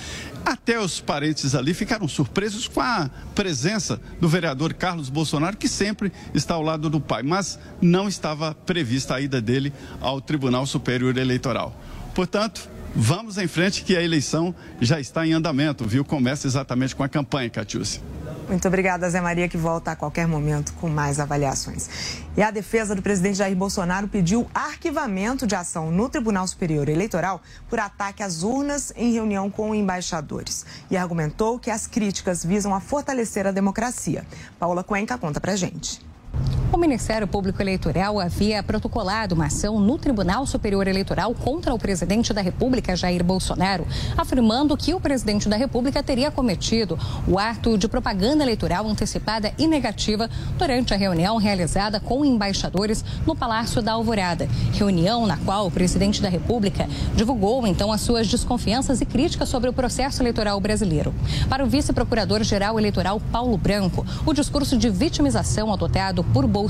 Até 0.45 0.79
os 0.79 0.99
parentes 0.99 1.53
ali 1.53 1.73
ficaram 1.73 2.07
surpresos 2.07 2.67
com 2.67 2.81
a 2.81 3.09
presença 3.35 4.01
do 4.19 4.27
vereador 4.27 4.73
Carlos 4.73 5.09
Bolsonaro, 5.09 5.55
que 5.55 5.67
sempre 5.67 6.11
está 6.33 6.55
ao 6.55 6.63
lado 6.63 6.89
do 6.89 6.99
pai, 6.99 7.21
mas 7.23 7.59
não 7.79 8.07
estava 8.07 8.53
prevista 8.53 9.15
a 9.15 9.21
ida 9.21 9.39
dele 9.39 9.71
ao 9.99 10.19
Tribunal 10.19 10.65
Superior 10.65 11.15
Eleitoral. 11.17 11.79
Portanto, 12.13 12.69
vamos 12.95 13.37
em 13.37 13.47
frente 13.47 13.83
que 13.83 13.95
a 13.95 14.01
eleição 14.01 14.53
já 14.81 14.99
está 14.99 15.25
em 15.25 15.33
andamento, 15.33 15.85
viu? 15.85 16.03
Começa 16.03 16.47
exatamente 16.47 16.95
com 16.95 17.03
a 17.03 17.09
campanha, 17.09 17.49
Catiúcia. 17.49 18.01
Muito 18.51 18.67
obrigada, 18.67 19.09
Zé 19.09 19.21
Maria, 19.21 19.47
que 19.47 19.55
volta 19.55 19.91
a 19.91 19.95
qualquer 19.95 20.27
momento 20.27 20.73
com 20.73 20.89
mais 20.89 21.21
avaliações. 21.21 21.87
E 22.35 22.43
a 22.43 22.51
defesa 22.51 22.93
do 22.93 23.01
presidente 23.01 23.37
Jair 23.37 23.55
Bolsonaro 23.55 24.09
pediu 24.09 24.45
arquivamento 24.53 25.47
de 25.47 25.55
ação 25.55 25.89
no 25.89 26.09
Tribunal 26.09 26.45
Superior 26.45 26.89
Eleitoral 26.89 27.41
por 27.69 27.79
ataque 27.79 28.21
às 28.21 28.43
urnas 28.43 28.91
em 28.97 29.13
reunião 29.13 29.49
com 29.49 29.73
embaixadores. 29.73 30.65
E 30.89 30.97
argumentou 30.97 31.57
que 31.59 31.71
as 31.71 31.87
críticas 31.87 32.43
visam 32.43 32.75
a 32.75 32.81
fortalecer 32.81 33.47
a 33.47 33.51
democracia. 33.51 34.27
Paula 34.59 34.83
Cuenca 34.83 35.17
conta 35.17 35.39
pra 35.39 35.55
gente. 35.55 36.10
O 36.73 36.77
Ministério 36.77 37.27
Público 37.27 37.61
Eleitoral 37.61 38.17
havia 38.17 38.63
protocolado 38.63 39.35
uma 39.35 39.47
ação 39.47 39.77
no 39.77 39.97
Tribunal 39.97 40.45
Superior 40.45 40.87
Eleitoral 40.87 41.35
contra 41.35 41.73
o 41.73 41.77
presidente 41.77 42.33
da 42.33 42.41
República, 42.41 42.95
Jair 42.95 43.21
Bolsonaro, 43.25 43.85
afirmando 44.15 44.77
que 44.77 44.93
o 44.93 44.99
presidente 44.99 45.49
da 45.49 45.57
República 45.57 46.01
teria 46.01 46.31
cometido 46.31 46.97
o 47.27 47.37
ato 47.37 47.77
de 47.77 47.89
propaganda 47.89 48.41
eleitoral 48.41 48.87
antecipada 48.87 49.53
e 49.57 49.67
negativa 49.67 50.29
durante 50.57 50.93
a 50.93 50.97
reunião 50.97 51.35
realizada 51.35 51.99
com 51.99 52.23
embaixadores 52.23 53.03
no 53.27 53.35
Palácio 53.35 53.81
da 53.81 53.91
Alvorada. 53.91 54.47
Reunião 54.71 55.27
na 55.27 55.35
qual 55.35 55.67
o 55.67 55.71
presidente 55.71 56.21
da 56.21 56.29
República 56.29 56.87
divulgou 57.13 57.67
então 57.67 57.91
as 57.91 57.99
suas 57.99 58.29
desconfianças 58.29 59.01
e 59.01 59.05
críticas 59.05 59.49
sobre 59.49 59.69
o 59.69 59.73
processo 59.73 60.21
eleitoral 60.21 60.57
brasileiro. 60.61 61.13
Para 61.49 61.65
o 61.65 61.67
vice-procurador-geral 61.67 62.79
eleitoral 62.79 63.19
Paulo 63.29 63.57
Branco, 63.57 64.05
o 64.25 64.33
discurso 64.33 64.77
de 64.77 64.89
vitimização 64.89 65.73
adotado 65.73 66.23
por 66.23 66.47
Bolsonaro 66.47 66.60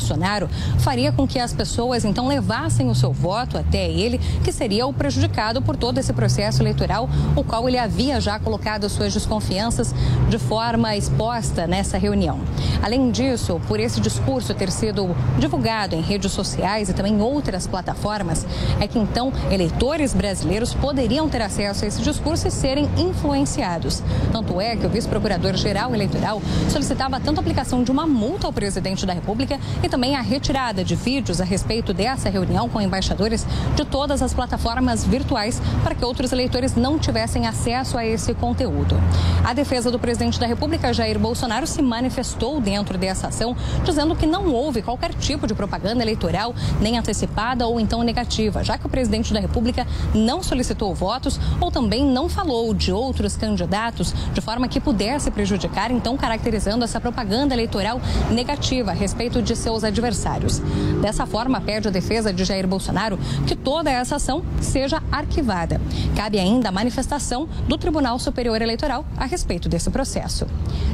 faria 0.80 1.12
com 1.12 1.28
que 1.28 1.40
as 1.40 1.54
pessoas 1.54 2.06
então 2.06 2.28
levassem 2.28 2.90
o 2.90 2.96
seu 2.96 3.12
voto 3.12 3.58
até 3.58 3.90
ele, 3.90 4.20
que 4.44 4.52
seria 4.52 4.86
o 4.86 4.94
prejudicado 4.94 5.62
por 5.62 5.76
todo 5.76 5.98
esse 5.98 6.14
processo 6.14 6.62
eleitoral, 6.62 7.10
o 7.36 7.44
qual 7.44 7.68
ele 7.68 7.78
havia 7.78 8.20
já 8.20 8.40
colocado 8.40 8.88
suas 8.90 9.14
desconfianças 9.14 9.94
de 10.30 10.38
forma 10.38 10.96
exposta 10.96 11.68
nessa 11.68 11.98
reunião. 11.98 12.40
Além 12.82 13.12
disso, 13.12 13.60
por 13.68 13.80
esse 13.80 14.00
discurso 14.00 14.54
ter 14.54 14.72
sido 14.72 15.16
divulgado 15.38 15.96
em 15.96 16.02
redes 16.02 16.32
sociais 16.32 16.90
e 16.90 16.94
também 16.94 17.14
em 17.14 17.22
outras 17.22 17.68
plataformas, 17.68 18.46
é 18.80 18.88
que 18.88 19.00
então 19.00 19.32
eleitores 19.52 20.14
brasileiros 20.14 20.74
poderiam 20.74 21.30
ter 21.30 21.42
acesso 21.42 21.86
a 21.86 21.88
esse 21.88 22.02
discurso 22.02 22.48
e 22.48 22.52
serem 22.52 22.90
influenciados. 22.98 24.04
Tanto 24.32 24.60
é 24.60 24.76
que 24.76 24.86
o 24.86 24.90
vice-procurador-geral 24.90 25.94
eleitoral 25.94 26.42
solicitava 26.70 27.20
tanto 27.20 27.38
a 27.38 27.42
aplicação 27.42 27.84
de 27.84 27.92
uma 27.92 28.08
multa 28.08 28.48
ao 28.48 28.54
presidente 28.54 29.06
da 29.06 29.14
República 29.14 29.60
e 29.84 29.90
também 29.90 30.16
a 30.16 30.22
retirada 30.22 30.84
de 30.84 30.96
vídeos 30.96 31.42
a 31.42 31.44
respeito 31.44 31.94
dessa 31.94 32.30
reunião 32.30 32.70
com 32.70 32.80
embaixadores 32.80 33.46
de 33.76 33.84
todas 33.86 34.22
as 34.22 34.34
plataformas 34.34 35.04
virtuais 35.04 35.62
para 35.84 35.96
que 35.96 36.06
outros 36.06 36.32
eleitores 36.32 36.76
não 36.76 37.00
tivessem 37.00 37.48
acesso 37.48 37.98
a 37.98 38.06
esse 38.06 38.34
conteúdo. 38.34 38.96
A 39.44 39.54
defesa 39.54 39.90
do 39.90 40.00
presidente 40.00 40.40
da 40.40 40.46
República, 40.46 40.94
Jair 40.94 41.18
Bolsonaro, 41.18 41.66
se 41.66 41.82
manifestou 41.82 42.62
dentro 42.62 42.98
dessa 42.98 43.28
ação, 43.28 43.56
dizendo 43.84 44.16
que 44.16 44.26
não 44.26 44.54
houve 44.54 44.82
qualquer 44.82 45.14
tipo 45.14 45.48
de 45.48 45.54
propaganda 45.54 46.04
eleitoral, 46.04 46.54
nem 46.80 46.98
antecipada 46.98 47.68
ou 47.68 47.80
então 47.80 48.04
negativa, 48.04 48.64
já 48.64 48.78
que 48.78 48.86
o 48.86 48.90
presidente 48.90 49.34
da 49.34 49.40
República 49.40 49.88
não 50.14 50.44
solicitou 50.44 50.94
votos 50.94 51.40
ou 51.60 51.72
também 51.72 52.06
não 52.06 52.30
falou 52.30 52.74
de 52.74 52.92
outros 52.92 53.36
candidatos 53.36 54.14
de 54.34 54.42
forma 54.42 54.68
que 54.68 54.80
pudesse 54.80 55.32
prejudicar, 55.32 55.92
então 55.92 56.18
caracterizando 56.18 56.84
essa 56.84 57.00
propaganda 57.00 57.54
eleitoral 57.54 58.00
negativa 58.30 58.92
a 58.92 58.94
respeito 58.94 59.42
de 59.42 59.56
seus 59.72 59.84
adversários. 59.86 60.60
Dessa 61.02 61.26
forma, 61.26 61.62
pede 61.62 61.88
a 61.88 61.92
defesa 61.92 62.34
de 62.34 62.44
Jair 62.44 62.68
Bolsonaro 62.68 63.18
que 63.48 63.56
toda 63.56 63.90
essa 63.90 64.18
ação 64.18 64.44
seja 64.60 65.02
arquivada. 65.12 65.80
Cabe 66.16 66.40
ainda 66.40 66.70
a 66.70 66.72
manifestação 66.72 67.48
do 67.68 67.78
Tribunal 67.78 68.20
Superior 68.20 68.62
Eleitoral 68.62 69.06
a 69.16 69.26
respeito 69.26 69.70
desse 69.70 69.90
processo. 69.90 70.46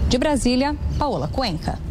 De 0.08 0.18
Brasília, 0.18 0.76
Paola 1.00 1.28
Cuenca. 1.28 1.87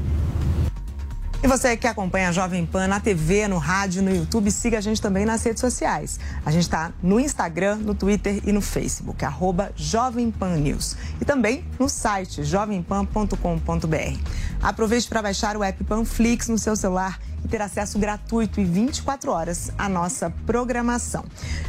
E 1.46 1.48
você 1.48 1.76
que 1.76 1.86
acompanha 1.86 2.30
a 2.30 2.32
Jovem 2.32 2.66
Pan 2.66 2.88
na 2.88 2.98
TV, 2.98 3.46
no 3.46 3.58
rádio, 3.58 4.02
no 4.02 4.12
YouTube, 4.12 4.50
siga 4.50 4.78
a 4.78 4.80
gente 4.80 5.00
também 5.00 5.24
nas 5.24 5.44
redes 5.44 5.60
sociais. 5.60 6.18
A 6.44 6.50
gente 6.50 6.64
está 6.64 6.92
no 7.00 7.20
Instagram, 7.20 7.76
no 7.76 7.94
Twitter 7.94 8.40
e 8.44 8.50
no 8.50 8.60
Facebook, 8.60 9.24
arroba 9.24 9.70
Jovem 9.76 10.28
Pan 10.32 10.56
News. 10.56 10.96
E 11.20 11.24
também 11.24 11.64
no 11.78 11.88
site 11.88 12.42
jovempan.com.br. 12.42 14.18
Aproveite 14.60 15.08
para 15.08 15.22
baixar 15.22 15.56
o 15.56 15.62
app 15.62 15.84
Panflix 15.84 16.48
no 16.48 16.58
seu 16.58 16.74
celular 16.74 17.20
ter 17.46 17.62
acesso 17.62 17.98
gratuito 17.98 18.60
e 18.60 18.64
24 18.64 19.30
horas 19.30 19.70
à 19.78 19.88
nossa 19.88 20.30
programação. 20.44 21.24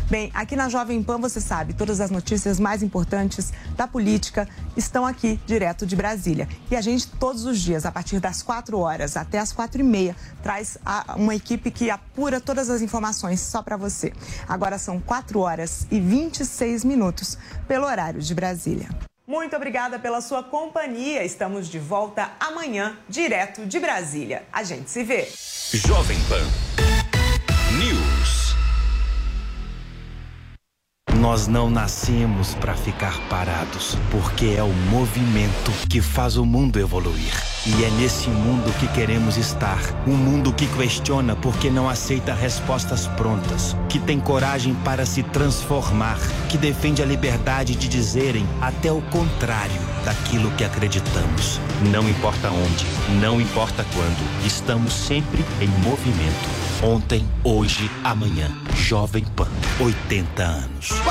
Bem, 0.10 0.32
aqui 0.34 0.56
na 0.56 0.70
Jovem 0.70 1.02
Pan, 1.04 1.18
você 1.18 1.42
sabe, 1.42 1.74
todas 1.74 2.00
as 2.00 2.10
notícias 2.10 2.60
mais 2.60 2.82
importantes 2.82 3.52
da 3.76 3.88
política 3.88 4.48
estão 4.76 5.06
aqui, 5.06 5.40
direto 5.46 5.86
de 5.86 5.96
Brasília. 5.96 6.48
E 6.72 6.76
a 6.76 6.82
gente, 6.82 7.08
todos 7.08 7.46
os 7.46 7.60
dias, 7.60 7.86
a 7.86 7.92
partir 7.92 8.20
das 8.20 8.42
4 8.42 8.78
horas 8.78 9.18
até 9.18 9.40
as 9.40 9.52
4 9.52 9.82
e 9.82 9.84
meia, 9.84 10.16
traz 10.42 10.78
uma 11.16 11.36
equipe 11.36 11.72
que 11.72 11.90
apura 11.90 12.40
todas 12.40 12.70
as 12.70 12.82
informações 12.82 13.42
só 13.42 13.62
para 13.62 13.78
você. 13.78 14.14
Agora 14.48 14.78
são 14.78 15.00
4 15.00 15.40
horas 15.40 15.88
e 15.92 16.00
26 16.00 16.84
minutos 16.84 17.38
pelo 17.68 17.86
horário 17.86 18.22
de 18.22 18.34
Brasília. 18.34 18.90
Muito 19.28 19.58
obrigada 19.58 20.00
pela 20.00 20.22
sua 20.22 20.42
companhia. 20.42 21.22
Estamos 21.26 21.68
de 21.68 21.78
volta 21.78 22.32
amanhã, 22.40 22.98
direto 23.10 23.66
de 23.66 23.78
Brasília. 23.78 24.46
A 24.54 24.64
gente 24.64 24.90
se 24.90 25.04
vê. 25.04 25.28
Jovem 25.74 26.18
Pan 26.30 26.97
Nós 31.28 31.46
não 31.46 31.70
nascemos 31.70 32.56
para 32.56 32.74
ficar 32.74 33.20
parados, 33.28 33.98
porque 34.10 34.56
é 34.58 34.64
o 34.64 34.72
movimento 34.90 35.74
que 35.90 36.00
faz 36.00 36.38
o 36.38 36.46
mundo 36.46 36.80
evoluir. 36.80 37.34
E 37.66 37.84
é 37.84 37.90
nesse 38.00 38.30
mundo 38.30 38.74
que 38.80 38.88
queremos 38.88 39.36
estar. 39.36 39.78
Um 40.08 40.16
mundo 40.16 40.54
que 40.54 40.66
questiona 40.66 41.36
porque 41.36 41.70
não 41.70 41.90
aceita 41.90 42.34
respostas 42.34 43.08
prontas, 43.08 43.76
que 43.90 44.00
tem 44.00 44.22
coragem 44.22 44.74
para 44.86 45.06
se 45.06 45.22
transformar, 45.22 46.18
que 46.48 46.58
defende 46.58 47.04
a 47.04 47.06
liberdade 47.06 47.76
de 47.76 47.90
dizerem 47.90 48.48
até 48.62 48.90
o 48.90 49.02
contrário 49.02 49.82
daquilo 50.06 50.50
que 50.52 50.64
acreditamos. 50.64 51.60
Não 51.92 52.08
importa 52.08 52.50
onde, 52.50 52.86
não 53.20 53.42
importa 53.42 53.86
quando, 53.94 54.46
estamos 54.46 54.94
sempre 54.94 55.44
em 55.60 55.68
movimento. 55.84 56.68
Ontem, 56.82 57.28
hoje, 57.44 57.90
amanhã. 58.02 58.50
Jovem 58.76 59.26
Pan, 59.36 59.48
80 59.80 60.44
anos. 60.44 60.90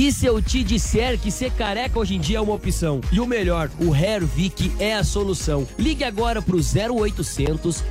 E 0.00 0.10
se 0.10 0.24
eu 0.24 0.40
te 0.40 0.64
disser 0.64 1.18
que 1.18 1.30
ser 1.30 1.50
careca 1.50 1.98
hoje 1.98 2.14
em 2.14 2.18
dia 2.18 2.38
é 2.38 2.40
uma 2.40 2.54
opção? 2.54 3.02
E 3.12 3.20
o 3.20 3.26
melhor, 3.26 3.70
o 3.78 3.94
Hervik 3.94 4.72
é 4.78 4.94
a 4.94 5.04
solução. 5.04 5.68
Ligue 5.78 6.04
agora 6.04 6.40
pro 6.40 6.56
0800 6.56 7.84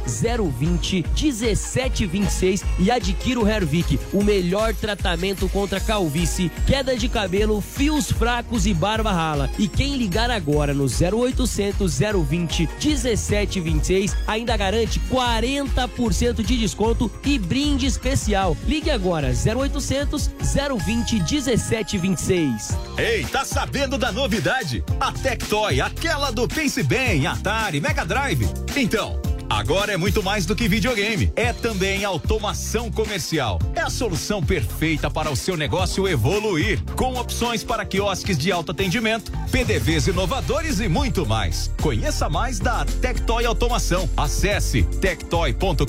020 0.58 1.06
1726 1.16 2.64
e 2.80 2.90
adquira 2.90 3.40
o 3.40 3.48
Hervik, 3.48 4.00
o 4.12 4.24
melhor 4.24 4.74
tratamento 4.74 5.48
contra 5.50 5.80
calvície, 5.80 6.52
queda 6.66 6.98
de 6.98 7.08
cabelo, 7.08 7.62
fios 7.62 8.12
fracos 8.12 8.66
e 8.66 8.74
barba 8.74 9.12
rala. 9.12 9.48
E 9.60 9.68
quem 9.68 9.96
ligar 9.96 10.32
agora 10.32 10.74
no 10.74 10.86
0800 10.86 12.00
020 12.28 12.68
1726 12.84 14.18
ainda 14.26 14.58
garante 14.58 15.00
40% 15.12 16.44
de 16.44 16.58
desconto 16.58 17.12
e 17.24 17.38
brinde 17.38 17.86
especial. 17.86 18.58
Ligue 18.68 18.90
agora 18.90 19.28
0800 19.28 20.28
020 20.28 21.14
1726 21.18 21.99
2026. 22.00 22.78
Ei, 22.98 23.26
tá 23.26 23.44
sabendo 23.44 23.98
da 23.98 24.12
novidade? 24.12 24.84
A 25.00 25.12
Tectoy, 25.12 25.82
aquela 25.82 26.32
do 26.32 26.48
Pense 26.48 26.82
Bem, 26.82 27.28
Atari, 27.28 27.82
Mega 27.82 28.06
Drive. 28.06 28.48
Então, 28.76 29.20
Agora 29.50 29.92
é 29.92 29.98
muito 29.98 30.22
mais 30.22 30.46
do 30.46 30.56
que 30.56 30.68
videogame. 30.68 31.34
É 31.36 31.52
também 31.52 32.06
automação 32.06 32.92
comercial. 32.92 33.60
É 33.76 33.82
a 33.82 33.90
solução 33.90 34.44
perfeita 34.44 35.10
para 35.10 35.32
o 35.32 35.36
seu 35.36 35.58
negócio 35.58 36.08
evoluir, 36.08 36.82
com 36.96 37.16
opções 37.16 37.64
para 37.64 37.84
quiosques 37.84 38.38
de 38.38 38.52
autoatendimento, 38.52 39.32
PDVs 39.52 40.08
inovadores 40.08 40.80
e 40.80 40.88
muito 40.88 41.26
mais. 41.26 41.72
Conheça 41.82 42.30
mais 42.30 42.60
da 42.60 42.86
Tectoy 42.86 43.46
Automação. 43.46 44.08
Acesse 44.16 44.84
tectoy.com.br. 44.84 45.86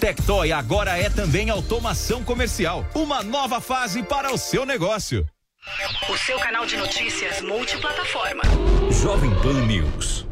Tectoy 0.00 0.52
agora 0.52 0.98
é 0.98 1.10
também 1.10 1.50
automação 1.50 2.24
comercial. 2.24 2.86
Uma 2.94 3.22
nova 3.22 3.60
fase 3.60 4.02
para 4.02 4.32
o 4.32 4.38
seu 4.38 4.64
negócio. 4.64 5.26
O 6.08 6.16
seu 6.16 6.38
canal 6.38 6.64
de 6.64 6.76
notícias 6.76 7.40
multiplataforma. 7.40 8.42
Jovem 8.90 9.34
Pan 9.42 9.66
News. 9.66 10.25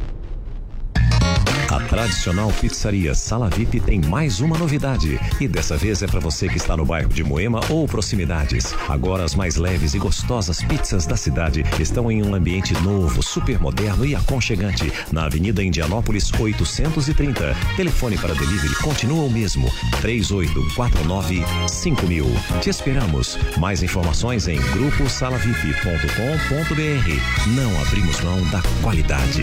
A 1.74 1.80
tradicional 1.80 2.52
pizzaria 2.60 3.16
Sala 3.16 3.50
VIP 3.50 3.80
tem 3.80 4.00
mais 4.00 4.38
uma 4.38 4.56
novidade. 4.56 5.18
E 5.40 5.48
dessa 5.48 5.76
vez 5.76 6.04
é 6.04 6.06
para 6.06 6.20
você 6.20 6.48
que 6.48 6.56
está 6.56 6.76
no 6.76 6.84
bairro 6.84 7.08
de 7.08 7.24
Moema 7.24 7.58
ou 7.68 7.88
proximidades. 7.88 8.72
Agora 8.88 9.24
as 9.24 9.34
mais 9.34 9.56
leves 9.56 9.92
e 9.92 9.98
gostosas 9.98 10.62
pizzas 10.62 11.04
da 11.04 11.16
cidade 11.16 11.64
estão 11.80 12.12
em 12.12 12.22
um 12.22 12.32
ambiente 12.32 12.72
novo, 12.74 13.20
super 13.24 13.58
moderno 13.58 14.06
e 14.06 14.14
aconchegante. 14.14 14.92
Na 15.10 15.24
Avenida 15.24 15.64
Indianópolis 15.64 16.30
830. 16.38 17.56
Telefone 17.76 18.16
para 18.18 18.34
delivery 18.34 18.74
continua 18.76 19.24
o 19.24 19.30
mesmo. 19.30 19.68
3849 20.00 21.42
5000. 21.66 22.24
Te 22.60 22.70
esperamos. 22.70 23.36
Mais 23.58 23.82
informações 23.82 24.46
em 24.46 24.60
gruposalavip.com.br. 24.74 27.48
Não 27.48 27.82
abrimos 27.82 28.20
mão 28.20 28.40
da 28.50 28.62
qualidade. 28.80 29.42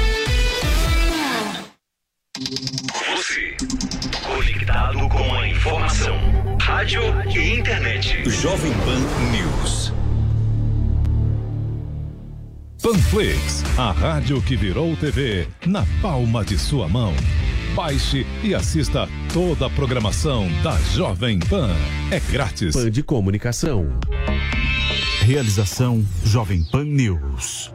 Jovem 8.41 8.73
Pan 8.73 8.99
News. 9.31 9.93
Panflix, 12.81 13.63
a 13.77 13.91
rádio 13.91 14.41
que 14.41 14.55
virou 14.55 14.97
TV 14.97 15.47
na 15.67 15.85
palma 16.01 16.43
de 16.43 16.57
sua 16.57 16.89
mão. 16.89 17.13
Baixe 17.75 18.25
e 18.43 18.55
assista 18.55 19.07
toda 19.31 19.67
a 19.67 19.69
programação 19.69 20.47
da 20.63 20.75
Jovem 20.95 21.37
Pan. 21.37 21.69
É 22.09 22.19
grátis. 22.31 22.75
Pan 22.75 22.89
de 22.89 23.03
Comunicação. 23.03 23.85
Realização 25.19 26.03
Jovem 26.25 26.63
Pan 26.63 26.85
News. 26.85 27.71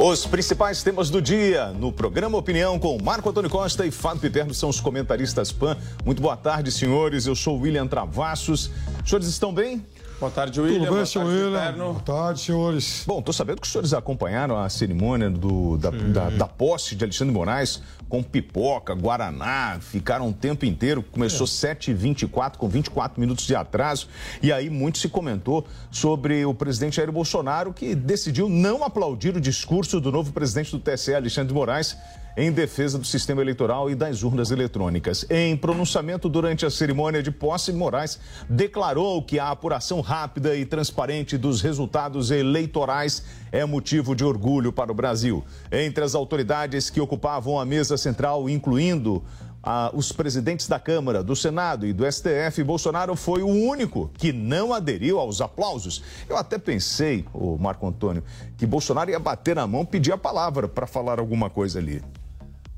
Os 0.00 0.24
principais 0.24 0.80
temas 0.80 1.10
do 1.10 1.20
dia 1.20 1.72
no 1.72 1.92
programa 1.92 2.38
Opinião 2.38 2.78
com 2.78 2.96
Marco 3.02 3.28
Antônio 3.28 3.50
Costa 3.50 3.84
e 3.84 3.90
Fábio 3.90 4.20
Piperno 4.20 4.54
são 4.54 4.68
os 4.68 4.80
comentaristas 4.80 5.50
PAN. 5.50 5.76
Muito 6.04 6.22
boa 6.22 6.36
tarde, 6.36 6.70
senhores. 6.70 7.26
Eu 7.26 7.34
sou 7.34 7.58
William 7.58 7.84
Travassos. 7.84 8.70
Os 9.02 9.10
senhores 9.10 9.26
estão 9.26 9.52
bem? 9.52 9.84
Boa 10.18 10.32
tarde, 10.32 10.60
William. 10.60 10.78
Tudo 10.80 10.86
bem, 10.86 10.94
Boa 10.94 11.06
senhor 11.06 11.24
tarde, 11.26 11.44
William? 11.44 11.92
Boa 11.92 12.00
tarde, 12.00 12.40
senhores. 12.40 13.04
Bom, 13.06 13.22
tô 13.22 13.32
sabendo 13.32 13.60
que 13.60 13.66
os 13.66 13.72
senhores 13.72 13.94
acompanharam 13.94 14.58
a 14.58 14.68
cerimônia 14.68 15.30
do, 15.30 15.76
da, 15.76 15.90
da, 15.90 16.30
da 16.30 16.46
posse 16.46 16.96
de 16.96 17.04
Alexandre 17.04 17.32
de 17.32 17.38
Moraes 17.38 17.80
com 18.08 18.20
pipoca, 18.20 18.94
guaraná, 18.94 19.78
ficaram 19.80 20.28
o 20.28 20.32
tempo 20.32 20.64
inteiro. 20.64 21.04
Começou 21.04 21.46
7h24, 21.46 22.56
com 22.56 22.68
24 22.68 23.20
minutos 23.20 23.46
de 23.46 23.54
atraso. 23.54 24.08
E 24.42 24.52
aí 24.52 24.68
muito 24.68 24.98
se 24.98 25.08
comentou 25.08 25.64
sobre 25.88 26.44
o 26.44 26.52
presidente 26.52 26.96
Jair 26.96 27.12
Bolsonaro, 27.12 27.72
que 27.72 27.94
decidiu 27.94 28.48
não 28.48 28.82
aplaudir 28.82 29.36
o 29.36 29.40
discurso 29.40 30.00
do 30.00 30.10
novo 30.10 30.32
presidente 30.32 30.72
do 30.72 30.80
TSE, 30.80 31.14
Alexandre 31.14 31.48
de 31.48 31.54
Moraes, 31.54 31.96
em 32.38 32.52
defesa 32.52 32.96
do 33.00 33.04
sistema 33.04 33.42
eleitoral 33.42 33.90
e 33.90 33.96
das 33.96 34.22
urnas 34.22 34.52
eletrônicas. 34.52 35.26
Em 35.28 35.56
pronunciamento 35.56 36.28
durante 36.28 36.64
a 36.64 36.70
cerimônia 36.70 37.20
de 37.20 37.32
posse, 37.32 37.72
Moraes 37.72 38.20
declarou 38.48 39.20
que 39.20 39.40
a 39.40 39.50
apuração 39.50 40.00
rápida 40.00 40.54
e 40.54 40.64
transparente 40.64 41.36
dos 41.36 41.60
resultados 41.60 42.30
eleitorais 42.30 43.24
é 43.50 43.64
motivo 43.64 44.14
de 44.14 44.24
orgulho 44.24 44.72
para 44.72 44.92
o 44.92 44.94
Brasil. 44.94 45.44
Entre 45.72 46.04
as 46.04 46.14
autoridades 46.14 46.88
que 46.90 47.00
ocupavam 47.00 47.58
a 47.58 47.64
mesa 47.64 47.96
central, 47.96 48.48
incluindo 48.48 49.24
ah, 49.60 49.90
os 49.92 50.12
presidentes 50.12 50.68
da 50.68 50.78
Câmara, 50.78 51.24
do 51.24 51.34
Senado 51.34 51.88
e 51.88 51.92
do 51.92 52.10
STF, 52.10 52.62
Bolsonaro 52.62 53.16
foi 53.16 53.42
o 53.42 53.48
único 53.48 54.12
que 54.16 54.32
não 54.32 54.72
aderiu 54.72 55.18
aos 55.18 55.40
aplausos. 55.40 56.04
Eu 56.28 56.36
até 56.36 56.56
pensei, 56.56 57.24
o 57.34 57.58
Marco 57.58 57.84
Antônio, 57.84 58.22
que 58.56 58.64
Bolsonaro 58.64 59.10
ia 59.10 59.18
bater 59.18 59.56
na 59.56 59.66
mão, 59.66 59.84
pedir 59.84 60.12
a 60.12 60.16
palavra 60.16 60.68
para 60.68 60.86
falar 60.86 61.18
alguma 61.18 61.50
coisa 61.50 61.80
ali. 61.80 62.00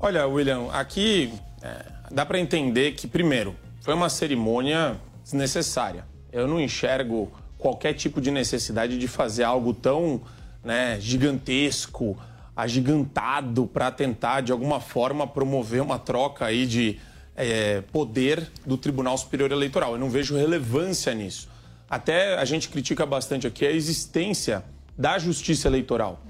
Olha, 0.03 0.25
William, 0.25 0.67
aqui 0.71 1.31
é, 1.61 1.85
dá 2.09 2.25
para 2.25 2.39
entender 2.39 2.93
que, 2.93 3.05
primeiro, 3.05 3.55
foi 3.81 3.93
uma 3.93 4.09
cerimônia 4.09 4.99
desnecessária. 5.23 6.03
Eu 6.33 6.47
não 6.47 6.59
enxergo 6.59 7.31
qualquer 7.55 7.93
tipo 7.93 8.19
de 8.19 8.31
necessidade 8.31 8.97
de 8.97 9.07
fazer 9.07 9.43
algo 9.43 9.75
tão 9.75 10.19
né, 10.63 10.99
gigantesco, 10.99 12.17
agigantado, 12.55 13.67
para 13.67 13.91
tentar, 13.91 14.41
de 14.41 14.51
alguma 14.51 14.79
forma, 14.79 15.27
promover 15.27 15.83
uma 15.83 15.99
troca 15.99 16.45
aí 16.45 16.65
de 16.65 16.99
é, 17.35 17.81
poder 17.91 18.49
do 18.65 18.77
Tribunal 18.77 19.15
Superior 19.19 19.51
Eleitoral. 19.51 19.91
Eu 19.93 19.99
não 19.99 20.09
vejo 20.09 20.35
relevância 20.35 21.13
nisso. 21.13 21.47
Até 21.87 22.39
a 22.39 22.45
gente 22.45 22.69
critica 22.69 23.05
bastante 23.05 23.45
aqui 23.45 23.67
a 23.67 23.71
existência 23.71 24.65
da 24.97 25.19
justiça 25.19 25.67
eleitoral. 25.67 26.25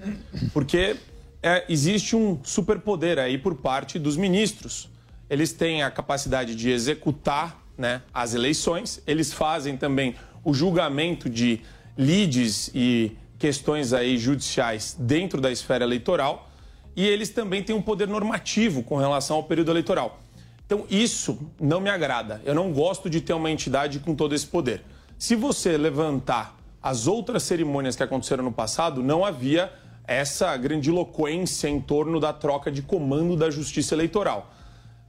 Porque 0.52 0.98
é, 1.41 1.65
existe 1.67 2.15
um 2.15 2.39
superpoder 2.43 3.17
aí 3.17 3.38
por 3.38 3.56
parte 3.56 3.97
dos 3.97 4.15
ministros. 4.15 4.89
Eles 5.30 5.51
têm 5.51 5.82
a 5.82 5.89
capacidade 5.89 6.56
de 6.56 6.69
executar 6.69 7.60
né, 7.77 8.01
as 8.13 8.34
eleições, 8.34 9.01
eles 9.08 9.34
fazem 9.34 9.75
também 9.75 10.15
o 10.43 10.54
julgamento 10.54 11.30
de 11.30 11.62
lides 11.97 12.69
e 12.75 13.12
questões 13.39 13.91
aí 13.91 14.17
judiciais 14.17 14.95
dentro 14.99 15.41
da 15.41 15.51
esfera 15.51 15.84
eleitoral 15.84 16.51
e 16.95 17.08
eles 17.08 17.30
também 17.30 17.63
têm 17.63 17.75
um 17.75 17.82
poder 17.82 18.08
normativo 18.08 18.84
com 18.84 18.97
relação 18.97 19.38
ao 19.38 19.43
período 19.43 19.71
eleitoral. 19.71 20.19
Então 20.65 20.86
isso 20.89 21.39
não 21.60 21.80
me 21.80 21.89
agrada. 21.89 22.41
Eu 22.45 22.54
não 22.54 22.71
gosto 22.71 23.10
de 23.10 23.19
ter 23.19 23.34
uma 23.34 23.49
entidade 23.49 23.99
com 23.99 24.13
todo 24.13 24.36
esse 24.36 24.45
poder. 24.45 24.84
Se 25.17 25.36
você 25.36 25.77
levantar 25.77 26.56
as 26.82 27.08
outras 27.08 27.43
cerimônias 27.43 27.95
que 27.95 28.04
aconteceram 28.04 28.43
no 28.43 28.51
passado, 28.51 29.01
não 29.01 29.25
havia 29.25 29.71
essa 30.06 30.56
grandiloquência 30.58 31.68
em 31.68 31.80
torno 31.80 32.20
da 32.20 32.34
troca 32.34 32.72
de 32.72 32.82
comando 32.82 33.36
da 33.36 33.50
justiça 33.50 33.96
eleitoral. 33.96 34.54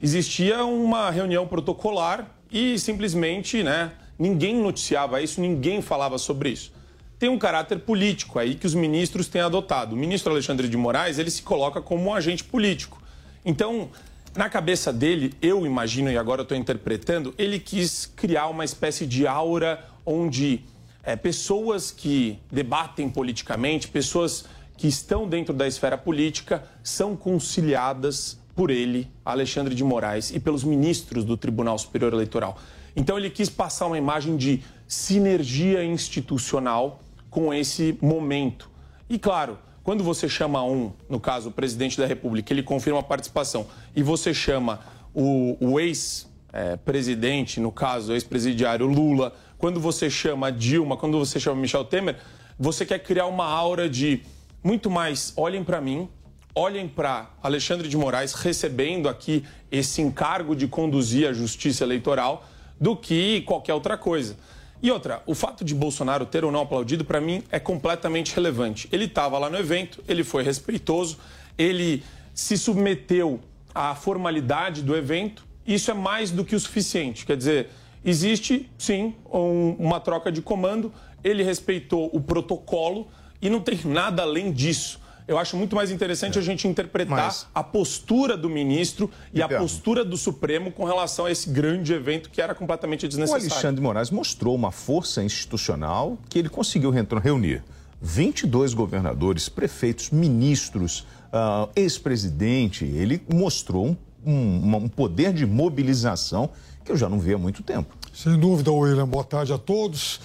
Existia 0.00 0.64
uma 0.64 1.10
reunião 1.10 1.46
protocolar 1.46 2.28
e 2.50 2.78
simplesmente 2.78 3.62
né, 3.62 3.92
ninguém 4.18 4.56
noticiava 4.56 5.22
isso, 5.22 5.40
ninguém 5.40 5.80
falava 5.80 6.18
sobre 6.18 6.50
isso. 6.50 6.72
Tem 7.18 7.28
um 7.28 7.38
caráter 7.38 7.78
político 7.78 8.38
aí 8.38 8.56
que 8.56 8.66
os 8.66 8.74
ministros 8.74 9.28
têm 9.28 9.40
adotado. 9.40 9.94
O 9.94 9.98
ministro 9.98 10.32
Alexandre 10.32 10.68
de 10.68 10.76
Moraes 10.76 11.18
ele 11.18 11.30
se 11.30 11.42
coloca 11.42 11.80
como 11.80 12.10
um 12.10 12.14
agente 12.14 12.42
político. 12.42 13.00
Então, 13.44 13.90
na 14.34 14.48
cabeça 14.48 14.92
dele, 14.92 15.34
eu 15.40 15.64
imagino, 15.66 16.10
e 16.10 16.16
agora 16.16 16.42
estou 16.42 16.56
interpretando, 16.56 17.34
ele 17.38 17.58
quis 17.58 18.06
criar 18.06 18.48
uma 18.48 18.64
espécie 18.64 19.06
de 19.06 19.26
aura 19.26 19.84
onde 20.04 20.64
é, 21.02 21.14
pessoas 21.14 21.90
que 21.90 22.38
debatem 22.50 23.08
politicamente, 23.10 23.88
pessoas 23.88 24.46
que 24.82 24.88
estão 24.88 25.28
dentro 25.28 25.54
da 25.54 25.64
esfera 25.64 25.96
política 25.96 26.64
são 26.82 27.14
conciliadas 27.14 28.36
por 28.52 28.68
ele, 28.68 29.08
Alexandre 29.24 29.76
de 29.76 29.84
Moraes, 29.84 30.32
e 30.32 30.40
pelos 30.40 30.64
ministros 30.64 31.24
do 31.24 31.36
Tribunal 31.36 31.78
Superior 31.78 32.12
Eleitoral. 32.12 32.58
Então 32.96 33.16
ele 33.16 33.30
quis 33.30 33.48
passar 33.48 33.86
uma 33.86 33.96
imagem 33.96 34.36
de 34.36 34.60
sinergia 34.88 35.84
institucional 35.84 37.00
com 37.30 37.54
esse 37.54 37.96
momento. 38.02 38.68
E 39.08 39.20
claro, 39.20 39.56
quando 39.84 40.02
você 40.02 40.28
chama 40.28 40.64
um, 40.64 40.90
no 41.08 41.20
caso 41.20 41.50
o 41.50 41.52
presidente 41.52 41.96
da 41.96 42.04
República, 42.04 42.52
ele 42.52 42.64
confirma 42.64 42.98
a 42.98 43.04
participação, 43.04 43.68
e 43.94 44.02
você 44.02 44.34
chama 44.34 44.80
o, 45.14 45.56
o 45.60 45.78
ex 45.78 46.28
ex-presidente, 46.52 47.60
no 47.60 47.70
caso, 47.70 48.12
ex-presidiário 48.12 48.86
Lula, 48.86 49.32
quando 49.58 49.78
você 49.78 50.10
chama 50.10 50.50
Dilma, 50.50 50.96
quando 50.96 51.20
você 51.20 51.38
chama 51.38 51.60
Michel 51.60 51.84
Temer, 51.84 52.16
você 52.58 52.84
quer 52.84 52.98
criar 52.98 53.26
uma 53.26 53.46
aura 53.46 53.88
de 53.88 54.22
muito 54.62 54.90
mais 54.90 55.32
olhem 55.36 55.64
para 55.64 55.80
mim, 55.80 56.08
olhem 56.54 56.86
para 56.86 57.30
Alexandre 57.42 57.88
de 57.88 57.96
Moraes 57.96 58.32
recebendo 58.34 59.08
aqui 59.08 59.44
esse 59.70 60.00
encargo 60.00 60.54
de 60.54 60.68
conduzir 60.68 61.28
a 61.28 61.32
justiça 61.32 61.82
eleitoral 61.84 62.46
do 62.80 62.96
que 62.96 63.42
qualquer 63.42 63.74
outra 63.74 63.96
coisa. 63.96 64.36
E 64.82 64.90
outra, 64.90 65.22
o 65.26 65.34
fato 65.34 65.64
de 65.64 65.74
Bolsonaro 65.74 66.26
ter 66.26 66.44
ou 66.44 66.50
não 66.50 66.60
aplaudido, 66.62 67.04
para 67.04 67.20
mim, 67.20 67.42
é 67.50 67.60
completamente 67.60 68.34
relevante. 68.34 68.88
Ele 68.90 69.04
estava 69.04 69.38
lá 69.38 69.48
no 69.48 69.56
evento, 69.56 70.02
ele 70.08 70.24
foi 70.24 70.42
respeitoso, 70.42 71.18
ele 71.56 72.02
se 72.34 72.58
submeteu 72.58 73.38
à 73.72 73.94
formalidade 73.94 74.82
do 74.82 74.96
evento. 74.96 75.46
Isso 75.64 75.90
é 75.92 75.94
mais 75.94 76.32
do 76.32 76.44
que 76.44 76.56
o 76.56 76.60
suficiente. 76.60 77.24
Quer 77.24 77.36
dizer, 77.36 77.68
existe, 78.04 78.68
sim, 78.76 79.14
um, 79.32 79.76
uma 79.78 80.00
troca 80.00 80.32
de 80.32 80.42
comando, 80.42 80.92
ele 81.22 81.44
respeitou 81.44 82.10
o 82.12 82.20
protocolo 82.20 83.06
e 83.42 83.50
não 83.50 83.60
tem 83.60 83.78
nada 83.84 84.22
além 84.22 84.52
disso. 84.52 85.02
Eu 85.26 85.38
acho 85.38 85.56
muito 85.56 85.76
mais 85.76 85.90
interessante 85.90 86.38
é. 86.38 86.40
a 86.40 86.44
gente 86.44 86.66
interpretar 86.66 87.26
Mas... 87.26 87.46
a 87.54 87.62
postura 87.62 88.36
do 88.36 88.48
ministro 88.48 89.10
e, 89.32 89.38
e 89.38 89.42
a 89.42 89.48
postura 89.48 90.04
do 90.04 90.16
Supremo 90.16 90.70
com 90.72 90.84
relação 90.84 91.26
a 91.26 91.30
esse 91.30 91.48
grande 91.50 91.92
evento 91.92 92.30
que 92.30 92.40
era 92.40 92.54
completamente 92.54 93.06
desnecessário. 93.06 93.48
O 93.48 93.52
Alexandre 93.52 93.76
de 93.76 93.82
Moraes 93.82 94.10
mostrou 94.10 94.54
uma 94.54 94.70
força 94.70 95.22
institucional 95.22 96.18
que 96.28 96.38
ele 96.38 96.48
conseguiu 96.48 96.90
reunir 96.90 97.62
22 98.00 98.74
governadores, 98.74 99.48
prefeitos, 99.48 100.10
ministros, 100.10 101.06
uh, 101.32 101.70
ex-presidente. 101.76 102.84
Ele 102.84 103.22
mostrou 103.32 103.96
um, 104.26 104.32
um, 104.32 104.76
um 104.76 104.88
poder 104.88 105.32
de 105.32 105.46
mobilização 105.46 106.50
que 106.84 106.90
eu 106.90 106.96
já 106.96 107.08
não 107.08 107.20
vi 107.20 107.32
há 107.32 107.38
muito 107.38 107.62
tempo. 107.62 107.96
Sem 108.12 108.38
dúvida, 108.38 108.72
William. 108.72 109.06
Boa 109.06 109.24
tarde 109.24 109.52
a 109.52 109.58
todos. 109.58 110.20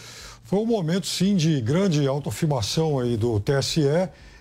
Foi 0.48 0.60
um 0.60 0.66
momento, 0.66 1.06
sim, 1.06 1.36
de 1.36 1.60
grande 1.60 2.08
autoafirmação 2.08 3.00
aí 3.00 3.18
do 3.18 3.38
TSE 3.38 3.82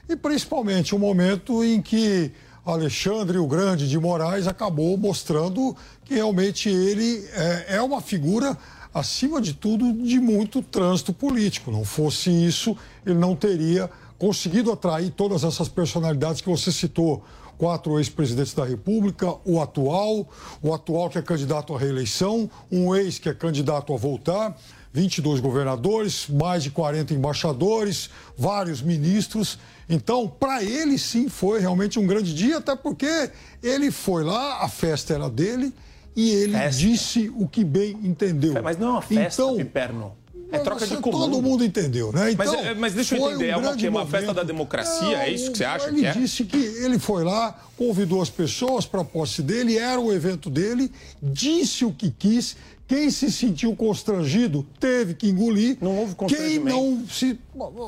e 0.08 0.14
principalmente 0.14 0.94
um 0.94 1.00
momento 1.00 1.64
em 1.64 1.82
que 1.82 2.30
Alexandre 2.64 3.38
o 3.38 3.46
Grande 3.48 3.88
de 3.88 3.98
Moraes 3.98 4.46
acabou 4.46 4.96
mostrando 4.96 5.76
que 6.04 6.14
realmente 6.14 6.68
ele 6.68 7.28
é, 7.32 7.74
é 7.78 7.82
uma 7.82 8.00
figura, 8.00 8.56
acima 8.94 9.40
de 9.40 9.52
tudo, 9.52 9.92
de 9.94 10.20
muito 10.20 10.62
trânsito 10.62 11.12
político. 11.12 11.72
Não 11.72 11.84
fosse 11.84 12.30
isso, 12.30 12.76
ele 13.04 13.18
não 13.18 13.34
teria 13.34 13.90
conseguido 14.16 14.70
atrair 14.70 15.10
todas 15.10 15.42
essas 15.42 15.68
personalidades 15.68 16.40
que 16.40 16.48
você 16.48 16.70
citou. 16.70 17.24
Quatro 17.58 17.98
ex-presidentes 17.98 18.54
da 18.54 18.64
República, 18.64 19.34
o 19.44 19.60
atual, 19.60 20.28
o 20.62 20.72
atual 20.72 21.10
que 21.10 21.18
é 21.18 21.22
candidato 21.22 21.74
à 21.74 21.78
reeleição, 21.80 22.48
um 22.70 22.94
ex 22.94 23.18
que 23.18 23.28
é 23.28 23.34
candidato 23.34 23.92
a 23.92 23.96
voltar, 23.96 24.56
22 24.96 25.40
governadores, 25.40 26.26
mais 26.26 26.62
de 26.62 26.70
40 26.70 27.12
embaixadores, 27.12 28.08
vários 28.34 28.80
ministros. 28.80 29.58
Então, 29.90 30.26
para 30.26 30.64
ele 30.64 30.96
sim 30.96 31.28
foi 31.28 31.60
realmente 31.60 31.98
um 31.98 32.06
grande 32.06 32.32
dia, 32.32 32.56
até 32.56 32.74
porque 32.74 33.30
ele 33.62 33.90
foi 33.90 34.24
lá, 34.24 34.62
a 34.62 34.68
festa 34.70 35.12
era 35.12 35.28
dele 35.28 35.70
e 36.16 36.30
ele 36.30 36.54
festa. 36.54 36.80
disse 36.80 37.30
o 37.36 37.46
que 37.46 37.62
bem 37.62 37.90
entendeu. 38.02 38.54
Mas 38.62 38.78
não 38.78 38.88
é 38.88 38.90
uma 38.92 39.02
festa, 39.02 39.42
então, 39.42 39.56
Piperno. 39.56 40.16
É 40.50 40.58
troca 40.60 40.86
de 40.86 40.96
comando. 40.98 41.32
Todo 41.32 41.42
mundo 41.42 41.64
entendeu, 41.64 42.12
né? 42.12 42.30
Então, 42.30 42.46
mas, 42.46 42.66
é, 42.66 42.74
mas 42.74 42.94
deixa 42.94 43.16
eu 43.16 43.30
entender, 43.30 43.48
um 43.48 43.64
é 43.64 43.88
uma, 43.90 44.00
uma 44.00 44.06
festa 44.06 44.32
da 44.32 44.44
democracia? 44.44 45.18
é 45.18 45.30
isso 45.30 45.50
que 45.50 45.58
você 45.58 45.64
acha 45.64 45.88
ele 45.88 46.00
que 46.00 46.06
é? 46.06 46.10
Ele 46.10 46.20
disse 46.20 46.44
que 46.44 46.56
ele 46.56 46.98
foi 46.98 47.24
lá, 47.24 47.58
convidou 47.76 48.22
as 48.22 48.30
pessoas 48.30 48.86
para 48.86 49.00
a 49.00 49.04
posse 49.04 49.42
dele, 49.42 49.76
era 49.76 50.00
o 50.00 50.12
evento 50.12 50.48
dele, 50.48 50.90
disse 51.20 51.84
o 51.84 51.92
que 51.92 52.10
quis, 52.10 52.56
quem 52.88 53.10
se 53.10 53.32
sentiu 53.32 53.74
constrangido 53.74 54.64
teve 54.78 55.14
que 55.14 55.28
engolir. 55.28 55.76
Não 55.80 55.98
houve 55.98 56.14
constrangimento. 56.14 56.64
Quem 56.66 56.74
não 56.74 57.08
se. 57.08 57.38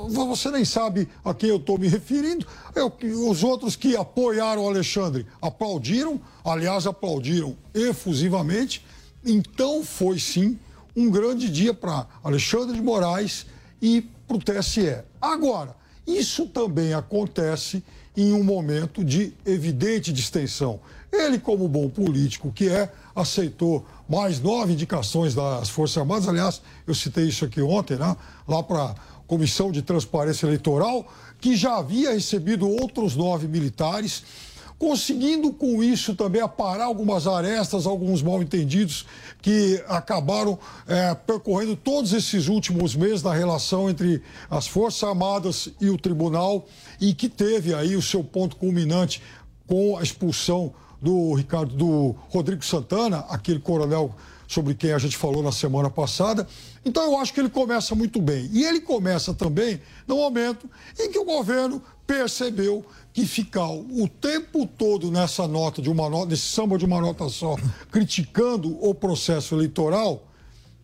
Você 0.09 0.51
nem 0.51 0.65
sabe 0.65 1.09
a 1.25 1.33
quem 1.33 1.51
eu 1.51 1.57
estou 1.57 1.79
me 1.79 1.87
referindo. 1.87 2.45
Eu, 2.75 2.93
os 3.29 3.45
outros 3.45 3.77
que 3.77 3.97
apoiaram 3.97 4.65
o 4.65 4.69
Alexandre 4.69 5.25
aplaudiram, 5.41 6.21
aliás, 6.45 6.87
aplaudiram 6.87 7.57
efusivamente. 7.73 8.85
Então 9.25 9.85
foi 9.85 10.19
sim 10.19 10.59
um 10.97 11.09
grande 11.11 11.49
dia 11.49 11.73
para 11.73 12.07
Alexandre 12.25 12.75
de 12.75 12.83
Moraes 12.83 13.47
e 13.81 14.03
para 14.27 14.37
o 14.37 14.41
TSE. 14.41 14.99
Agora, 15.21 15.77
isso 16.05 16.47
também 16.47 16.93
acontece 16.93 17.85
em 18.17 18.33
um 18.33 18.43
momento 18.43 19.05
de 19.05 19.33
evidente 19.47 20.13
distensão. 20.13 20.81
Ele, 21.13 21.39
como 21.39 21.69
bom 21.69 21.89
político 21.89 22.53
que 22.53 22.69
é, 22.69 22.91
aceitou 23.15 23.87
mais 24.09 24.41
nove 24.41 24.73
indicações 24.73 25.35
das 25.35 25.69
Forças 25.69 25.99
Armadas. 25.99 26.29
Aliás, 26.29 26.63
eu 26.87 26.95
citei 26.95 27.29
isso 27.29 27.45
aqui 27.45 27.61
ontem, 27.61 27.97
né? 27.97 28.17
lá 28.47 28.63
para 28.63 28.85
a 28.85 28.95
Comissão 29.27 29.71
de 29.71 29.83
Transparência 29.83 30.47
Eleitoral, 30.47 31.07
que 31.41 31.55
já 31.55 31.77
havia 31.77 32.13
recebido 32.13 32.69
outros 32.69 33.15
nove 33.15 33.47
militares, 33.47 34.25
conseguindo 34.79 35.53
com 35.53 35.83
isso 35.83 36.15
também 36.15 36.41
aparar 36.41 36.85
algumas 36.85 37.27
arestas, 37.27 37.85
alguns 37.85 38.23
mal-entendidos 38.23 39.05
que 39.43 39.83
acabaram 39.89 40.59
é, 40.87 41.15
percorrendo 41.15 41.77
todos 41.77 42.13
esses 42.13 42.49
últimos 42.49 42.95
meses 42.95 43.23
na 43.23 43.35
relação 43.35 43.91
entre 43.91 44.23
as 44.49 44.67
Forças 44.67 45.03
Armadas 45.03 45.69
e 45.81 45.91
o 45.91 45.99
Tribunal 45.99 46.67
e 47.01 47.13
que 47.13 47.29
teve 47.29 47.75
aí 47.75 47.97
o 47.97 48.03
seu 48.03 48.23
ponto 48.25 48.57
culminante 48.57 49.21
com 49.67 49.99
a 49.99 50.03
expulsão 50.03 50.73
do 51.01 51.35
Ricardo, 51.35 51.75
do 51.77 52.15
Rodrigo 52.29 52.65
Santana, 52.65 53.25
aquele 53.29 53.61
coronel 53.61 54.15
sobre 54.49 54.75
quem 54.75 54.93
a 54.93 54.99
gente 54.99 55.17
falou 55.17 55.43
na 55.43 55.53
semana 55.53 55.91
passada. 55.91 56.49
Então 56.85 57.05
eu 57.05 57.19
acho 57.19 57.35
que 57.35 57.41
ele 57.41 57.51
começa 57.51 57.95
muito 57.95 58.21
bem. 58.21 58.49
E 58.53 58.65
ele 58.65 58.81
começa 58.81 59.35
também 59.35 59.81
no 60.07 60.17
momento 60.17 60.69
em 60.99 61.11
que 61.11 61.19
o 61.19 61.25
governo 61.25 61.83
percebeu 62.07 62.85
que 63.13 63.27
ficar 63.27 63.69
o 63.69 64.09
tempo 64.09 64.67
todo 64.67 65.11
nessa 65.11 65.47
nota 65.47 65.83
de 65.83 65.91
uma 65.91 66.09
nota, 66.09 66.31
nesse 66.31 66.47
samba 66.51 66.79
de 66.79 66.87
uma 66.87 67.01
nota 67.01 67.29
só, 67.29 67.57
criticando 67.91 68.83
o 68.83 68.95
processo 68.95 69.55
eleitoral, 69.55 70.27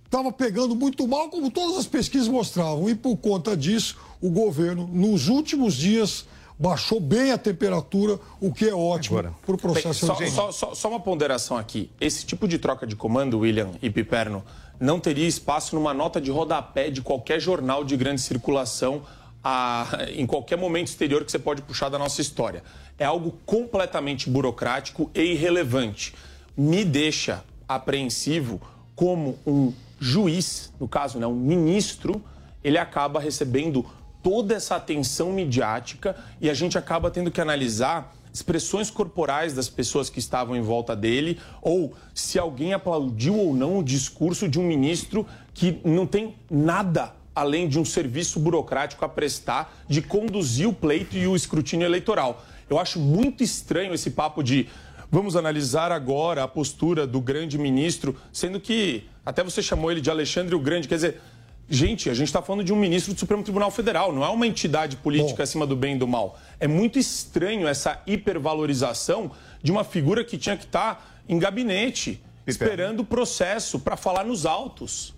estava 0.04 0.30
pegando 0.30 0.76
muito 0.76 1.08
mal, 1.08 1.30
como 1.30 1.50
todas 1.50 1.78
as 1.78 1.86
pesquisas 1.86 2.28
mostravam. 2.28 2.88
E 2.90 2.94
por 2.94 3.16
conta 3.16 3.56
disso, 3.56 3.96
o 4.20 4.30
governo, 4.30 4.86
nos 4.86 5.28
últimos 5.28 5.74
dias, 5.74 6.26
baixou 6.58 7.00
bem 7.00 7.32
a 7.32 7.38
temperatura, 7.38 8.18
o 8.40 8.52
que 8.52 8.68
é 8.68 8.74
ótimo 8.74 9.22
para 9.44 9.54
o 9.54 9.58
processo 9.58 10.06
Bem, 10.14 10.30
só, 10.30 10.52
só, 10.52 10.74
só, 10.74 10.88
uma 10.88 11.00
ponderação 11.00 11.56
aqui. 11.56 11.90
Esse 12.00 12.24
tipo 12.24 12.46
de 12.46 12.58
troca 12.58 12.86
de 12.86 12.94
comando, 12.94 13.40
William 13.40 13.70
e 13.82 13.90
Piperno, 13.90 14.44
não 14.78 15.00
teria 15.00 15.26
espaço 15.26 15.74
numa 15.74 15.92
nota 15.92 16.20
de 16.20 16.30
rodapé 16.30 16.90
de 16.90 17.02
qualquer 17.02 17.40
jornal 17.40 17.84
de 17.84 17.96
grande 17.96 18.20
circulação 18.20 19.02
a, 19.42 19.88
em 20.14 20.26
qualquer 20.26 20.56
momento 20.56 20.88
exterior 20.88 21.24
que 21.24 21.30
você 21.30 21.38
pode 21.38 21.62
puxar 21.62 21.88
da 21.88 21.98
nossa 21.98 22.20
história. 22.20 22.62
É 22.98 23.04
algo 23.04 23.34
completamente 23.44 24.30
burocrático 24.30 25.10
e 25.14 25.20
irrelevante. 25.32 26.14
Me 26.56 26.84
deixa 26.84 27.44
apreensivo 27.68 28.60
como 28.94 29.36
um 29.44 29.72
juiz, 29.98 30.72
no 30.78 30.86
caso, 30.86 31.18
né, 31.18 31.26
um 31.26 31.34
ministro, 31.34 32.22
ele 32.62 32.78
acaba 32.78 33.18
recebendo 33.18 33.84
toda 34.24 34.54
essa 34.54 34.74
atenção 34.74 35.30
midiática 35.32 36.16
e 36.40 36.48
a 36.48 36.54
gente 36.54 36.78
acaba 36.78 37.10
tendo 37.10 37.30
que 37.30 37.42
analisar 37.42 38.16
expressões 38.32 38.90
corporais 38.90 39.52
das 39.52 39.68
pessoas 39.68 40.08
que 40.08 40.18
estavam 40.18 40.56
em 40.56 40.62
volta 40.62 40.96
dele 40.96 41.38
ou 41.60 41.92
se 42.14 42.38
alguém 42.38 42.72
aplaudiu 42.72 43.38
ou 43.38 43.54
não 43.54 43.78
o 43.78 43.84
discurso 43.84 44.48
de 44.48 44.58
um 44.58 44.64
ministro 44.64 45.26
que 45.52 45.78
não 45.84 46.06
tem 46.06 46.34
nada 46.50 47.14
além 47.34 47.68
de 47.68 47.78
um 47.78 47.84
serviço 47.84 48.40
burocrático 48.40 49.04
a 49.04 49.08
prestar 49.08 49.76
de 49.86 50.00
conduzir 50.00 50.68
o 50.68 50.72
pleito 50.72 51.16
e 51.16 51.26
o 51.26 51.36
escrutínio 51.36 51.84
eleitoral. 51.84 52.42
Eu 52.68 52.78
acho 52.78 52.98
muito 52.98 53.44
estranho 53.44 53.92
esse 53.92 54.10
papo 54.10 54.42
de 54.42 54.68
vamos 55.10 55.36
analisar 55.36 55.92
agora 55.92 56.42
a 56.42 56.48
postura 56.48 57.06
do 57.06 57.20
grande 57.20 57.58
ministro, 57.58 58.16
sendo 58.32 58.58
que 58.58 59.04
até 59.24 59.44
você 59.44 59.62
chamou 59.62 59.92
ele 59.92 60.00
de 60.00 60.10
Alexandre 60.10 60.54
o 60.54 60.60
Grande, 60.60 60.88
quer 60.88 60.96
dizer, 60.96 61.20
Gente, 61.68 62.10
a 62.10 62.14
gente 62.14 62.26
está 62.26 62.42
falando 62.42 62.62
de 62.62 62.72
um 62.72 62.76
ministro 62.76 63.14
do 63.14 63.18
Supremo 63.18 63.42
Tribunal 63.42 63.70
Federal, 63.70 64.12
não 64.12 64.22
é 64.22 64.28
uma 64.28 64.46
entidade 64.46 64.96
política 64.96 65.38
Bom. 65.38 65.42
acima 65.42 65.66
do 65.66 65.74
bem 65.74 65.96
e 65.96 65.98
do 65.98 66.06
mal. 66.06 66.38
É 66.60 66.68
muito 66.68 66.98
estranho 66.98 67.66
essa 67.66 68.02
hipervalorização 68.06 69.30
de 69.62 69.72
uma 69.72 69.82
figura 69.82 70.22
que 70.22 70.36
tinha 70.36 70.56
que 70.56 70.64
estar 70.64 70.94
tá 70.96 71.06
em 71.26 71.38
gabinete, 71.38 72.22
esperando 72.46 73.00
o 73.00 73.04
processo 73.04 73.78
para 73.78 73.96
falar 73.96 74.24
nos 74.24 74.44
autos. 74.44 75.14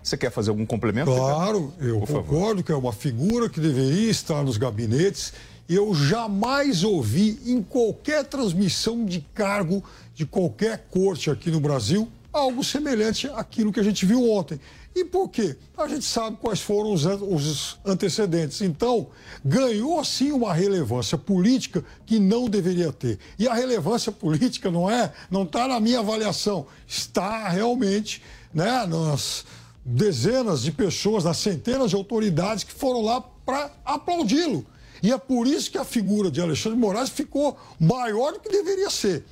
Você 0.00 0.16
quer 0.16 0.30
fazer 0.30 0.50
algum 0.50 0.64
complemento? 0.64 1.10
Claro, 1.10 1.74
eu 1.80 1.98
Por 1.98 2.06
concordo 2.06 2.46
favor. 2.46 2.62
que 2.62 2.72
é 2.72 2.76
uma 2.76 2.92
figura 2.92 3.48
que 3.48 3.60
deveria 3.60 4.10
estar 4.10 4.44
nos 4.44 4.56
gabinetes. 4.56 5.32
Eu 5.68 5.92
jamais 5.92 6.84
ouvi 6.84 7.38
em 7.44 7.62
qualquer 7.62 8.24
transmissão 8.24 9.04
de 9.04 9.20
cargo 9.34 9.82
de 10.14 10.24
qualquer 10.24 10.86
corte 10.90 11.30
aqui 11.30 11.50
no 11.50 11.60
Brasil 11.60 12.08
algo 12.32 12.62
semelhante 12.62 13.28
àquilo 13.28 13.72
que 13.72 13.80
a 13.80 13.82
gente 13.82 14.06
viu 14.06 14.30
ontem. 14.30 14.60
E 14.94 15.04
por 15.04 15.28
quê? 15.28 15.56
A 15.76 15.86
gente 15.86 16.04
sabe 16.04 16.36
quais 16.40 16.60
foram 16.60 16.92
os, 16.92 17.78
antecedentes. 17.84 18.60
Então, 18.60 19.08
ganhou 19.44 20.04
sim 20.04 20.32
uma 20.32 20.52
relevância 20.52 21.16
política 21.16 21.84
que 22.04 22.18
não 22.18 22.48
deveria 22.48 22.92
ter. 22.92 23.18
E 23.38 23.46
a 23.46 23.54
relevância 23.54 24.10
política 24.10 24.70
não 24.70 24.90
é, 24.90 25.12
não 25.30 25.44
está 25.44 25.68
na 25.68 25.78
minha 25.78 26.00
avaliação, 26.00 26.66
está 26.86 27.48
realmente 27.48 28.20
né, 28.52 28.84
nas 28.86 29.44
dezenas 29.84 30.62
de 30.62 30.72
pessoas, 30.72 31.24
nas 31.24 31.38
centenas 31.38 31.90
de 31.90 31.96
autoridades 31.96 32.64
que 32.64 32.72
foram 32.72 33.02
lá 33.02 33.20
para 33.20 33.70
aplaudi-lo. 33.84 34.66
E 35.02 35.12
é 35.12 35.18
por 35.18 35.46
isso 35.46 35.70
que 35.70 35.78
a 35.78 35.84
figura 35.84 36.30
de 36.30 36.40
Alexandre 36.40 36.76
de 36.76 36.84
Moraes 36.84 37.08
ficou 37.10 37.56
maior 37.78 38.32
do 38.32 38.40
que 38.40 38.50
deveria 38.50 38.90
ser. 38.90 39.24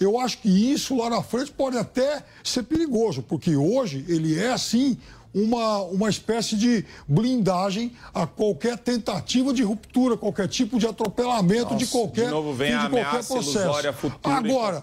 Eu 0.00 0.18
acho 0.18 0.38
que 0.38 0.48
isso 0.48 0.96
lá 0.96 1.08
na 1.08 1.22
frente 1.22 1.52
pode 1.52 1.76
até 1.76 2.24
ser 2.42 2.64
perigoso, 2.64 3.22
porque 3.22 3.54
hoje 3.56 4.04
ele 4.08 4.38
é, 4.38 4.52
assim, 4.52 4.98
uma, 5.34 5.78
uma 5.82 6.08
espécie 6.08 6.56
de 6.56 6.84
blindagem 7.08 7.92
a 8.14 8.24
qualquer 8.26 8.78
tentativa 8.78 9.52
de 9.52 9.62
ruptura, 9.64 10.16
qualquer 10.16 10.46
tipo 10.46 10.78
de 10.78 10.86
atropelamento 10.86 11.64
Nossa, 11.72 11.76
de 11.76 11.86
qualquer, 11.86 12.26
de 12.26 12.30
novo 12.30 12.52
vem 12.54 12.68
de 12.70 12.74
a 12.74 12.80
qualquer 12.88 13.00
ameaça 13.08 13.34
processo. 13.34 13.92
futura, 13.94 14.36
Agora, 14.36 14.82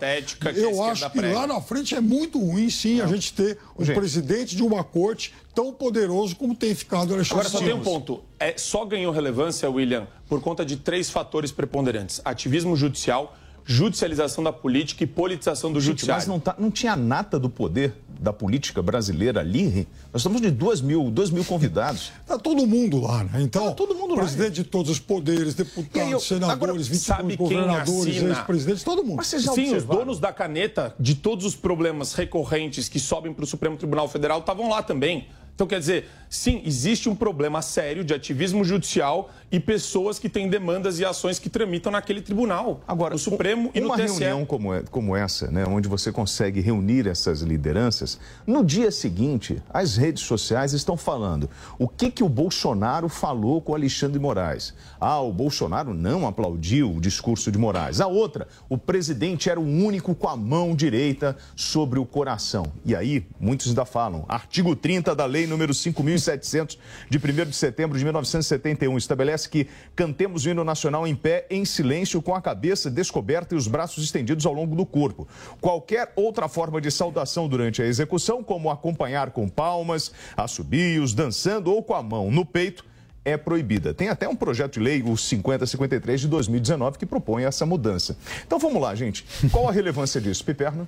eu 0.56 0.84
acho 0.84 1.10
que 1.10 1.18
prega. 1.18 1.36
lá 1.40 1.48
na 1.48 1.62
frente 1.62 1.96
é 1.96 2.02
muito 2.02 2.38
ruim, 2.38 2.70
sim, 2.70 3.00
a 3.00 3.08
gente 3.08 3.34
ter 3.34 3.58
um 3.80 3.86
Gente. 3.86 3.96
presidente 3.96 4.56
de 4.56 4.62
uma 4.64 4.84
corte 4.84 5.34
tão 5.56 5.72
poderoso 5.74 6.36
como 6.36 6.54
tem 6.54 6.76
ficado 6.76 7.12
o 7.12 7.14
Alexandre 7.14 7.48
Agora, 7.48 7.50
só 7.50 7.60
tem 7.60 7.74
um 7.74 7.82
ponto. 7.82 8.22
É, 8.38 8.54
só 8.58 8.84
ganhou 8.86 9.14
relevância, 9.14 9.70
William, 9.70 10.08
por 10.28 10.42
conta 10.42 10.66
de 10.66 10.76
três 10.76 11.10
fatores 11.10 11.52
preponderantes: 11.52 12.20
ativismo 12.26 12.76
judicial, 12.76 13.38
judicialização 13.72 14.44
da 14.44 14.52
política 14.54 15.04
e 15.04 15.08
politização 15.08 15.72
do 15.72 15.80
Gente, 15.80 15.88
judiciário. 16.02 16.20
mas 16.22 16.28
não, 16.28 16.40
tá, 16.40 16.56
não 16.58 16.70
tinha 16.70 16.96
nata 16.96 17.40
do 17.40 17.50
poder 17.50 17.94
da 18.20 18.32
política 18.32 18.82
brasileira 18.84 19.40
ali. 19.40 19.88
Nós 20.14 20.22
estamos 20.22 20.42
de 20.42 20.52
duas 20.52 20.80
mil, 20.82 21.10
dois 21.10 21.32
mil 21.32 21.44
convidados. 21.44 22.12
Está 22.22 22.38
todo 22.40 22.68
mundo 22.68 23.02
lá, 23.02 23.24
né? 23.24 23.42
Então, 23.42 23.70
Tá 23.70 23.72
todo 23.74 23.96
mundo 23.96 24.14
lá. 24.14 24.22
presidente 24.22 24.54
de 24.56 24.64
todos 24.64 24.92
os 24.92 25.00
poderes, 25.00 25.56
deputados, 25.56 26.12
eu- 26.12 26.20
senadores, 26.20 26.54
agora, 26.54 26.74
22 26.74 27.02
Sabe 27.02 27.28
quem 27.30 27.38
governadores, 27.38 28.16
assina? 28.18 28.30
ex-presidentes, 28.30 28.84
todo 28.84 29.04
mundo. 29.04 29.16
Mas 29.18 29.28
vocês 29.28 29.44
já 29.44 29.54
Sim, 29.54 29.76
os 29.76 29.84
donos 29.84 30.20
da 30.20 30.32
caneta 30.32 30.94
de 31.00 31.16
todos 31.16 31.46
os 31.46 31.56
problemas 31.56 32.14
recorrentes 32.14 32.88
que 32.88 33.00
sobem 33.00 33.34
para 33.34 33.44
o 33.44 33.48
Supremo 33.48 33.76
Tribunal 33.78 34.08
Federal 34.08 34.40
estavam 34.40 34.70
lá 34.70 34.84
também. 34.84 35.28
Então, 35.56 35.68
quer 35.68 35.80
dizer, 35.80 36.08
sim, 36.30 36.62
existe 36.66 37.08
um 37.10 37.16
problema 37.16 37.62
sério 37.62 38.04
de 38.04 38.14
ativismo 38.14 38.64
judicial 38.64 39.30
e 39.52 39.60
pessoas 39.60 40.18
que 40.18 40.30
têm 40.30 40.48
demandas 40.50 41.00
e 41.00 41.06
ações 41.06 41.38
que 41.38 41.50
tramitam 41.50 41.92
naquele 41.92 42.22
tribunal, 42.22 42.82
Agora, 42.88 43.14
no 43.14 43.20
Supremo 43.20 43.70
e 43.74 43.80
no 43.82 43.88
uma 43.88 43.98
TSE. 43.98 44.20
reunião 44.20 44.46
como, 44.46 44.74
é- 44.74 44.84
como 44.90 45.16
essa, 45.16 45.52
né, 45.52 45.66
onde 45.68 45.88
você 45.90 46.12
consegue 46.12 46.62
reunir 46.62 47.08
essas 47.08 47.42
lideranças, 47.42 48.20
no 48.48 48.64
dia 48.64 48.92
seguinte, 48.92 49.62
as 49.74 49.98
redes 49.98 50.24
sociais 50.24 50.74
estão 50.74 50.96
falando 50.96 51.50
o 51.78 51.88
que, 51.88 52.10
que 52.10 52.24
o 52.24 52.30
Bolsonaro 52.30 53.10
falou 53.10 53.62
com 53.62 53.74
o 53.74 53.76
Alexandre 53.76 54.20
Moraes. 54.20 54.74
Ah, 55.00 55.20
o 55.20 55.34
Bolsonaro 55.34 55.94
não 55.94 56.26
aplaudiu 56.28 56.92
o 56.96 57.02
discurso 57.02 57.52
de 57.52 57.58
Moraes. 57.58 58.00
A 58.00 58.08
outra, 58.08 58.48
o 58.70 58.78
presidente 58.78 59.50
era 59.50 59.60
o 59.60 59.64
único 59.64 60.16
com 60.16 60.30
a 60.30 60.36
mão 60.38 60.76
direita 60.76 61.36
sobre 61.56 62.00
o 62.00 62.06
coração. 62.06 62.66
E 62.86 62.96
aí, 62.96 63.26
muitos 63.40 63.68
ainda 63.68 63.84
falam, 63.86 64.26
artigo 64.28 64.76
30 64.76 65.14
da 65.16 65.26
lei 65.26 65.46
número 65.46 65.74
5.700, 65.74 66.78
de 67.10 67.18
1 67.18 67.50
de 67.50 67.56
setembro 67.56 67.98
de 67.98 68.04
1971, 68.04 68.98
estabelece 68.98 69.41
que 69.50 69.68
cantemos 69.96 70.46
o 70.46 70.50
hino 70.50 70.64
nacional 70.64 71.08
em 71.08 71.16
pé, 71.16 71.46
em 71.50 71.66
silêncio, 71.66 72.22
com 72.22 72.36
a 72.36 72.42
cabeça 72.42 72.90
descoberta 72.90 73.56
e 73.56 73.58
os 73.58 73.68
braços 73.68 74.04
estendidos 74.04 74.46
ao 74.46 74.54
longo 74.54 74.76
do 74.76 74.86
corpo. 74.86 75.28
Qualquer 75.60 76.12
outra 76.16 76.48
forma 76.48 76.80
de 76.82 76.92
saudação 76.92 77.48
durante 77.48 77.82
a 77.82 77.86
execução, 77.86 78.44
como 78.44 78.70
acompanhar 78.70 79.32
com 79.32 79.48
palmas, 79.48 80.12
assobios, 80.36 81.14
dançando 81.14 81.72
ou 81.72 81.84
com 81.84 81.94
a 81.94 82.04
mão 82.04 82.32
no 82.32 82.46
peito, 82.46 82.86
é 83.24 83.38
proibida. 83.38 83.94
Tem 83.94 84.10
até 84.10 84.28
um 84.28 84.36
projeto 84.36 84.74
de 84.74 84.80
lei, 84.80 85.04
o 85.04 85.16
5053 85.16 86.22
de 86.22 86.28
2019, 86.28 86.98
que 86.98 87.06
propõe 87.06 87.44
essa 87.44 87.66
mudança. 87.66 88.18
Então 88.46 88.58
vamos 88.58 88.82
lá, 88.82 88.96
gente. 88.96 89.26
Qual 89.52 89.70
a 89.70 89.72
relevância 89.72 90.20
disso, 90.20 90.44
Piperno? 90.44 90.88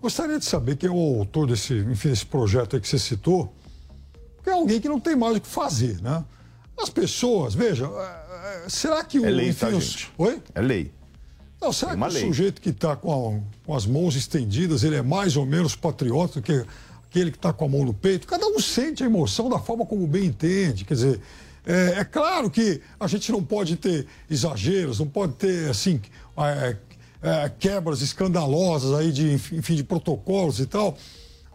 Gostaria 0.00 0.38
de 0.38 0.44
saber 0.44 0.76
quem 0.76 0.88
é 0.88 0.92
o 0.92 1.18
autor 1.18 1.48
desse, 1.48 1.74
enfim, 1.74 2.10
desse 2.10 2.26
projeto 2.26 2.80
que 2.80 2.88
você 2.88 2.98
citou, 2.98 3.52
é 4.44 4.52
alguém 4.52 4.80
que 4.80 4.88
não 4.88 5.00
tem 5.00 5.16
mais 5.16 5.36
o 5.36 5.40
que 5.40 5.48
fazer, 5.48 6.00
né? 6.00 6.24
As 6.78 6.90
pessoas, 6.90 7.54
veja, 7.54 7.86
é, 7.86 8.66
é, 8.66 8.68
será 8.68 9.02
que 9.04 9.18
o. 9.18 9.24
É 9.24 9.30
lei, 9.30 9.48
enfim, 9.48 9.66
tá, 9.66 9.68
os-? 9.68 10.08
Oi? 10.18 10.42
É 10.54 10.60
lei. 10.60 10.92
Não, 11.60 11.72
será 11.72 11.92
Tem 11.92 12.00
que 12.00 12.08
o 12.08 12.12
lei. 12.12 12.26
sujeito 12.26 12.60
que 12.60 12.70
está 12.70 12.94
com, 12.94 13.42
com 13.64 13.74
as 13.74 13.86
mãos 13.86 14.14
estendidas, 14.14 14.84
ele 14.84 14.96
é 14.96 15.02
mais 15.02 15.36
ou 15.36 15.46
menos 15.46 15.74
patriota 15.74 16.40
do 16.40 16.42
que 16.42 16.64
aquele 17.08 17.30
que 17.30 17.38
está 17.38 17.52
com 17.52 17.64
a 17.64 17.68
mão 17.68 17.84
no 17.84 17.94
peito? 17.94 18.26
Cada 18.26 18.46
um 18.46 18.60
sente 18.60 19.02
a 19.02 19.06
emoção 19.06 19.48
da 19.48 19.58
forma 19.58 19.86
como 19.86 20.06
bem 20.06 20.26
entende. 20.26 20.84
Quer 20.84 20.94
dizer, 20.94 21.20
é, 21.64 22.00
é 22.00 22.04
claro 22.04 22.50
que 22.50 22.80
a 23.00 23.06
gente 23.06 23.32
não 23.32 23.42
pode 23.42 23.76
ter 23.76 24.06
exageros, 24.30 24.98
não 24.98 25.08
pode 25.08 25.32
ter, 25.34 25.70
assim, 25.70 26.00
é, 26.36 26.76
é, 27.22 27.48
quebras 27.58 28.02
escandalosas 28.02 28.92
aí 28.92 29.10
de, 29.10 29.32
enfim, 29.32 29.74
de 29.74 29.82
protocolos 29.82 30.60
e 30.60 30.66
tal. 30.66 30.96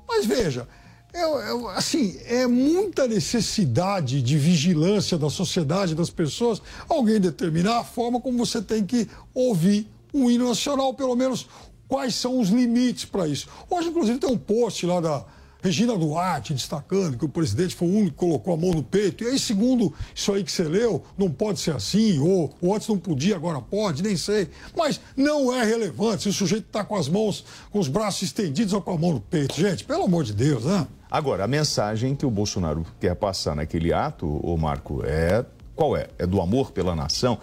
Mas 0.08 0.26
veja, 0.26 0.68
eu- 1.14 1.40
eu, 1.40 1.70
assim, 1.70 2.18
é 2.26 2.48
muita 2.48 3.08
necessidade 3.08 4.22
de 4.22 4.38
vigilância 4.38 5.18
da 5.18 5.30
sociedade, 5.30 5.96
das 5.96 6.10
pessoas, 6.10 6.62
alguém 6.88 7.20
determinar 7.20 7.80
a 7.80 7.84
forma 7.84 8.20
como 8.20 8.38
você 8.38 8.62
tem 8.62 8.86
que 8.86 9.08
ouvir 9.34 9.90
o 10.14 10.30
hino 10.30 10.48
nacional, 10.48 10.94
pelo 10.94 11.16
menos 11.16 11.48
quais 11.88 12.16
são 12.16 12.40
os 12.40 12.50
limites 12.50 13.06
para 13.06 13.28
isso. 13.28 13.48
Hoje, 13.70 13.90
inclusive, 13.90 14.20
tem 14.20 14.30
um 14.30 14.38
post 14.38 14.86
lá 14.86 15.02
da 15.02 15.26
Regina 15.62 15.98
Duarte 15.98 16.54
destacando 16.54 17.18
que 17.18 17.26
o 17.26 17.30
presidente 17.30 17.76
foi 17.76 17.88
o 17.88 17.92
único 17.92 18.12
que 18.12 18.18
colocou 18.18 18.54
a 18.54 18.58
mão 18.58 18.72
no 18.72 18.84
peito. 18.84 19.24
E 19.24 19.28
aí, 19.28 19.40
segundo 19.40 19.94
isso 20.14 20.34
aí 20.34 20.44
que 20.44 20.52
você 20.52 20.64
leu, 20.64 21.04
não 21.18 21.30
pode 21.30 21.60
ser 21.60 21.76
assim, 21.76 22.20
ou, 22.20 22.54
ou 22.62 22.76
antes 22.76 22.88
não 22.88 22.98
podia, 22.98 23.36
agora 23.36 23.62
pode, 23.62 24.02
nem 24.02 24.18
sei. 24.18 24.50
Mas 24.76 25.00
não 25.16 25.54
é 25.54 25.64
relevante 25.64 26.24
se 26.24 26.30
o 26.30 26.34
sujeito 26.34 26.66
está 26.66 26.84
com 26.84 26.96
as 26.96 27.08
mãos, 27.08 27.46
com 27.70 27.80
os 27.80 27.88
braços 27.88 28.24
estendidos 28.24 28.74
ou 28.74 28.82
com 28.82 28.92
a 28.92 28.98
mão 28.98 29.14
no 29.14 29.22
peito. 29.22 29.56
Gente, 29.56 29.84
pelo 29.84 30.04
amor 30.04 30.24
de 30.24 30.34
Deus, 30.34 30.66
né? 30.66 30.88
Agora, 31.10 31.44
a 31.44 31.48
mensagem 31.48 32.16
que 32.16 32.26
o 32.26 32.32
Bolsonaro 32.32 32.86
quer 33.00 33.16
passar 33.16 33.56
naquele 33.56 33.92
ato, 33.92 34.26
ô 34.44 34.56
Marco, 34.58 35.04
é 35.06 35.46
qual 35.76 35.98
é? 35.98 36.08
É 36.18 36.26
do 36.26 36.42
amor 36.42 36.72
pela 36.72 36.96
nação. 36.96 37.38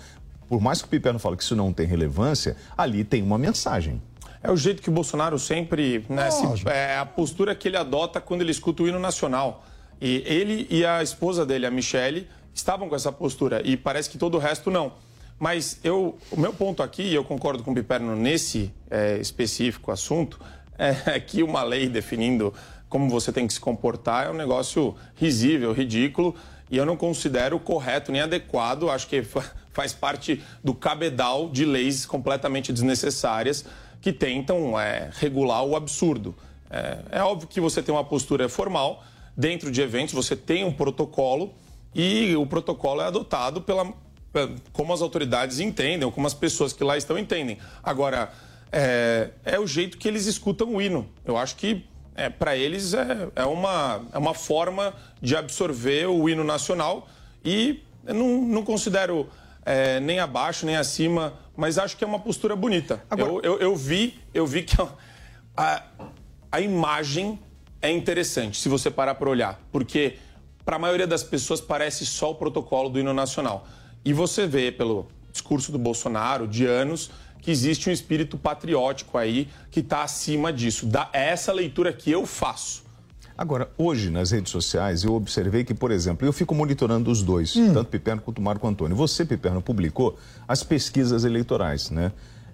Por 0.49 0.61
mais 0.61 0.81
que 0.81 0.87
o 0.87 0.91
Piperno 0.91 1.19
fale 1.19 1.37
que 1.37 1.43
isso 1.43 1.55
não 1.55 1.73
tem 1.73 1.87
relevância, 1.87 2.57
ali 2.77 3.05
tem 3.05 3.23
uma 3.23 3.37
mensagem. 3.37 4.01
É 4.43 4.51
o 4.51 4.57
jeito 4.57 4.81
que 4.83 4.89
o 4.89 4.93
Bolsonaro 4.93 5.39
sempre. 5.39 6.05
Né, 6.09 6.31
se- 6.31 6.69
é 6.69 6.97
a 6.99 7.05
postura 7.07 7.55
que 7.55 7.69
ele 7.69 7.77
adota 7.77 8.21
quando 8.21 8.43
ele 8.43 8.51
escuta 8.53 8.83
o 8.83 8.89
hino 8.89 8.99
nacional. 8.99 9.65
E 10.01 10.23
ele 10.27 10.67
e 10.71 10.85
a 10.85 11.03
esposa 11.03 11.45
dele, 11.45 11.67
a 11.67 11.71
Michele, 11.71 12.29
estavam 12.55 12.89
com 12.89 12.95
essa 12.95 13.11
postura. 13.11 13.61
E 13.65 13.77
parece 13.77 14.09
que 14.09 14.17
todo 14.19 14.37
o 14.37 14.39
resto 14.39 14.71
não. 14.71 14.93
Mas 15.39 15.79
eu, 15.85 16.17
o 16.31 16.39
meu 16.41 16.53
ponto 16.53 16.83
aqui, 16.83 17.03
e 17.03 17.15
eu 17.15 17.25
concordo 17.25 17.63
com 17.63 17.71
o 17.71 17.75
Piperno 17.75 18.15
nesse 18.17 18.73
é, 18.91 19.19
específico 19.19 19.91
assunto, 19.91 20.39
é 20.79 21.19
que 21.19 21.43
uma 21.43 21.63
lei 21.63 21.89
definindo 21.89 22.53
como 22.89 23.09
você 23.11 23.31
tem 23.33 23.47
que 23.47 23.53
se 23.53 23.61
comportar 23.61 24.27
é 24.27 24.31
um 24.31 24.35
negócio 24.35 24.95
risível, 25.17 25.73
ridículo. 25.73 26.35
E 26.71 26.77
eu 26.77 26.85
não 26.87 26.97
considero 26.97 27.59
correto 27.59 28.13
nem 28.13 28.21
adequado. 28.21 28.89
Acho 28.91 29.07
que 29.09 29.23
fa- 29.23 29.45
faz 29.73 29.93
parte 29.93 30.43
do 30.63 30.75
cabedal 30.75 31.49
de 31.49 31.65
leis 31.65 32.05
completamente 32.07 32.73
desnecessárias 32.73 33.65
que 34.01 34.13
tentam 34.13 34.79
é, 34.79 35.11
regular 35.15 35.65
o 35.65 35.75
absurdo. 35.77 36.35
É, 36.71 36.99
é 37.13 37.23
óbvio 37.23 37.49
que 37.49 37.61
você 37.61 37.83
tem 37.83 37.95
uma 37.95 38.05
postura 38.05 38.49
formal, 38.49 39.03
dentro 39.37 39.71
de 39.71 39.81
eventos 39.81 40.15
você 40.15 40.37
tem 40.37 40.65
um 40.65 40.73
protocolo 40.73 41.55
e 41.95 42.35
o 42.37 42.47
protocolo 42.47 43.01
é 43.01 43.07
adotado 43.07 43.63
pela, 43.63 43.87
pe- 44.33 44.55
como 44.73 44.93
as 44.93 45.01
autoridades 45.01 45.61
entendem, 45.61 46.11
como 46.11 46.27
as 46.27 46.35
pessoas 46.35 46.73
que 46.73 46.85
lá 46.85 46.97
estão 46.97 47.19
entendem. 47.19 47.59
Agora, 47.83 48.31
é, 48.71 49.31
é 49.45 49.59
o 49.59 49.67
jeito 49.67 49.97
que 49.97 50.07
eles 50.07 50.27
escutam 50.27 50.75
o 50.75 50.83
hino. 50.83 51.09
Eu 51.25 51.37
acho 51.37 51.57
que 51.57 51.85
é, 52.15 52.29
para 52.29 52.57
eles 52.57 52.95
é, 52.95 53.29
é, 53.35 53.45
uma, 53.45 54.03
é 54.13 54.19
uma 54.19 54.35
forma 54.35 54.93
de 55.23 55.35
absorver 55.37 56.07
o 56.07 56.29
hino 56.29 56.45
nacional 56.45 57.09
e 57.45 57.83
não, 58.05 58.43
não 58.43 58.65
considero 58.65 59.29
é, 59.65 60.01
nem 60.01 60.19
abaixo 60.19 60.67
nem 60.67 60.77
acima, 60.77 61.35
mas 61.59 61.77
acho 61.77 61.97
que 61.97 62.05
é 62.05 62.07
uma 62.07 62.21
postura 62.21 62.55
bonita. 62.55 63.03
Eu, 63.19 63.41
eu, 63.43 63.59
eu 63.59 63.75
vi, 63.75 64.17
eu 64.33 64.47
vi 64.47 64.63
que 64.63 64.77
a, 65.57 65.83
a 66.53 66.61
imagem 66.61 67.37
é 67.83 67.91
interessante 67.91 68.61
se 68.61 68.69
você 68.69 68.89
parar 68.89 69.17
para 69.17 69.29
olhar, 69.29 69.61
porque 69.73 70.19
para 70.65 70.77
a 70.77 70.79
maioria 70.79 71.07
das 71.07 71.25
pessoas 71.25 71.61
parece 71.61 72.07
só 72.07 72.31
o 72.31 72.37
protocolo 72.37 72.89
do 72.89 73.01
hino 73.01 73.13
nacional. 73.13 73.67
E 74.05 74.13
você 74.13 74.47
vê 74.47 74.71
pelo 74.71 75.09
discurso 75.33 75.73
do 75.73 75.81
Bolsonaro 75.81 76.47
de 76.47 76.65
anos 76.65 77.11
que 77.43 77.51
existe 77.51 77.91
um 77.91 77.93
espírito 77.93 78.39
patriótico 78.39 79.19
aí 79.19 79.49
que 79.69 79.81
está 79.81 80.05
acima 80.05 80.53
disso. 80.53 80.87
Da, 80.87 81.11
é 81.13 81.31
essa 81.31 81.53
leitura 81.53 81.93
que 81.93 82.09
eu 82.09 82.25
faço. 82.25 82.85
Agora, 83.39 83.71
hoje 83.79 84.11
nas 84.11 84.33
redes 84.33 84.51
sociais, 84.51 85.05
eu 85.05 85.15
observei 85.15 85.63
que, 85.63 85.73
por 85.73 85.93
exemplo, 85.93 86.27
eu 86.27 86.33
fico 86.33 86.57
monitorando 86.57 87.09
os 87.09 87.23
dois, 87.23 87.55
tanto 87.73 87.85
Piperno 87.85 88.21
quanto 88.21 88.43
Marco 88.43 88.67
Antônio. 88.67 88.97
Você, 88.97 89.25
Piperno, 89.25 89.63
publicou 89.63 90.19
as 90.49 90.65
pesquisas 90.65 91.23
eleitorais, 91.25 91.89
né? 91.89 92.11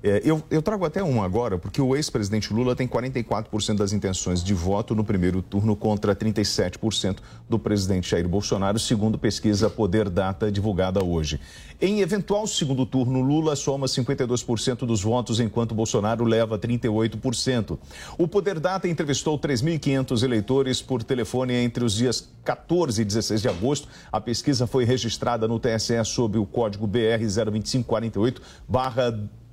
É, 0.07 0.20
eu, 0.22 0.42
eu, 0.50 0.61
trago 0.61 0.84
até 0.84 1.02
um 1.02 1.22
agora, 1.22 1.57
porque 1.57 1.80
o 1.80 1.96
ex-presidente 1.96 2.52
Lula 2.52 2.76
tem 2.76 2.86
44% 2.86 3.76
das 3.76 3.90
intenções 3.90 4.44
de 4.44 4.52
voto 4.52 4.94
no 4.94 5.02
primeiro 5.02 5.40
turno 5.40 5.74
contra 5.74 6.14
37% 6.14 7.20
do 7.48 7.59
presidente 7.59 8.11
Jair 8.11 8.28
Bolsonaro, 8.28 8.78
segundo 8.78 9.16
pesquisa 9.16 9.70
Poder 9.70 10.11
Data 10.11 10.52
divulgada 10.52 11.02
hoje. 11.02 11.40
Em 11.80 12.02
eventual 12.02 12.46
segundo 12.46 12.84
turno, 12.84 13.22
Lula 13.22 13.57
soma 13.57 13.86
52% 13.86 14.80
dos 14.84 15.02
votos, 15.02 15.40
enquanto 15.40 15.74
Bolsonaro 15.74 16.22
leva 16.26 16.59
38%. 16.59 17.78
O 18.18 18.28
Poder 18.28 18.61
Data 18.61 18.86
entrevistou 18.86 19.38
3.500 19.38 20.22
eleitores 20.22 20.82
por 20.82 21.02
telefone 21.02 21.55
entre 21.55 21.82
os 21.82 21.94
dias 21.94 22.28
14 22.44 23.00
e 23.00 23.05
16 23.07 23.40
de 23.40 23.48
agosto. 23.48 23.88
A 24.12 24.20
pesquisa 24.20 24.66
foi 24.66 24.84
registrada 24.84 25.48
no 25.48 25.59
TSE 25.59 26.05
sob 26.05 26.36
o 26.36 26.44
código 26.44 26.86
BR 26.86 27.24
02548 27.24 28.42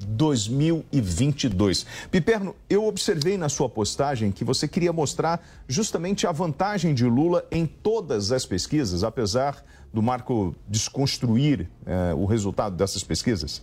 2022. 0.06 1.86
Piperno, 2.10 2.56
eu 2.70 2.86
observei 2.86 3.38
na 3.38 3.50
sua 3.50 3.70
postagem 3.70 4.32
que 4.32 4.44
você 4.44 4.68
queria 4.68 4.94
mostrar 4.94 5.46
justamente 5.68 6.28
a 6.28 6.32
vantagem 6.32 6.94
de 6.94 7.06
Lula 7.06 7.46
em 7.52 7.66
todas 7.66 8.32
as 8.32 8.46
pesquisas, 8.46 9.04
apesar 9.04 9.64
do 9.94 10.02
Marco 10.02 10.56
desconstruir 10.68 11.70
eh, 11.86 12.14
o 12.14 12.26
resultado 12.26 12.76
dessas 12.76 13.04
pesquisas. 13.04 13.62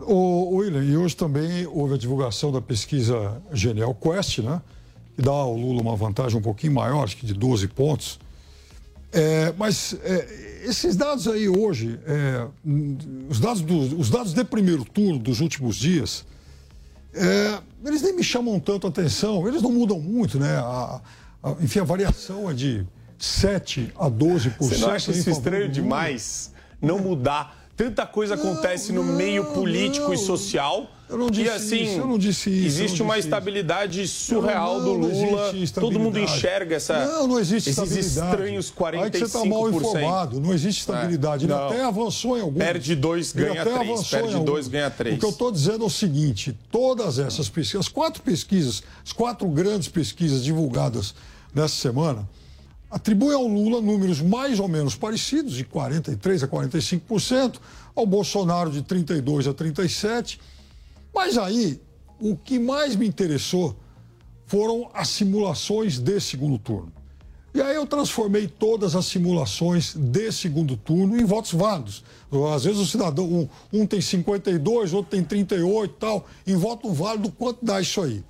O 0.00 0.56
William, 0.56 0.82
e 0.82 0.96
hoje 0.96 1.16
também 1.16 1.66
houve 1.66 1.94
a 1.94 1.98
divulgação 1.98 2.52
da 2.52 2.60
pesquisa 2.60 3.42
Genial 3.52 3.94
Quest, 3.94 4.38
né? 4.38 4.62
Que 5.16 5.22
dá 5.22 5.32
ao 5.32 5.56
Lula 5.56 5.80
uma 5.80 5.96
vantagem 5.96 6.38
um 6.38 6.42
pouquinho 6.42 6.74
maior, 6.74 7.02
acho 7.02 7.16
que 7.16 7.26
de 7.26 7.34
12 7.34 7.66
pontos. 7.68 8.20
É, 9.12 9.54
mas 9.56 9.94
é, 10.02 10.62
esses 10.64 10.94
dados 10.94 11.26
aí 11.26 11.48
hoje, 11.48 11.98
é, 12.06 12.46
os, 13.28 13.40
dados 13.40 13.62
do, 13.62 13.98
os 13.98 14.10
dados 14.10 14.34
de 14.34 14.44
primeiro 14.44 14.84
turno 14.84 15.18
dos 15.18 15.40
últimos 15.40 15.76
dias, 15.76 16.26
é, 17.14 17.58
eles 17.84 18.02
nem 18.02 18.14
me 18.14 18.22
chamam 18.22 18.60
tanto 18.60 18.86
a 18.86 18.90
atenção, 18.90 19.46
eles 19.48 19.62
não 19.62 19.72
mudam 19.72 19.98
muito, 19.98 20.38
né? 20.38 20.56
A, 20.58 21.00
a, 21.42 21.50
enfim, 21.60 21.80
a 21.80 21.84
variação 21.84 22.50
é 22.50 22.54
de 22.54 22.86
7 23.16 23.92
a 23.98 24.10
12%. 24.10 24.52
Você 24.58 24.76
não 24.78 24.90
acha 24.90 25.10
isso 25.10 25.30
estranho 25.30 25.68
demais? 25.68 26.52
Não 26.80 26.98
mudar 26.98 27.58
Tanta 27.78 28.04
coisa 28.04 28.34
acontece 28.34 28.92
não, 28.92 29.04
no 29.04 29.12
meio 29.12 29.44
político 29.54 30.08
não. 30.08 30.12
e 30.12 30.18
social. 30.18 30.90
Eu 31.08 31.16
não 31.16 31.30
disse 31.30 31.46
e 31.46 31.50
assim, 31.50 31.82
isso, 31.84 32.00
eu 32.00 32.06
não 32.06 32.18
disse 32.18 32.50
isso. 32.50 32.66
Existe 32.66 33.02
uma 33.02 33.18
estabilidade 33.18 34.06
surreal 34.06 34.80
do 34.80 34.92
Lula. 34.92 35.54
Todo 35.74 35.98
mundo 35.98 36.18
enxerga 36.18 36.76
essa, 36.76 37.06
não, 37.06 37.28
não 37.28 37.40
existe 37.40 37.70
esses 37.70 37.96
estranhos 37.96 38.70
45%. 38.70 39.02
Aí 39.02 39.10
você 39.10 39.24
está 39.24 39.44
mal 39.44 39.70
informado. 39.70 40.38
Não 40.38 40.52
existe 40.52 40.80
estabilidade. 40.80 41.44
É, 41.44 41.48
Ele 41.48 41.54
até 41.54 41.84
avançou 41.84 42.36
em 42.36 42.42
alguns. 42.42 42.58
Perde 42.58 42.94
dois, 42.94 43.32
ganha 43.32 43.64
três. 43.64 44.08
Perde 44.08 44.38
dois, 44.44 44.68
ganha 44.68 44.90
três. 44.90 45.16
O 45.16 45.18
que 45.18 45.24
eu 45.24 45.30
estou 45.30 45.50
dizendo 45.50 45.84
é 45.84 45.86
o 45.86 45.90
seguinte: 45.90 46.54
todas 46.70 47.18
essas 47.18 47.48
pesquisas, 47.48 47.86
as 47.86 47.92
quatro 47.92 48.22
pesquisas, 48.22 48.82
as 49.04 49.12
quatro 49.12 49.48
grandes 49.48 49.88
pesquisas 49.88 50.44
divulgadas 50.44 51.14
nessa 51.54 51.74
semana, 51.74 52.28
atribui 52.90 53.34
ao 53.34 53.46
Lula 53.46 53.80
números 53.80 54.20
mais 54.20 54.60
ou 54.60 54.68
menos 54.68 54.94
parecidos, 54.94 55.54
de 55.54 55.64
43% 55.64 56.42
a 56.42 56.48
45%, 56.48 57.54
ao 57.96 58.04
Bolsonaro 58.04 58.70
de 58.70 58.82
32% 58.82 59.50
a 59.50 59.54
37%. 59.54 60.38
Mas 61.18 61.36
aí, 61.36 61.80
o 62.20 62.36
que 62.36 62.60
mais 62.60 62.94
me 62.94 63.04
interessou 63.04 63.74
foram 64.46 64.88
as 64.94 65.08
simulações 65.08 65.98
de 65.98 66.20
segundo 66.20 66.60
turno. 66.60 66.92
E 67.52 67.60
aí 67.60 67.74
eu 67.74 67.84
transformei 67.88 68.46
todas 68.46 68.94
as 68.94 69.06
simulações 69.06 69.96
de 69.96 70.30
segundo 70.30 70.76
turno 70.76 71.20
em 71.20 71.24
votos 71.24 71.50
válidos. 71.50 72.04
Às 72.54 72.62
vezes 72.62 72.78
o 72.78 72.86
cidadão, 72.86 73.24
um, 73.24 73.48
um 73.72 73.84
tem 73.84 74.00
52, 74.00 74.92
outro 74.92 75.10
tem 75.10 75.24
38 75.24 75.90
e 75.90 75.98
tal, 75.98 76.24
em 76.46 76.54
voto 76.54 76.92
válido, 76.92 77.32
quanto 77.32 77.64
dá 77.64 77.80
isso 77.80 78.00
aí? 78.00 78.22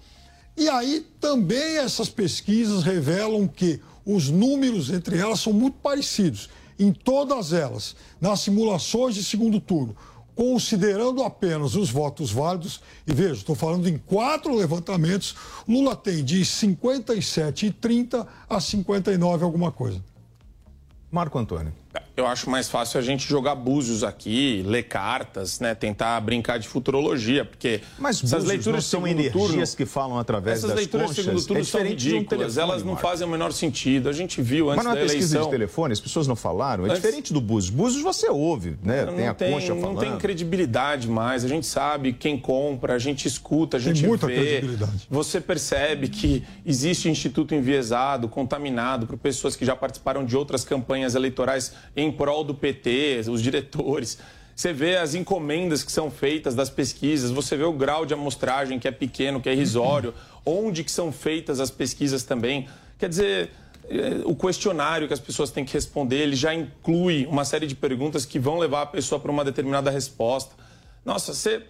E 0.57 0.66
aí 0.70 1.07
também 1.20 1.76
essas 1.76 2.09
pesquisas 2.09 2.82
revelam 2.82 3.47
que 3.47 3.82
os 4.03 4.30
números 4.30 4.89
entre 4.89 5.18
elas 5.18 5.41
são 5.41 5.53
muito 5.53 5.76
parecidos. 5.82 6.49
Em 6.78 6.91
todas 6.91 7.53
elas, 7.53 7.95
nas 8.18 8.41
simulações 8.41 9.14
de 9.14 9.22
segundo 9.22 9.61
turno, 9.61 9.95
considerando 10.39 11.24
apenas 11.24 11.74
os 11.74 11.91
votos 11.91 12.30
válidos, 12.30 12.80
e 13.05 13.12
veja, 13.12 13.34
estou 13.34 13.57
falando 13.57 13.89
em 13.89 13.99
quatro 13.99 14.55
levantamentos, 14.55 15.34
Lula 15.66 15.97
tem 15.97 16.22
de 16.22 16.43
57,30 16.43 18.24
a 18.49 18.61
59 18.61 19.43
alguma 19.43 19.72
coisa. 19.72 20.01
Marco 21.11 21.36
Antônio. 21.41 21.72
Eu 22.19 22.27
acho 22.27 22.51
mais 22.51 22.69
fácil 22.69 22.99
a 22.99 23.03
gente 23.03 23.29
jogar 23.29 23.55
búzios 23.55 24.03
aqui, 24.03 24.61
ler 24.66 24.83
cartas, 24.83 25.61
né, 25.61 25.73
tentar 25.73 26.21
brincar 26.21 26.59
de 26.59 26.66
futurologia, 26.66 27.45
porque 27.45 27.81
Mas 27.97 28.23
essas 28.25 28.43
leituras 28.45 28.85
são 28.87 29.07
energias 29.07 29.33
turno, 29.33 29.77
que 29.77 29.87
falam 29.87 30.19
através 30.19 30.59
essas 30.59 30.71
das 30.71 30.79
leituras 30.81 31.07
conchas, 31.11 31.25
segundo 31.25 31.47
turno 31.47 31.62
é 31.62 31.64
são 31.64 31.81
ridículas, 31.85 32.57
um 32.57 32.61
elas 32.61 32.83
não 32.83 32.95
Marco. 32.95 33.09
fazem 33.09 33.25
o 33.25 33.31
menor 33.31 33.53
sentido. 33.53 34.09
A 34.09 34.12
gente 34.12 34.43
viu 34.43 34.69
antes 34.69 34.79
Mas 34.79 34.85
não 34.85 34.93
é 34.93 34.95
da 34.97 35.01
pesquisa 35.03 35.37
eleição. 35.37 35.45
de 35.45 35.51
telefone, 35.57 35.93
as 35.93 36.01
pessoas 36.01 36.27
não 36.27 36.35
falaram. 36.35 36.87
É 36.87 36.89
Antes- 36.89 37.03
diferente 37.03 37.33
do 37.33 37.41
Búzios. 37.41 37.71
Búzios 37.73 38.03
você 38.03 38.29
ouve, 38.29 38.77
né? 38.83 39.05
Não 39.05 39.14
tem 39.14 39.29
a 39.29 39.35
tem, 39.35 39.53
concha 39.53 39.73
não 39.73 39.81
falando. 39.81 40.01
tem 40.01 40.16
credibilidade 40.19 41.07
mais. 41.09 41.45
A 41.45 41.49
gente 41.49 41.66
sabe 41.69 42.12
quem 42.12 42.37
compra, 42.37 42.95
a 42.95 42.99
gente 42.99 43.29
escuta, 43.29 43.77
a 43.77 43.81
Tem 43.81 43.95
gente 43.95 44.09
muita 44.09 44.27
vê. 44.27 44.35
credibilidade. 44.35 45.07
Você 45.09 45.41
percebe 45.41 46.09
que 46.09 46.43
existe 46.66 47.09
instituto 47.09 47.55
enviesado, 47.55 48.29
contaminado 48.29 49.07
por 49.07 49.16
pessoas 49.16 49.55
que 49.55 49.64
já 49.64 49.77
participaram 49.77 50.25
de 50.25 50.37
outras 50.37 50.64
campanhas 50.64 51.14
eleitorais 51.14 51.73
em 51.97 52.07
prol 52.12 52.44
do 52.44 52.54
PT, 52.54 53.24
os 53.30 53.42
diretores. 53.42 54.18
Você 54.54 54.72
vê 54.72 54.96
as 54.96 55.14
encomendas 55.14 55.84
que 55.84 55.92
são 55.92 56.11
feitas 56.11 56.54
das 56.54 56.68
pesquisas, 56.68 57.30
você 57.30 57.56
vê 57.56 57.62
o 57.62 57.72
grau 57.72 58.04
de 58.04 58.12
amostragem 58.12 58.78
que 58.78 58.88
é 58.88 58.90
pequeno, 58.90 59.40
que 59.40 59.48
é 59.48 59.52
irrisório, 59.52 60.12
onde 60.44 60.82
que 60.82 60.90
são 60.90 61.12
feitas 61.12 61.61
as 61.61 61.70
pesquisas 61.70 62.24
também. 62.24 62.68
Quer 62.98 63.09
dizer, 63.09 63.50
eh, 63.88 64.20
o 64.24 64.34
questionário 64.34 65.06
que 65.06 65.14
as 65.14 65.20
pessoas 65.20 65.50
têm 65.52 65.64
que 65.64 65.72
responder, 65.72 66.16
ele 66.16 66.34
já 66.34 66.52
inclui 66.52 67.24
uma 67.26 67.44
série 67.44 67.68
de 67.68 67.76
perguntas 67.76 68.26
que 68.26 68.38
vão 68.38 68.59
levar 68.59 68.82
a 68.82 68.86
pessoa 68.86 69.20
para 69.20 69.30
uma 69.30 69.44
determinada 69.44 69.90
resposta. 69.90 70.54
Nossa, 71.04 71.32
você 71.32 71.62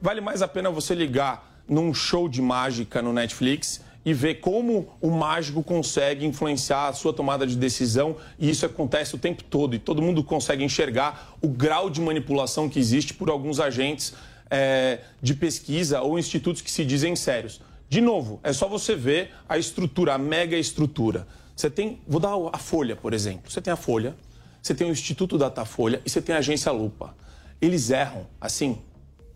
vale 0.00 0.20
mais 0.20 0.42
a 0.42 0.48
pena 0.48 0.70
você 0.70 0.94
ligar 0.94 1.62
num 1.66 1.94
show 1.94 2.28
de 2.28 2.42
mágica 2.42 3.00
no 3.00 3.12
Netflix 3.12 3.80
e 4.04 4.12
ver 4.12 4.36
como 4.36 4.94
o 5.00 5.10
mágico 5.10 5.62
consegue 5.62 6.26
influenciar 6.26 6.88
a 6.88 6.92
sua 6.92 7.12
tomada 7.12 7.46
de 7.46 7.56
decisão 7.56 8.16
e 8.38 8.50
isso 8.50 8.66
acontece 8.66 9.14
o 9.14 9.18
tempo 9.18 9.42
todo 9.42 9.74
e 9.74 9.78
todo 9.78 10.02
mundo 10.02 10.22
consegue 10.22 10.62
enxergar 10.62 11.34
o 11.40 11.48
grau 11.48 11.88
de 11.88 12.00
manipulação 12.00 12.68
que 12.68 12.78
existe 12.78 13.14
por 13.14 13.30
alguns 13.30 13.58
agentes 13.58 14.14
eh, 14.50 15.00
de 15.22 15.34
pesquisa 15.34 16.02
ou 16.02 16.18
institutos 16.18 16.60
que 16.60 16.70
se 16.70 16.84
dizem 16.84 17.16
sérios. 17.16 17.60
De 17.88 18.00
novo, 18.00 18.40
é 18.42 18.52
só 18.52 18.68
você 18.68 18.94
ver 18.94 19.30
a 19.48 19.56
estrutura, 19.56 20.14
a 20.14 20.18
mega 20.18 20.56
estrutura. 20.56 21.26
Você 21.54 21.70
tem, 21.70 22.00
vou 22.06 22.20
dar 22.20 22.34
a 22.52 22.58
Folha, 22.58 22.96
por 22.96 23.14
exemplo. 23.14 23.50
Você 23.50 23.60
tem 23.60 23.72
a 23.72 23.76
Folha, 23.76 24.16
você 24.60 24.74
tem 24.74 24.88
o 24.88 24.90
Instituto 24.90 25.38
Datafolha 25.38 26.00
e 26.04 26.10
você 26.10 26.20
tem 26.20 26.34
a 26.34 26.38
Agência 26.38 26.72
Lupa. 26.72 27.16
Eles 27.60 27.90
erram, 27.90 28.26
assim, 28.40 28.78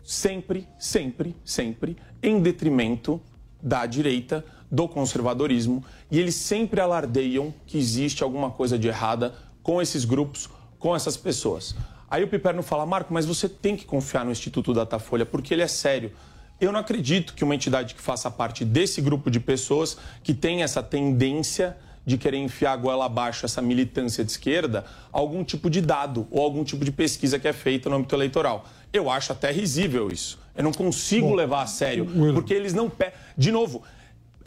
sempre, 0.03 0.67
sempre, 0.77 1.35
sempre, 1.45 1.95
em 2.21 2.41
detrimento 2.41 3.21
da 3.61 3.85
direita, 3.85 4.43
do 4.71 4.87
conservadorismo, 4.87 5.83
e 6.11 6.19
eles 6.19 6.35
sempre 6.35 6.79
alardeiam 6.79 7.53
que 7.65 7.77
existe 7.77 8.23
alguma 8.23 8.51
coisa 8.51 8.77
de 8.77 8.87
errada 8.87 9.33
com 9.63 9.81
esses 9.81 10.05
grupos, 10.05 10.49
com 10.77 10.95
essas 10.95 11.17
pessoas. 11.17 11.75
Aí 12.09 12.23
o 12.23 12.27
Piperno 12.27 12.61
fala, 12.63 12.85
Marco, 12.85 13.13
mas 13.13 13.25
você 13.25 13.47
tem 13.49 13.75
que 13.75 13.85
confiar 13.85 14.23
no 14.25 14.31
Instituto 14.31 14.73
Datafolha, 14.73 15.25
porque 15.25 15.53
ele 15.53 15.61
é 15.63 15.67
sério. 15.67 16.11
Eu 16.59 16.71
não 16.71 16.79
acredito 16.79 17.33
que 17.33 17.43
uma 17.43 17.55
entidade 17.55 17.95
que 17.95 18.01
faça 18.01 18.29
parte 18.29 18.65
desse 18.65 19.01
grupo 19.01 19.29
de 19.31 19.39
pessoas 19.39 19.97
que 20.23 20.33
tem 20.33 20.61
essa 20.63 20.83
tendência 20.83 21.77
de 22.05 22.17
querer 22.17 22.37
enfiar 22.37 22.73
a 22.73 22.75
goela 22.77 23.05
abaixo 23.05 23.45
essa 23.45 23.61
militância 23.61 24.23
de 24.25 24.31
esquerda, 24.31 24.85
algum 25.11 25.43
tipo 25.43 25.69
de 25.69 25.79
dado 25.81 26.27
ou 26.31 26.41
algum 26.41 26.63
tipo 26.63 26.83
de 26.83 26.91
pesquisa 26.91 27.37
que 27.37 27.47
é 27.47 27.53
feita 27.53 27.89
no 27.89 27.97
âmbito 27.97 28.15
eleitoral. 28.15 28.65
Eu 28.91 29.09
acho 29.09 29.31
até 29.31 29.51
risível 29.51 30.09
isso. 30.11 30.39
Eu 30.55 30.63
não 30.63 30.71
consigo 30.71 31.33
levar 31.35 31.61
a 31.61 31.67
sério, 31.67 32.07
porque 32.33 32.53
eles 32.53 32.73
não... 32.73 32.89
pe- 32.89 33.13
De 33.37 33.51
novo, 33.51 33.83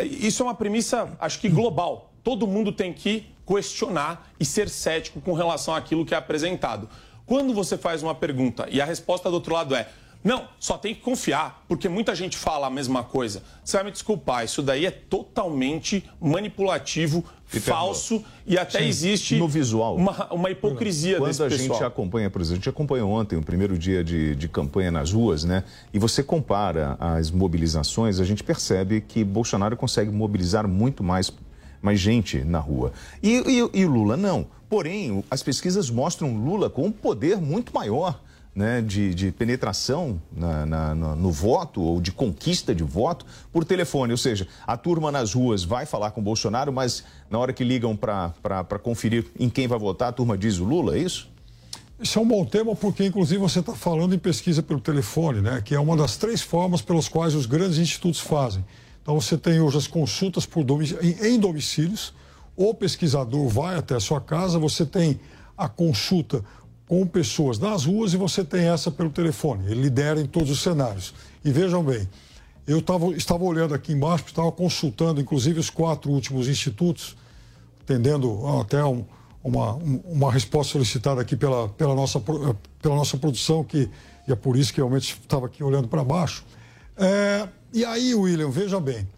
isso 0.00 0.42
é 0.42 0.46
uma 0.46 0.54
premissa, 0.54 1.16
acho 1.20 1.38
que 1.38 1.48
global. 1.48 2.12
Todo 2.22 2.46
mundo 2.46 2.72
tem 2.72 2.92
que 2.92 3.26
questionar 3.46 4.30
e 4.38 4.44
ser 4.44 4.68
cético 4.68 5.20
com 5.20 5.32
relação 5.32 5.74
àquilo 5.74 6.06
que 6.06 6.14
é 6.14 6.16
apresentado. 6.16 6.88
Quando 7.26 7.52
você 7.52 7.76
faz 7.76 8.02
uma 8.02 8.14
pergunta 8.14 8.66
e 8.70 8.80
a 8.80 8.84
resposta 8.84 9.28
do 9.28 9.34
outro 9.34 9.54
lado 9.54 9.74
é 9.74 9.88
não, 10.24 10.48
só 10.60 10.78
tem 10.78 10.94
que 10.94 11.00
confiar, 11.00 11.64
porque 11.66 11.88
muita 11.88 12.14
gente 12.14 12.36
fala 12.36 12.68
a 12.68 12.70
mesma 12.70 13.02
coisa. 13.02 13.42
Você 13.64 13.76
vai 13.76 13.86
me 13.86 13.90
desculpar, 13.90 14.44
isso 14.44 14.62
daí 14.62 14.86
é 14.86 14.90
totalmente 14.90 16.08
manipulativo, 16.20 17.24
falso 17.60 18.24
e 18.46 18.58
até 18.58 18.80
Sim, 18.80 18.86
existe 18.86 19.36
no 19.36 19.48
visual. 19.48 19.96
uma, 19.96 20.32
uma 20.32 20.50
hipocrisia 20.50 21.18
Quando 21.18 21.28
desse 21.28 21.42
a 21.42 21.48
pessoal. 21.48 21.68
gente 21.78 21.84
acompanha, 21.84 22.30
por 22.30 22.40
exemplo, 22.40 22.54
a 22.54 22.56
gente 22.56 22.68
acompanhou 22.68 23.10
ontem 23.10 23.36
o 23.36 23.42
primeiro 23.42 23.78
dia 23.78 24.02
de, 24.02 24.34
de 24.34 24.48
campanha 24.48 24.90
nas 24.90 25.12
ruas, 25.12 25.44
né? 25.44 25.64
E 25.92 25.98
você 25.98 26.22
compara 26.22 26.96
as 26.98 27.30
mobilizações, 27.30 28.20
a 28.20 28.24
gente 28.24 28.42
percebe 28.42 29.00
que 29.00 29.22
Bolsonaro 29.24 29.76
consegue 29.76 30.10
mobilizar 30.10 30.66
muito 30.66 31.02
mais, 31.04 31.32
mais 31.80 32.00
gente 32.00 32.38
na 32.44 32.58
rua. 32.58 32.92
E, 33.22 33.42
e, 33.46 33.80
e 33.80 33.84
o 33.84 33.90
Lula 33.90 34.16
não. 34.16 34.46
Porém, 34.68 35.22
as 35.30 35.42
pesquisas 35.42 35.90
mostram 35.90 36.34
Lula 36.34 36.70
com 36.70 36.86
um 36.86 36.92
poder 36.92 37.36
muito 37.36 37.74
maior. 37.74 38.18
Né, 38.54 38.82
de, 38.82 39.14
de 39.14 39.32
penetração 39.32 40.20
na, 40.30 40.66
na, 40.66 40.94
no, 40.94 41.30
voto 41.30 41.80
ou 41.80 42.00
de 42.00 42.12
conquista 42.12 42.74
de 42.74 42.82
voto 42.82 43.24
por 43.50 43.64
telefone. 43.64 44.12
Ou 44.12 44.18
seja, 44.18 44.46
a 44.66 44.76
turma 44.76 45.10
nas 45.10 45.32
ruas 45.32 45.64
vai 45.64 45.86
falar 45.86 46.10
com 46.10 46.20
o 46.20 46.24
Bolsonaro, 46.24 46.72
mas 46.72 47.02
na 47.30 47.38
hora 47.38 47.52
que 47.52 47.64
ligam 47.64 47.96
para 47.96 48.78
conferir 48.82 49.26
em 49.38 49.48
quem 49.48 49.66
vai 49.66 49.78
votar, 49.78 50.08
a 50.08 50.12
turma 50.12 50.36
diz 50.36 50.58
o 50.58 50.64
Lula, 50.64 50.96
é 50.96 51.00
isso? 51.00 51.30
Isso 51.98 52.18
é 52.18 52.22
um 52.22 52.26
bom 52.26 52.44
tema 52.44 52.74
porque, 52.74 53.06
inclusive, 53.06 53.38
você 53.38 53.60
está 53.60 53.74
falando 53.74 54.14
em 54.14 54.18
pesquisa 54.18 54.62
pelo 54.62 54.80
telefone, 54.80 55.40
né? 55.40 55.62
Que 55.64 55.74
é 55.74 55.80
uma 55.80 55.96
das 55.96 56.16
três 56.16 56.42
formas 56.42 56.82
pelas 56.82 57.08
quais 57.08 57.34
os 57.34 57.46
grandes 57.46 57.78
institutos 57.78 58.20
fazem. 58.20 58.64
Então, 59.00 59.18
você 59.20 59.38
tem 59.38 59.60
hoje 59.60 59.78
as 59.78 59.86
consultas 59.86 60.44
por 60.44 60.64
domic... 60.64 60.96
em 61.00 61.38
domicílios, 61.38 62.12
o 62.56 62.74
pesquisador 62.74 63.48
vai 63.48 63.76
até 63.76 63.94
a 63.94 64.00
sua 64.00 64.20
casa, 64.20 64.58
você 64.58 64.84
tem 64.84 65.20
a 65.56 65.68
consulta 65.68 66.44
com 66.92 67.06
pessoas 67.06 67.58
nas 67.58 67.86
ruas 67.86 68.12
e 68.12 68.18
você 68.18 68.44
tem 68.44 68.66
essa 68.66 68.90
pelo 68.90 69.08
telefone. 69.08 69.64
Ele 69.64 69.80
lidera 69.80 70.20
em 70.20 70.26
todos 70.26 70.50
os 70.50 70.60
cenários. 70.60 71.14
E 71.42 71.50
vejam 71.50 71.82
bem, 71.82 72.06
eu 72.66 72.82
tava, 72.82 73.06
estava 73.16 73.42
olhando 73.44 73.72
aqui 73.72 73.94
embaixo, 73.94 74.24
estava 74.26 74.52
consultando, 74.52 75.18
inclusive, 75.18 75.58
os 75.58 75.70
quatro 75.70 76.10
últimos 76.10 76.48
institutos, 76.48 77.16
atendendo 77.80 78.46
até 78.60 78.84
um, 78.84 79.06
uma, 79.42 79.72
uma 80.04 80.30
resposta 80.30 80.74
solicitada 80.74 81.18
aqui 81.18 81.34
pela, 81.34 81.66
pela, 81.70 81.94
nossa, 81.94 82.20
pela 82.20 82.94
nossa 82.94 83.16
produção, 83.16 83.64
que 83.64 83.88
e 84.28 84.32
é 84.32 84.36
por 84.36 84.54
isso 84.54 84.70
que 84.70 84.76
realmente 84.76 85.18
estava 85.18 85.46
aqui 85.46 85.64
olhando 85.64 85.88
para 85.88 86.04
baixo. 86.04 86.44
É, 86.94 87.48
e 87.72 87.86
aí, 87.86 88.14
William, 88.14 88.50
veja 88.50 88.78
bem, 88.78 89.08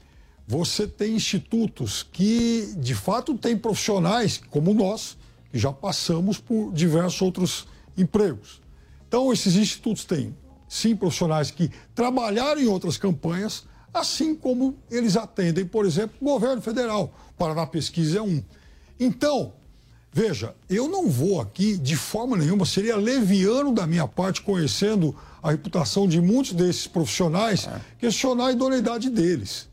você 0.46 0.86
tem 0.86 1.16
institutos 1.16 2.04
que, 2.04 2.72
de 2.76 2.94
fato, 2.94 3.36
têm 3.36 3.58
profissionais 3.58 4.40
como 4.48 4.72
nós, 4.72 5.16
já 5.58 5.72
passamos 5.72 6.38
por 6.38 6.72
diversos 6.72 7.22
outros 7.22 7.66
empregos. 7.96 8.60
Então, 9.06 9.32
esses 9.32 9.54
institutos 9.54 10.04
têm, 10.04 10.36
sim, 10.68 10.96
profissionais 10.96 11.50
que 11.50 11.70
trabalharam 11.94 12.60
em 12.60 12.66
outras 12.66 12.96
campanhas, 12.96 13.64
assim 13.92 14.34
como 14.34 14.76
eles 14.90 15.16
atendem, 15.16 15.64
por 15.64 15.86
exemplo, 15.86 16.16
o 16.20 16.24
governo 16.24 16.60
federal. 16.60 17.14
Paraná 17.38 17.64
Pesquisa 17.64 18.18
é 18.18 18.22
um. 18.22 18.42
Então, 18.98 19.52
veja, 20.12 20.54
eu 20.68 20.88
não 20.88 21.08
vou 21.08 21.40
aqui, 21.40 21.78
de 21.78 21.94
forma 21.94 22.36
nenhuma, 22.36 22.66
seria 22.66 22.96
leviano 22.96 23.72
da 23.72 23.86
minha 23.86 24.08
parte, 24.08 24.42
conhecendo 24.42 25.14
a 25.40 25.52
reputação 25.52 26.08
de 26.08 26.20
muitos 26.20 26.52
desses 26.52 26.88
profissionais, 26.88 27.68
é. 27.68 27.80
questionar 27.98 28.46
a 28.46 28.52
idoneidade 28.52 29.08
deles. 29.10 29.68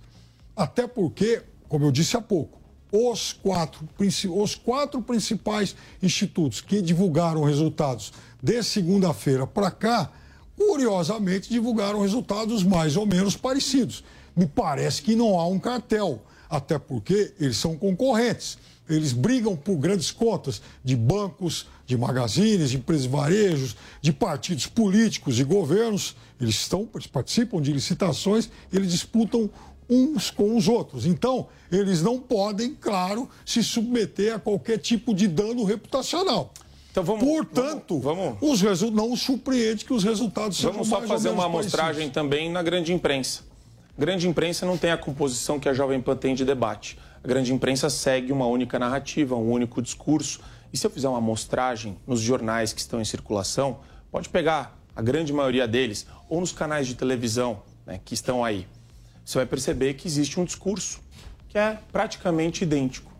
Até 0.56 0.86
porque, 0.86 1.42
como 1.68 1.86
eu 1.86 1.92
disse 1.92 2.16
há 2.16 2.22
pouco, 2.22 2.61
os 2.92 3.34
quatro, 3.34 3.88
os 4.36 4.56
quatro 4.56 5.02
principais 5.02 5.76
institutos 6.04 6.60
que 6.60 6.82
divulgaram 6.82 7.44
resultados 7.44 8.12
de 8.42 8.62
segunda-feira 8.62 9.48
para 9.48 9.72
cá, 9.72 10.12
curiosamente 10.58 11.50
divulgaram 11.50 12.02
resultados 12.02 12.64
mais 12.64 12.98
ou 12.98 13.06
menos 13.06 13.36
parecidos. 13.36 14.04
Me 14.36 14.46
parece 14.46 15.02
que 15.02 15.16
não 15.16 15.39
há 15.39 15.48
um 15.48 15.60
cartel, 15.60 16.22
até 16.50 16.78
porque 16.78 17.34
eles 17.39 17.58
são 17.58 17.78
concorrentes. 17.78 18.58
Eles 18.89 19.14
brigam 19.14 19.56
por 19.56 19.78
grandes 19.78 20.12
contas 20.12 20.62
de 20.84 20.98
bancos, 20.98 21.68
de 21.86 21.98
magazines, 21.98 22.72
de 22.72 22.78
empresas 22.78 23.04
de 23.04 23.10
varejos, 23.10 23.76
de 24.02 24.12
partidos 24.12 24.68
políticos 24.68 25.39
e 25.39 25.44
governos. 25.44 26.16
Eles, 26.39 26.56
estão, 26.56 26.89
eles 26.94 27.08
participam 27.08 27.62
de 27.62 27.72
licitações, 27.72 28.50
eles 28.72 28.92
disputam 28.92 29.50
uns 29.92 30.32
com 30.32 30.56
os 30.56 30.70
outros. 30.70 31.06
Então, 31.06 31.48
eles 31.70 32.02
não 32.02 32.18
podem, 32.18 32.74
claro, 32.74 33.30
se 33.46 33.62
submeter 33.62 34.36
a 34.36 34.39
qualquer 34.39 34.78
tipo 34.78 35.14
de 35.14 35.28
dano 35.28 35.66
reputacional. 35.66 36.54
Então 36.92 37.04
vamos, 37.04 37.24
Portanto, 37.24 38.00
vamos, 38.00 38.26
vamos. 38.26 38.38
Os 38.42 38.62
resu... 38.62 38.92
não 38.92 39.16
surpreende 39.16 39.86
que 39.86 39.94
os 39.94 40.04
resultados 40.04 40.58
sejam 40.58 40.74
Vamos 40.74 40.88
só 40.88 41.02
fazer 41.02 41.30
uma 41.30 41.46
amostragem 41.46 42.10
também 42.10 42.50
na 42.50 42.62
grande 42.64 42.94
imprensa. 42.94 43.44
A 43.98 44.02
grande 44.02 44.28
imprensa 44.28 44.66
não 44.66 44.78
tem 44.78 44.92
a 44.92 44.98
composição 44.98 45.60
que 45.60 45.70
a 45.70 45.74
Jovem 45.74 46.02
Pan 46.02 46.16
tem 46.16 46.36
de 46.36 46.44
debate. 46.44 46.98
A 47.24 47.28
grande 47.28 47.54
imprensa 47.54 47.89
segue 47.89 48.32
uma 48.32 48.46
única 48.46 48.80
narrativa, 48.80 49.36
um 49.36 49.52
único 49.52 49.82
discurso. 49.82 50.42
E 50.74 50.78
se 50.78 50.86
eu 50.86 50.92
fizer 50.92 51.08
uma 51.08 51.20
amostragem 51.20 51.98
nos 52.08 52.20
jornais 52.20 52.74
que 52.74 52.82
estão 52.82 53.00
em 53.00 53.06
circulação, 53.06 53.80
pode 54.12 54.28
pegar 54.28 54.78
a 54.96 55.02
grande 55.02 55.32
maioria 55.32 55.68
deles, 55.68 56.06
ou 56.30 56.42
nos 56.42 56.52
canais 56.52 56.88
de 56.88 56.96
televisão 56.96 57.62
né, 57.86 58.00
que 58.04 58.14
estão 58.14 58.44
aí 58.44 58.68
você 59.24 59.39
vai 59.39 59.45
perceber 59.45 59.93
que 59.93 60.07
existe 60.07 60.39
um 60.39 60.45
discurso 60.45 60.99
que 61.49 61.57
é 61.57 61.78
praticamente 61.91 62.63
idêntico. 62.63 63.11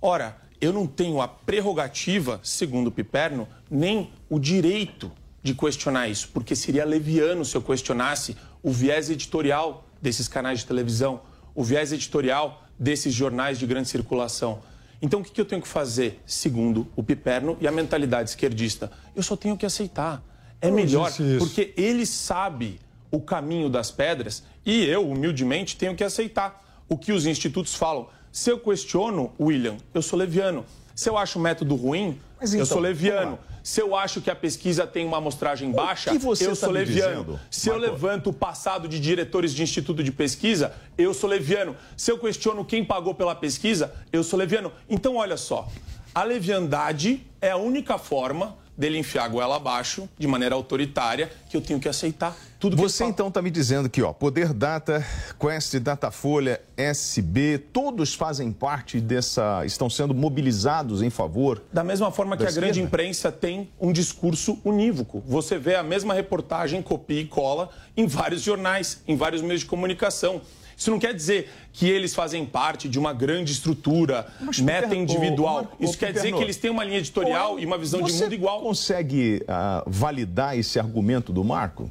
Ora, 0.00 0.36
eu 0.60 0.72
não 0.72 0.86
tenho 0.86 1.20
a 1.20 1.28
prerrogativa, 1.28 2.40
segundo 2.42 2.88
o 2.88 2.90
Piperno, 2.90 3.46
nem 3.70 4.10
o 4.28 4.38
direito 4.38 5.10
de 5.42 5.54
questionar 5.54 6.08
isso, 6.08 6.28
porque 6.32 6.56
seria 6.56 6.84
leviano 6.84 7.44
se 7.44 7.56
eu 7.56 7.62
questionasse 7.62 8.36
o 8.62 8.70
viés 8.70 9.08
editorial 9.08 9.86
desses 10.02 10.26
canais 10.26 10.60
de 10.60 10.66
televisão, 10.66 11.20
o 11.54 11.62
viés 11.62 11.92
editorial 11.92 12.64
desses 12.78 13.14
jornais 13.14 13.58
de 13.58 13.66
grande 13.66 13.88
circulação. 13.88 14.60
Então, 15.00 15.20
o 15.20 15.24
que 15.24 15.40
eu 15.40 15.44
tenho 15.44 15.62
que 15.62 15.68
fazer, 15.68 16.20
segundo 16.26 16.88
o 16.96 17.02
Piperno 17.02 17.56
e 17.60 17.68
a 17.68 17.72
mentalidade 17.72 18.30
esquerdista? 18.30 18.90
Eu 19.14 19.22
só 19.22 19.36
tenho 19.36 19.56
que 19.56 19.64
aceitar. 19.64 20.22
É 20.60 20.70
melhor, 20.70 21.12
porque 21.38 21.72
ele 21.76 22.04
sabe 22.04 22.80
o 23.10 23.20
caminho 23.20 23.68
das 23.68 23.90
pedras 23.90 24.42
e 24.64 24.84
eu, 24.84 25.08
humildemente, 25.08 25.76
tenho 25.76 25.94
que 25.94 26.04
aceitar 26.04 26.62
o 26.88 26.96
que 26.96 27.12
os 27.12 27.26
institutos 27.26 27.74
falam. 27.74 28.08
Se 28.30 28.50
eu 28.50 28.58
questiono, 28.58 29.32
William, 29.40 29.76
eu 29.94 30.02
sou 30.02 30.18
leviano. 30.18 30.64
Se 30.94 31.08
eu 31.08 31.16
acho 31.16 31.38
o 31.38 31.42
método 31.42 31.74
ruim, 31.74 32.18
então, 32.40 32.58
eu 32.58 32.66
sou 32.66 32.80
leviano. 32.80 33.38
Se 33.62 33.80
eu 33.80 33.94
acho 33.94 34.20
que 34.20 34.30
a 34.30 34.34
pesquisa 34.34 34.86
tem 34.86 35.04
uma 35.04 35.18
amostragem 35.18 35.70
baixa, 35.70 36.10
eu 36.10 36.48
tá 36.48 36.54
sou 36.54 36.70
leviano. 36.70 37.24
Dizendo, 37.24 37.40
Se 37.50 37.68
eu 37.68 37.76
levanto 37.76 38.30
o 38.30 38.32
passado 38.32 38.88
de 38.88 38.98
diretores 38.98 39.52
de 39.52 39.62
instituto 39.62 40.02
de 40.02 40.10
pesquisa, 40.10 40.72
eu 40.96 41.12
sou 41.12 41.28
leviano. 41.28 41.76
Se 41.96 42.10
eu 42.10 42.18
questiono 42.18 42.64
quem 42.64 42.84
pagou 42.84 43.14
pela 43.14 43.34
pesquisa, 43.34 43.92
eu 44.12 44.24
sou 44.24 44.38
leviano. 44.38 44.72
Então, 44.88 45.16
olha 45.16 45.36
só, 45.36 45.68
a 46.14 46.22
leviandade 46.24 47.26
é 47.40 47.50
a 47.50 47.56
única 47.56 47.98
forma 47.98 48.56
dele 48.78 48.96
enfiar 48.96 49.24
a 49.24 49.28
goela 49.28 49.56
abaixo 49.56 50.08
de 50.16 50.28
maneira 50.28 50.54
autoritária 50.54 51.30
que 51.50 51.56
eu 51.56 51.60
tenho 51.60 51.80
que 51.80 51.88
aceitar 51.88 52.34
tudo 52.58 52.76
que 52.76 52.82
Você 52.82 53.04
então 53.04 53.28
está 53.28 53.40
me 53.40 53.50
dizendo 53.50 53.88
que 53.88 54.02
ó, 54.02 54.12
Poder 54.12 54.52
Data, 54.52 55.04
Quest, 55.38 55.76
Datafolha, 55.76 56.60
SB, 56.76 57.58
todos 57.72 58.14
fazem 58.14 58.50
parte 58.50 59.00
dessa. 59.00 59.64
estão 59.64 59.88
sendo 59.88 60.12
mobilizados 60.12 61.00
em 61.00 61.10
favor. 61.10 61.62
Da 61.72 61.84
mesma 61.84 62.10
forma 62.10 62.36
que 62.36 62.42
a 62.42 62.46
esquerda? 62.46 62.66
grande 62.66 62.82
imprensa 62.82 63.30
tem 63.30 63.70
um 63.80 63.92
discurso 63.92 64.58
unívoco. 64.64 65.22
Você 65.26 65.56
vê 65.56 65.76
a 65.76 65.84
mesma 65.84 66.14
reportagem, 66.14 66.82
copia 66.82 67.20
e 67.20 67.26
cola 67.26 67.70
em 67.96 68.06
vários 68.06 68.42
jornais, 68.42 69.02
em 69.06 69.16
vários 69.16 69.40
meios 69.40 69.60
de 69.60 69.66
comunicação. 69.66 70.40
Isso 70.78 70.92
não 70.92 70.98
quer 71.00 71.12
dizer 71.12 71.50
que 71.72 71.88
eles 71.88 72.14
fazem 72.14 72.46
parte 72.46 72.88
de 72.88 73.00
uma 73.00 73.12
grande 73.12 73.50
estrutura, 73.50 74.28
Mas, 74.40 74.60
meta 74.60 74.94
individual. 74.94 75.72
Isso 75.80 75.98
quer 75.98 76.12
dizer 76.12 76.32
que 76.32 76.40
eles 76.40 76.56
têm 76.56 76.70
uma 76.70 76.84
linha 76.84 76.98
editorial 76.98 77.58
e 77.58 77.66
uma 77.66 77.76
visão 77.76 78.00
de 78.00 78.12
mundo 78.12 78.32
igual. 78.32 78.60
Você 78.60 78.66
consegue 78.66 79.42
uh, 79.42 79.90
validar 79.90 80.56
esse 80.56 80.78
argumento 80.78 81.32
do 81.32 81.42
Marco? 81.42 81.90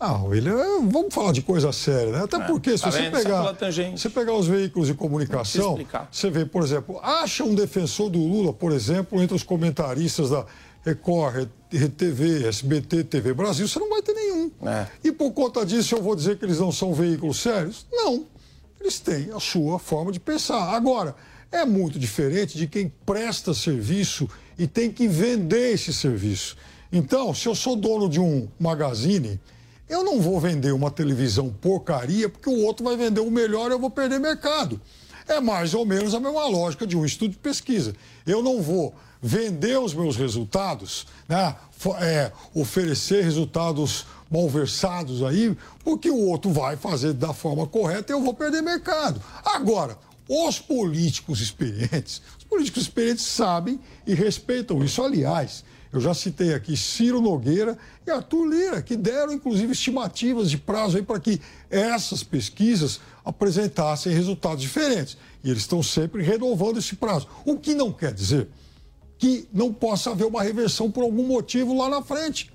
Ah, 0.00 0.22
William, 0.22 0.88
vamos 0.88 1.12
falar 1.14 1.32
de 1.32 1.42
coisa 1.42 1.70
séria, 1.70 2.12
né? 2.12 2.24
Até 2.24 2.36
é, 2.36 2.40
porque 2.40 2.76
se 2.76 2.84
tá 2.84 2.90
você 2.90 3.10
pegar, 3.10 3.54
você 3.94 4.10
pegar 4.10 4.32
os 4.32 4.46
veículos 4.46 4.88
de 4.88 4.94
comunicação, 4.94 5.78
você 6.10 6.30
vê, 6.30 6.44
por 6.44 6.62
exemplo, 6.62 6.98
acha 7.02 7.44
um 7.44 7.54
defensor 7.54 8.10
do 8.10 8.18
Lula, 8.18 8.52
por 8.52 8.72
exemplo, 8.72 9.22
entre 9.22 9.36
os 9.36 9.42
comentaristas 9.42 10.30
da 10.30 10.44
Record, 10.84 11.48
RTV, 11.76 12.46
SBT, 12.48 13.04
TV 13.04 13.34
Brasil, 13.34 13.66
você 13.66 13.78
não 13.78 13.90
vai 13.90 14.02
ter 14.02 14.14
nenhum. 14.14 14.50
É. 14.62 14.86
E 15.02 15.12
por 15.12 15.32
conta 15.32 15.64
disso 15.64 15.94
eu 15.94 16.02
vou 16.02 16.14
dizer 16.14 16.38
que 16.38 16.44
eles 16.44 16.58
não 16.58 16.70
são 16.70 16.94
veículos 16.94 17.38
sérios? 17.38 17.86
Não. 17.92 18.24
Eles 18.80 19.00
têm 19.00 19.30
a 19.32 19.40
sua 19.40 19.78
forma 19.78 20.12
de 20.12 20.20
pensar. 20.20 20.74
Agora, 20.74 21.16
é 21.50 21.64
muito 21.64 21.98
diferente 21.98 22.58
de 22.58 22.66
quem 22.66 22.92
presta 23.06 23.54
serviço 23.54 24.28
e 24.58 24.66
tem 24.66 24.90
que 24.90 25.08
vender 25.08 25.72
esse 25.72 25.92
serviço. 25.92 26.56
Então, 26.92 27.34
se 27.34 27.48
eu 27.48 27.54
sou 27.54 27.76
dono 27.76 28.08
de 28.08 28.20
um 28.20 28.48
magazine, 28.58 29.40
eu 29.88 30.04
não 30.04 30.20
vou 30.20 30.40
vender 30.40 30.72
uma 30.72 30.90
televisão 30.90 31.50
porcaria 31.50 32.28
porque 32.28 32.48
o 32.48 32.64
outro 32.64 32.84
vai 32.84 32.96
vender 32.96 33.20
o 33.20 33.30
melhor 33.30 33.70
e 33.70 33.74
eu 33.74 33.78
vou 33.78 33.90
perder 33.90 34.18
mercado. 34.18 34.80
É 35.26 35.40
mais 35.40 35.74
ou 35.74 35.86
menos 35.86 36.14
a 36.14 36.20
mesma 36.20 36.46
lógica 36.46 36.86
de 36.86 36.96
um 36.96 37.04
estudo 37.04 37.32
de 37.32 37.38
pesquisa. 37.38 37.94
Eu 38.26 38.42
não 38.42 38.60
vou 38.60 38.94
vender 39.22 39.78
os 39.78 39.94
meus 39.94 40.16
resultados, 40.16 41.06
né? 41.28 41.56
É, 42.00 42.30
oferecer 42.54 43.24
resultados 43.24 44.06
malversados 44.30 45.22
aí, 45.22 45.56
porque 45.82 46.10
o 46.10 46.28
outro 46.28 46.50
vai 46.50 46.76
fazer 46.76 47.12
da 47.12 47.32
forma 47.32 47.66
correta 47.66 48.12
e 48.12 48.14
eu 48.14 48.22
vou 48.22 48.34
perder 48.34 48.62
mercado. 48.62 49.22
Agora, 49.44 49.96
os 50.28 50.58
políticos 50.58 51.40
experientes, 51.40 52.20
os 52.38 52.44
políticos 52.44 52.82
experientes 52.82 53.24
sabem 53.24 53.80
e 54.06 54.14
respeitam 54.14 54.82
isso. 54.82 55.02
Aliás, 55.02 55.64
eu 55.98 56.02
já 56.02 56.14
citei 56.14 56.54
aqui 56.54 56.76
Ciro 56.76 57.20
Nogueira 57.20 57.76
e 58.06 58.10
Arthur 58.10 58.46
Lira, 58.46 58.82
que 58.82 58.96
deram 58.96 59.32
inclusive 59.32 59.72
estimativas 59.72 60.50
de 60.50 60.58
prazo 60.58 60.96
aí 60.96 61.02
para 61.02 61.18
que 61.20 61.40
essas 61.70 62.22
pesquisas 62.22 63.00
apresentassem 63.24 64.12
resultados 64.12 64.62
diferentes. 64.62 65.16
E 65.42 65.50
eles 65.50 65.62
estão 65.62 65.82
sempre 65.82 66.22
renovando 66.22 66.78
esse 66.78 66.96
prazo. 66.96 67.26
O 67.44 67.56
que 67.58 67.74
não 67.74 67.92
quer 67.92 68.12
dizer 68.12 68.48
que 69.18 69.48
não 69.52 69.72
possa 69.72 70.10
haver 70.10 70.26
uma 70.26 70.42
reversão 70.42 70.90
por 70.90 71.02
algum 71.02 71.24
motivo 71.26 71.76
lá 71.76 71.88
na 71.88 72.02
frente. 72.02 72.52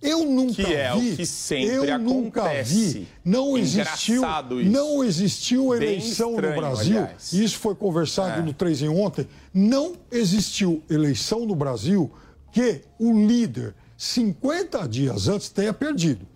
Eu 0.00 0.24
nunca 0.24 0.62
Que 0.62 0.74
é 0.74 0.94
vi, 0.94 1.12
o 1.12 1.16
que 1.16 1.26
sempre 1.26 1.74
eu 1.74 1.98
nunca 1.98 2.42
acontece. 2.42 2.72
vi, 3.00 3.08
não 3.24 3.58
existiu, 3.58 4.22
isso. 4.22 4.70
não 4.70 5.02
existiu 5.02 5.74
eleição 5.74 6.30
estranho, 6.36 6.54
no 6.54 6.60
Brasil. 6.60 6.98
aliás. 6.98 7.32
Isso 7.32 7.58
foi 7.58 7.74
conversado 7.74 8.38
É. 8.40 8.42
no 8.44 8.52
3 8.52 8.82
em 8.82 8.88
ontem. 8.88 9.26
Não 9.52 9.94
existiu 10.12 10.84
eleição 10.88 11.44
no 11.44 11.56
Brasil 11.56 12.12
que 12.58 12.80
o 12.98 13.12
líder 13.12 13.72
50 13.96 14.88
dias 14.88 15.28
antes 15.28 15.48
tenha 15.48 15.72
perdido. 15.72 16.26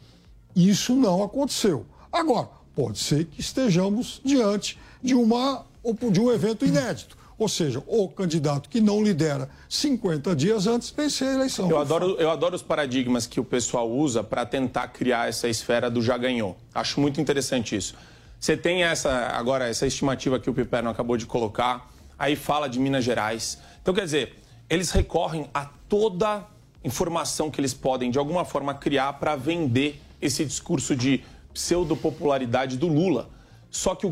Isso 0.54 0.94
não 0.94 1.20
aconteceu. 1.20 1.84
Agora, 2.12 2.48
pode 2.76 3.00
ser 3.00 3.24
que 3.24 3.40
estejamos 3.40 4.20
diante 4.24 4.78
de, 5.02 5.16
uma, 5.16 5.66
de 6.12 6.20
um 6.20 6.30
evento 6.30 6.64
inédito. 6.64 7.16
Ou 7.36 7.48
seja, 7.48 7.82
o 7.88 8.08
candidato 8.08 8.68
que 8.68 8.80
não 8.80 9.02
lidera 9.02 9.50
50 9.68 10.36
dias 10.36 10.68
antes 10.68 10.90
vencer 10.90 11.26
a 11.26 11.34
eleição. 11.34 11.68
Eu 11.68 11.80
adoro, 11.80 12.14
eu 12.20 12.30
adoro 12.30 12.54
os 12.54 12.62
paradigmas 12.62 13.26
que 13.26 13.40
o 13.40 13.44
pessoal 13.44 13.90
usa 13.90 14.22
para 14.22 14.46
tentar 14.46 14.86
criar 14.88 15.28
essa 15.28 15.48
esfera 15.48 15.90
do 15.90 16.00
já 16.00 16.16
ganhou. 16.16 16.56
Acho 16.72 17.00
muito 17.00 17.20
interessante 17.20 17.74
isso. 17.74 17.96
Você 18.38 18.56
tem 18.56 18.84
essa 18.84 19.10
agora 19.30 19.68
essa 19.68 19.88
estimativa 19.88 20.38
que 20.38 20.48
o 20.48 20.54
Piperno 20.54 20.88
acabou 20.88 21.16
de 21.16 21.26
colocar, 21.26 21.90
aí 22.16 22.36
fala 22.36 22.68
de 22.68 22.78
Minas 22.78 23.02
Gerais. 23.02 23.58
Então, 23.80 23.92
quer 23.92 24.04
dizer, 24.04 24.36
eles 24.70 24.90
recorrem 24.90 25.50
a 25.52 25.68
toda 25.92 26.46
informação 26.82 27.50
que 27.50 27.60
eles 27.60 27.74
podem, 27.74 28.10
de 28.10 28.18
alguma 28.18 28.46
forma, 28.46 28.72
criar 28.72 29.12
para 29.12 29.36
vender 29.36 30.00
esse 30.22 30.42
discurso 30.42 30.96
de 30.96 31.22
pseudopopularidade 31.52 32.78
do 32.78 32.88
Lula. 32.88 33.28
Só 33.70 33.94
que 33.94 34.06
o, 34.06 34.10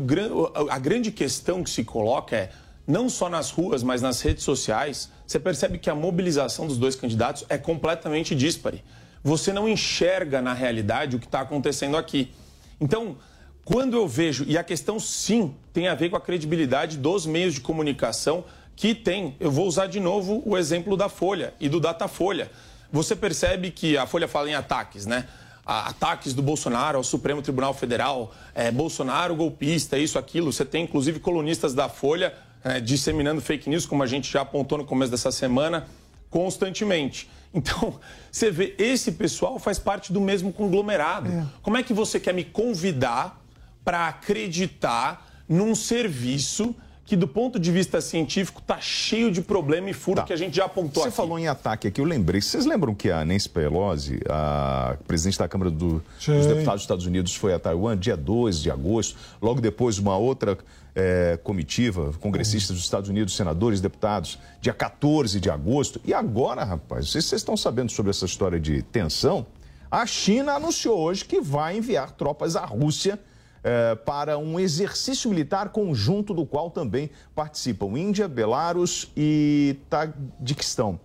a 0.69 0.77
grande 0.77 1.11
questão 1.11 1.63
que 1.63 1.71
se 1.71 1.83
coloca 1.83 2.35
é, 2.35 2.51
não 2.85 3.09
só 3.09 3.27
nas 3.27 3.49
ruas, 3.49 3.81
mas 3.81 3.99
nas 3.99 4.21
redes 4.21 4.43
sociais, 4.43 5.09
você 5.25 5.39
percebe 5.39 5.79
que 5.79 5.89
a 5.89 5.95
mobilização 5.95 6.67
dos 6.67 6.77
dois 6.77 6.95
candidatos 6.95 7.45
é 7.49 7.57
completamente 7.57 8.35
díspare. 8.35 8.83
Você 9.23 9.51
não 9.51 9.67
enxerga 9.67 10.39
na 10.39 10.53
realidade 10.53 11.15
o 11.15 11.19
que 11.19 11.25
está 11.25 11.41
acontecendo 11.41 11.97
aqui. 11.97 12.31
Então, 12.79 13.17
quando 13.65 13.97
eu 13.97 14.07
vejo, 14.07 14.45
e 14.47 14.55
a 14.55 14.63
questão 14.63 14.99
sim 14.99 15.55
tem 15.73 15.87
a 15.87 15.95
ver 15.95 16.11
com 16.11 16.15
a 16.15 16.21
credibilidade 16.21 16.95
dos 16.95 17.25
meios 17.25 17.55
de 17.55 17.61
comunicação 17.61 18.45
que 18.81 18.95
tem, 18.95 19.35
eu 19.39 19.51
vou 19.51 19.67
usar 19.67 19.85
de 19.85 19.99
novo 19.99 20.41
o 20.43 20.57
exemplo 20.57 20.97
da 20.97 21.07
Folha 21.07 21.53
e 21.59 21.69
do 21.69 21.79
Datafolha. 21.79 22.49
Você 22.91 23.15
percebe 23.15 23.69
que 23.69 23.95
a 23.95 24.07
Folha 24.07 24.27
fala 24.27 24.49
em 24.49 24.55
ataques, 24.55 25.05
né? 25.05 25.27
Ataques 25.63 26.33
do 26.33 26.41
Bolsonaro 26.41 26.97
ao 26.97 27.03
Supremo 27.03 27.43
Tribunal 27.43 27.75
Federal, 27.75 28.33
é, 28.55 28.71
Bolsonaro 28.71 29.35
golpista, 29.35 29.99
isso, 29.99 30.17
aquilo. 30.17 30.51
Você 30.51 30.65
tem 30.65 30.85
inclusive 30.85 31.19
colunistas 31.19 31.75
da 31.75 31.87
Folha 31.87 32.33
é, 32.63 32.79
disseminando 32.79 33.39
fake 33.39 33.69
news, 33.69 33.85
como 33.85 34.01
a 34.01 34.07
gente 34.07 34.31
já 34.31 34.41
apontou 34.41 34.79
no 34.79 34.83
começo 34.83 35.11
dessa 35.11 35.31
semana, 35.31 35.85
constantemente. 36.31 37.29
Então, 37.53 37.99
você 38.31 38.49
vê, 38.49 38.73
esse 38.79 39.11
pessoal 39.11 39.59
faz 39.59 39.77
parte 39.77 40.11
do 40.11 40.19
mesmo 40.19 40.51
conglomerado. 40.51 41.29
Como 41.61 41.77
é 41.77 41.83
que 41.83 41.93
você 41.93 42.19
quer 42.19 42.33
me 42.33 42.43
convidar 42.43 43.39
para 43.85 44.07
acreditar 44.07 45.43
num 45.47 45.75
serviço 45.75 46.75
que, 47.03 47.15
do 47.15 47.27
ponto 47.27 47.59
de 47.59 47.71
vista 47.71 47.99
científico, 47.99 48.61
está 48.61 48.79
cheio 48.79 49.31
de 49.31 49.41
problema 49.41 49.89
e 49.89 49.93
furo 49.93 50.23
que 50.23 50.31
a 50.31 50.35
gente 50.37 50.55
já 50.55 50.65
apontou 50.65 51.03
Você 51.03 51.09
aqui? 51.09 51.17
falou 51.17 51.37
em 51.37 51.47
ataque 51.47 51.87
aqui, 51.87 51.99
eu 51.99 52.05
lembrei. 52.05 52.39
Vocês 52.41 52.65
lembram 52.65 52.93
que 52.95 53.11
a 53.11 53.25
Nancy 53.25 53.49
Pelosi, 53.49 54.19
a 54.29 54.95
presidente 55.07 55.37
da 55.37 55.47
Câmara 55.47 55.69
do- 55.69 56.01
dos 56.25 56.25
Deputados 56.25 56.65
dos 56.73 56.81
Estados 56.83 57.05
Unidos, 57.05 57.35
foi 57.35 57.53
a 57.53 57.59
Taiwan 57.59 57.97
dia 57.97 58.15
2 58.15 58.61
de 58.61 58.71
agosto. 58.71 59.17
Logo 59.41 59.59
depois, 59.59 59.97
uma 59.97 60.15
outra 60.15 60.57
eh, 60.95 61.39
comitiva, 61.43 62.11
congressistas 62.19 62.75
dos 62.75 62.83
Estados 62.85 63.09
Unidos, 63.09 63.35
senadores, 63.35 63.79
deputados, 63.81 64.37
dia 64.61 64.73
14 64.73 65.39
de 65.39 65.49
agosto. 65.49 65.99
E 66.05 66.13
agora, 66.13 66.63
rapaz, 66.65 67.09
vocês 67.09 67.31
estão 67.31 67.55
sabendo 67.57 67.91
sobre 67.91 68.09
essa 68.09 68.25
história 68.25 68.59
de 68.59 68.81
tensão. 68.83 69.45
A 69.89 70.05
China 70.05 70.53
anunciou 70.53 70.97
hoje 70.99 71.25
que 71.25 71.41
vai 71.41 71.77
enviar 71.77 72.11
tropas 72.11 72.55
à 72.57 72.65
Rússia 72.65 73.17
eh, 73.63 73.95
para 73.95 74.37
um 74.37 74.59
exercício 74.59 75.29
militar 75.29 75.69
conjunto 75.69 76.33
do 76.33 76.45
qual 76.45 76.71
também 76.71 77.09
participam 77.35 77.97
Índia, 77.97 78.27
Belarus 78.27 79.11
e 79.15 79.77
Tajiquistão. 79.89 80.99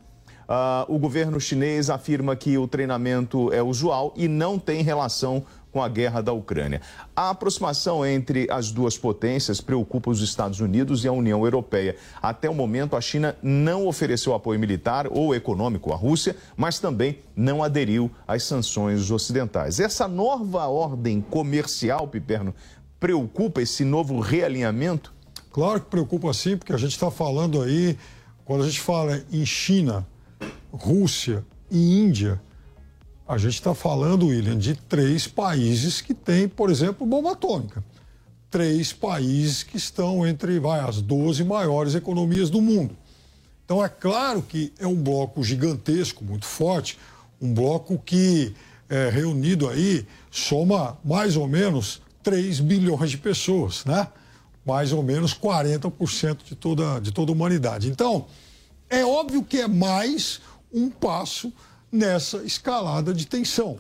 Ah, 0.49 0.87
o 0.89 0.99
governo 0.99 1.41
chinês 1.41 1.91
afirma 1.91 2.37
que 2.37 2.57
o 2.57 2.69
treinamento 2.69 3.53
é 3.53 3.63
usual 3.63 4.15
e 4.17 4.29
não 4.29 4.59
tem 4.59 4.81
relação 4.81 5.45
com 5.77 5.83
a 5.83 5.91
guerra 5.91 6.23
da 6.23 6.33
Ucrânia. 6.33 6.81
A 7.15 7.29
aproximação 7.29 8.05
entre 8.07 8.47
as 8.51 8.71
duas 8.71 8.97
potências 8.97 9.61
preocupa 9.61 10.09
os 10.09 10.23
Estados 10.23 10.59
Unidos 10.59 11.05
e 11.05 11.09
a 11.09 11.13
União 11.13 11.45
Europeia. 11.45 11.97
Até 12.23 12.49
o 12.49 12.55
momento, 12.55 12.97
a 12.97 13.01
China 13.03 13.37
não 13.43 13.87
ofereceu 13.87 14.33
apoio 14.33 14.59
militar 14.59 15.07
ou 15.11 15.35
econômico 15.35 15.93
à 15.93 15.95
Rússia, 15.95 16.35
mas 16.57 16.79
também 16.79 17.19
não 17.37 17.63
aderiu 17.63 18.11
às 18.27 18.45
sanções 18.45 19.11
ocidentais. 19.11 19.79
Essa 19.79 20.09
nova 20.09 20.67
ordem 20.67 21.21
comercial, 21.21 22.09
Piperno, 22.09 22.55
preocupa 22.99 23.61
esse 23.61 23.85
novo 23.85 24.19
realinhamento? 24.19 25.13
Claro 25.53 25.83
que 25.83 25.91
preocupa 25.91 26.33
sim, 26.33 26.57
porque 26.57 26.73
a 26.73 26.79
gente 26.79 26.93
está 26.93 27.11
falando 27.11 27.61
aí, 27.61 27.99
quando 28.47 28.63
a 28.63 28.67
gente 28.67 28.81
fala 28.81 29.23
em 29.31 29.45
China, 29.45 30.07
Rússia 30.73 31.45
e 31.71 32.01
Índia, 32.01 32.41
a 33.29 33.37
gente 33.37 33.55
está 33.55 33.75
falando, 33.75 34.29
William, 34.29 34.57
de 34.57 34.75
três 34.75 35.27
países 35.27 36.01
que 36.01 36.15
têm, 36.15 36.49
por 36.49 36.71
exemplo, 36.71 37.07
bomba 37.07 37.33
atômica. 37.33 37.83
Três 38.49 38.93
países 38.93 39.65
que 39.65 39.77
estão 39.77 40.25
entre 40.27 40.61
vai, 40.61 40.81
as 40.81 41.03
12 41.03 41.43
maiores 41.43 41.95
economias 41.97 42.49
do 42.49 42.63
mundo. 42.63 42.97
Então 43.65 43.85
é 43.85 43.89
claro 43.89 44.41
que 44.43 44.73
é 44.79 44.87
um 44.87 44.95
bloco 44.95 45.43
gigantesco, 45.43 46.25
muito 46.25 46.47
forte, 46.47 46.97
um 47.43 47.53
bloco 47.53 47.99
que, 47.99 48.55
é, 48.89 49.11
reunido 49.11 49.69
aí, 49.69 50.07
soma 50.31 50.97
mais 51.05 51.37
ou 51.37 51.49
menos 51.49 52.01
3 52.23 52.61
bilhões 52.61 53.11
de 53.11 53.19
pessoas, 53.19 53.85
né? 53.85 54.07
Mais 54.65 54.93
ou 54.93 55.03
menos 55.03 55.35
40% 55.35 56.45
de 56.45 56.55
toda, 56.55 57.01
de 57.01 57.11
toda 57.11 57.33
a 57.33 57.35
humanidade. 57.35 57.89
Então, 57.89 58.27
é 58.89 59.05
óbvio 59.05 59.43
que 59.43 59.59
é 59.59 59.67
mais 59.67 60.41
um 60.73 60.89
passo 60.89 61.53
nessa 61.97 62.39
escalada 62.39 63.13
de 63.13 63.27
tensão. 63.27 63.79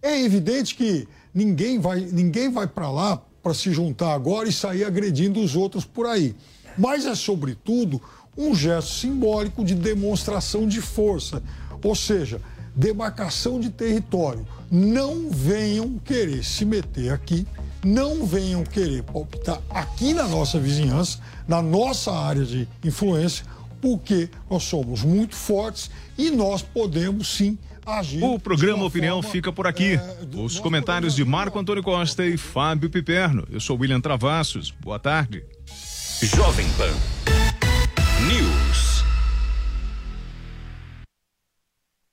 É 0.00 0.22
evidente 0.22 0.74
que 0.74 1.06
ninguém 1.34 1.78
vai, 1.78 2.00
ninguém 2.00 2.50
vai 2.50 2.66
para 2.66 2.90
lá 2.90 3.20
para 3.42 3.54
se 3.54 3.72
juntar 3.72 4.14
agora 4.14 4.48
e 4.48 4.52
sair 4.52 4.84
agredindo 4.84 5.40
os 5.40 5.56
outros 5.56 5.84
por 5.84 6.06
aí. 6.06 6.34
Mas 6.78 7.04
é, 7.04 7.14
sobretudo, 7.14 8.00
um 8.36 8.54
gesto 8.54 8.92
simbólico 8.92 9.64
de 9.64 9.74
demonstração 9.74 10.66
de 10.66 10.80
força, 10.80 11.42
ou 11.82 11.94
seja, 11.94 12.40
demarcação 12.74 13.58
de 13.58 13.70
território. 13.70 14.46
Não 14.70 15.28
venham 15.30 15.98
querer 15.98 16.44
se 16.44 16.64
meter 16.64 17.12
aqui, 17.12 17.46
não 17.84 18.24
venham 18.24 18.62
querer 18.62 19.02
palpitar 19.02 19.60
aqui 19.68 20.14
na 20.14 20.28
nossa 20.28 20.58
vizinhança, 20.58 21.18
na 21.48 21.60
nossa 21.60 22.12
área 22.12 22.44
de 22.44 22.68
influência, 22.84 23.44
porque 23.80 24.28
nós 24.50 24.62
somos 24.64 25.02
muito 25.02 25.34
fortes 25.34 25.90
e 26.16 26.30
nós 26.30 26.62
podemos 26.62 27.28
sim 27.28 27.58
agir. 27.84 28.22
O 28.22 28.38
programa 28.38 28.84
Opinião 28.84 29.22
fica 29.22 29.52
por 29.52 29.66
aqui. 29.66 29.98
Os 30.34 30.58
comentários 30.58 31.14
de 31.14 31.24
Marco 31.24 31.58
Antônio 31.58 31.82
Costa 31.82 32.24
e 32.24 32.36
Fábio 32.36 32.90
Piperno. 32.90 33.46
Eu 33.50 33.60
sou 33.60 33.78
William 33.78 34.00
Travassos. 34.00 34.70
Boa 34.70 34.98
tarde. 34.98 35.44
Jovem 36.22 36.66
Pan 36.76 36.92
News. 38.28 38.89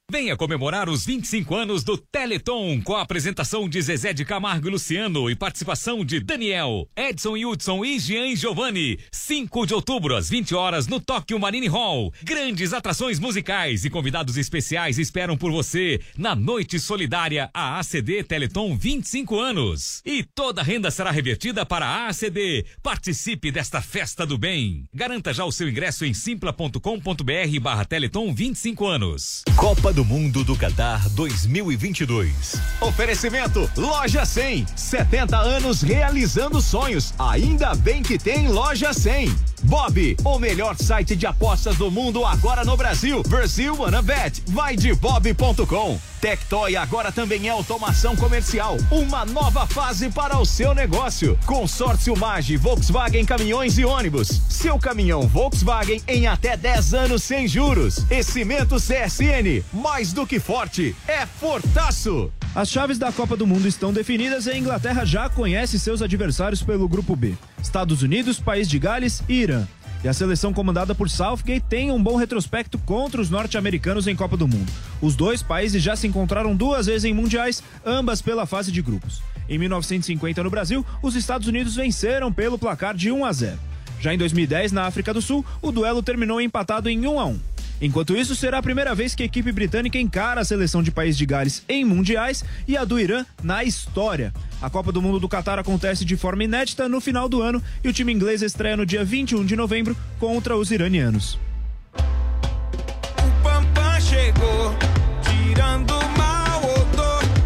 Venha 0.09 0.37
comemorar 0.37 0.87
os 0.87 1.05
25 1.05 1.53
anos 1.53 1.83
do 1.83 1.97
Teleton 1.97 2.79
com 2.81 2.95
a 2.95 3.01
apresentação 3.01 3.67
de 3.67 3.81
Zezé 3.81 4.13
de 4.13 4.23
Camargo 4.23 4.69
e 4.69 4.71
Luciano 4.71 5.29
e 5.29 5.35
participação 5.35 6.05
de 6.05 6.21
Daniel, 6.21 6.87
Edson 6.95 7.35
Hudson 7.35 7.83
e 7.83 7.99
Jean 7.99 8.33
Giovanni. 8.33 8.97
5 9.11 9.67
de 9.67 9.73
outubro 9.73 10.15
às 10.15 10.29
20 10.29 10.55
horas 10.55 10.87
no 10.87 11.01
Tóquio 11.01 11.37
Marine 11.37 11.67
Hall. 11.67 12.13
Grandes 12.23 12.71
atrações 12.71 13.19
musicais 13.19 13.83
e 13.83 13.89
convidados 13.89 14.37
especiais 14.37 14.97
esperam 14.97 15.35
por 15.35 15.51
você 15.51 15.99
na 16.17 16.33
Noite 16.33 16.79
Solidária 16.79 17.49
a 17.53 17.77
ACD 17.77 18.23
Teleton 18.23 18.77
25 18.77 19.37
anos. 19.37 20.01
E 20.05 20.23
toda 20.23 20.61
a 20.61 20.63
renda 20.63 20.89
será 20.89 21.11
revertida 21.11 21.65
para 21.65 21.85
a 21.85 22.07
ACD. 22.07 22.65
Participe 22.81 23.51
desta 23.51 23.81
festa 23.81 24.25
do 24.25 24.37
bem. 24.37 24.85
Garanta 24.93 25.33
já 25.33 25.43
o 25.43 25.51
seu 25.51 25.67
ingresso 25.67 26.05
em 26.05 26.13
simpla.com.br 26.13 27.59
barra 27.61 27.83
Teleton 27.83 28.33
25 28.33 28.87
anos. 28.87 29.43
Copa 29.57 29.96
do 29.97 30.05
Mundo 30.05 30.43
do 30.43 30.55
Qatar 30.55 31.09
2022. 31.09 32.53
Oferecimento 32.79 33.67
Loja 33.75 34.27
100. 34.27 34.67
70 34.75 35.35
anos 35.35 35.81
realizando 35.81 36.61
sonhos. 36.61 37.15
Ainda 37.17 37.73
bem 37.73 38.03
que 38.03 38.19
tem 38.19 38.47
Loja 38.47 38.93
100. 38.93 39.35
Bob, 39.63 40.15
o 40.23 40.39
melhor 40.39 40.75
site 40.75 41.15
de 41.15 41.25
apostas 41.25 41.75
do 41.77 41.89
mundo 41.89 42.25
agora 42.25 42.63
no 42.63 42.77
Brasil. 42.77 43.23
Brasil 43.23 43.75
Bet. 44.03 44.43
Vai 44.47 44.75
de 44.75 44.93
bob.com. 44.93 45.99
Tectoy 46.21 46.75
agora 46.75 47.11
também 47.11 47.47
é 47.47 47.51
automação 47.51 48.15
comercial. 48.15 48.77
Uma 48.89 49.25
nova 49.25 49.67
fase 49.67 50.09
para 50.09 50.37
o 50.37 50.45
seu 50.45 50.73
negócio. 50.73 51.37
Consórcio 51.45 52.17
Mage, 52.17 52.57
Volkswagen 52.57 53.25
Caminhões 53.25 53.77
e 53.77 53.85
Ônibus. 53.85 54.41
Seu 54.49 54.79
caminhão 54.79 55.27
Volkswagen 55.27 56.01
em 56.07 56.27
até 56.27 56.57
10 56.57 56.93
anos 56.93 57.23
sem 57.23 57.47
juros. 57.47 58.05
E 58.09 58.23
Cimento 58.23 58.77
CSN. 58.77 59.63
Mais 59.73 60.11
do 60.13 60.25
que 60.25 60.39
forte, 60.39 60.95
é 61.07 61.25
fortaço. 61.25 62.31
As 62.55 62.69
chaves 62.69 62.97
da 62.97 63.11
Copa 63.11 63.37
do 63.37 63.45
Mundo 63.45 63.67
estão 63.67 63.93
definidas 63.93 64.47
e 64.47 64.51
a 64.51 64.57
Inglaterra 64.57 65.05
já 65.05 65.29
conhece 65.29 65.77
seus 65.79 66.01
adversários 66.01 66.63
pelo 66.63 66.87
grupo 66.87 67.15
B: 67.15 67.35
Estados 67.61 68.01
Unidos, 68.01 68.39
País 68.39 68.67
de 68.67 68.79
Gales 68.79 69.21
e 69.29 69.41
Irã. 69.41 69.67
E 70.03 70.07
a 70.07 70.13
seleção 70.13 70.53
comandada 70.53 70.93
por 70.93 71.09
Southgate 71.09 71.65
tem 71.67 71.91
um 71.91 72.01
bom 72.01 72.15
retrospecto 72.15 72.77
contra 72.79 73.19
os 73.19 73.29
norte-americanos 73.29 74.07
em 74.07 74.15
Copa 74.15 74.37
do 74.37 74.47
Mundo. 74.47 74.71
Os 75.01 75.15
dois 75.15 75.41
países 75.41 75.81
já 75.81 75.95
se 75.95 76.07
encontraram 76.07 76.55
duas 76.55 76.85
vezes 76.85 77.05
em 77.05 77.13
mundiais, 77.13 77.63
ambas 77.85 78.21
pela 78.21 78.45
fase 78.45 78.71
de 78.71 78.81
grupos. 78.81 79.21
Em 79.49 79.57
1950, 79.57 80.43
no 80.43 80.49
Brasil, 80.49 80.85
os 81.01 81.15
Estados 81.15 81.47
Unidos 81.47 81.75
venceram 81.75 82.31
pelo 82.31 82.59
placar 82.59 82.95
de 82.95 83.11
1 83.11 83.25
a 83.25 83.31
0. 83.31 83.59
Já 83.99 84.13
em 84.13 84.17
2010, 84.17 84.71
na 84.71 84.83
África 84.83 85.13
do 85.13 85.21
Sul, 85.21 85.43
o 85.61 85.71
duelo 85.71 86.03
terminou 86.03 86.39
empatado 86.39 86.89
em 86.89 87.07
1 87.07 87.19
a 87.19 87.25
1. 87.25 87.39
Enquanto 87.81 88.15
isso, 88.15 88.35
será 88.35 88.57
a 88.57 88.63
primeira 88.63 88.95
vez 88.95 89.13
que 89.13 89.23
a 89.23 89.25
equipe 89.25 89.51
britânica 89.51 89.99
encara 89.99 90.41
a 90.41 90.45
seleção 90.45 90.81
de 90.81 90.91
País 90.91 91.17
de 91.17 91.25
Gales 91.25 91.63
em 91.69 91.85
mundiais 91.85 92.43
e 92.67 92.75
a 92.75 92.83
do 92.83 92.99
Irã 92.99 93.25
na 93.43 93.63
história. 93.63 94.33
A 94.61 94.69
Copa 94.69 94.91
do 94.91 95.01
Mundo 95.01 95.19
do 95.19 95.29
Catar 95.29 95.59
acontece 95.59 96.03
de 96.03 96.17
forma 96.17 96.43
inédita 96.43 96.89
no 96.89 96.99
final 96.99 97.29
do 97.29 97.41
ano 97.41 97.61
e 97.83 97.87
o 97.87 97.93
time 97.93 98.11
inglês 98.11 98.41
estreia 98.41 98.75
no 98.75 98.85
dia 98.85 99.05
21 99.05 99.45
de 99.45 99.55
novembro 99.55 99.95
contra 100.19 100.57
os 100.57 100.71
iranianos. 100.71 101.46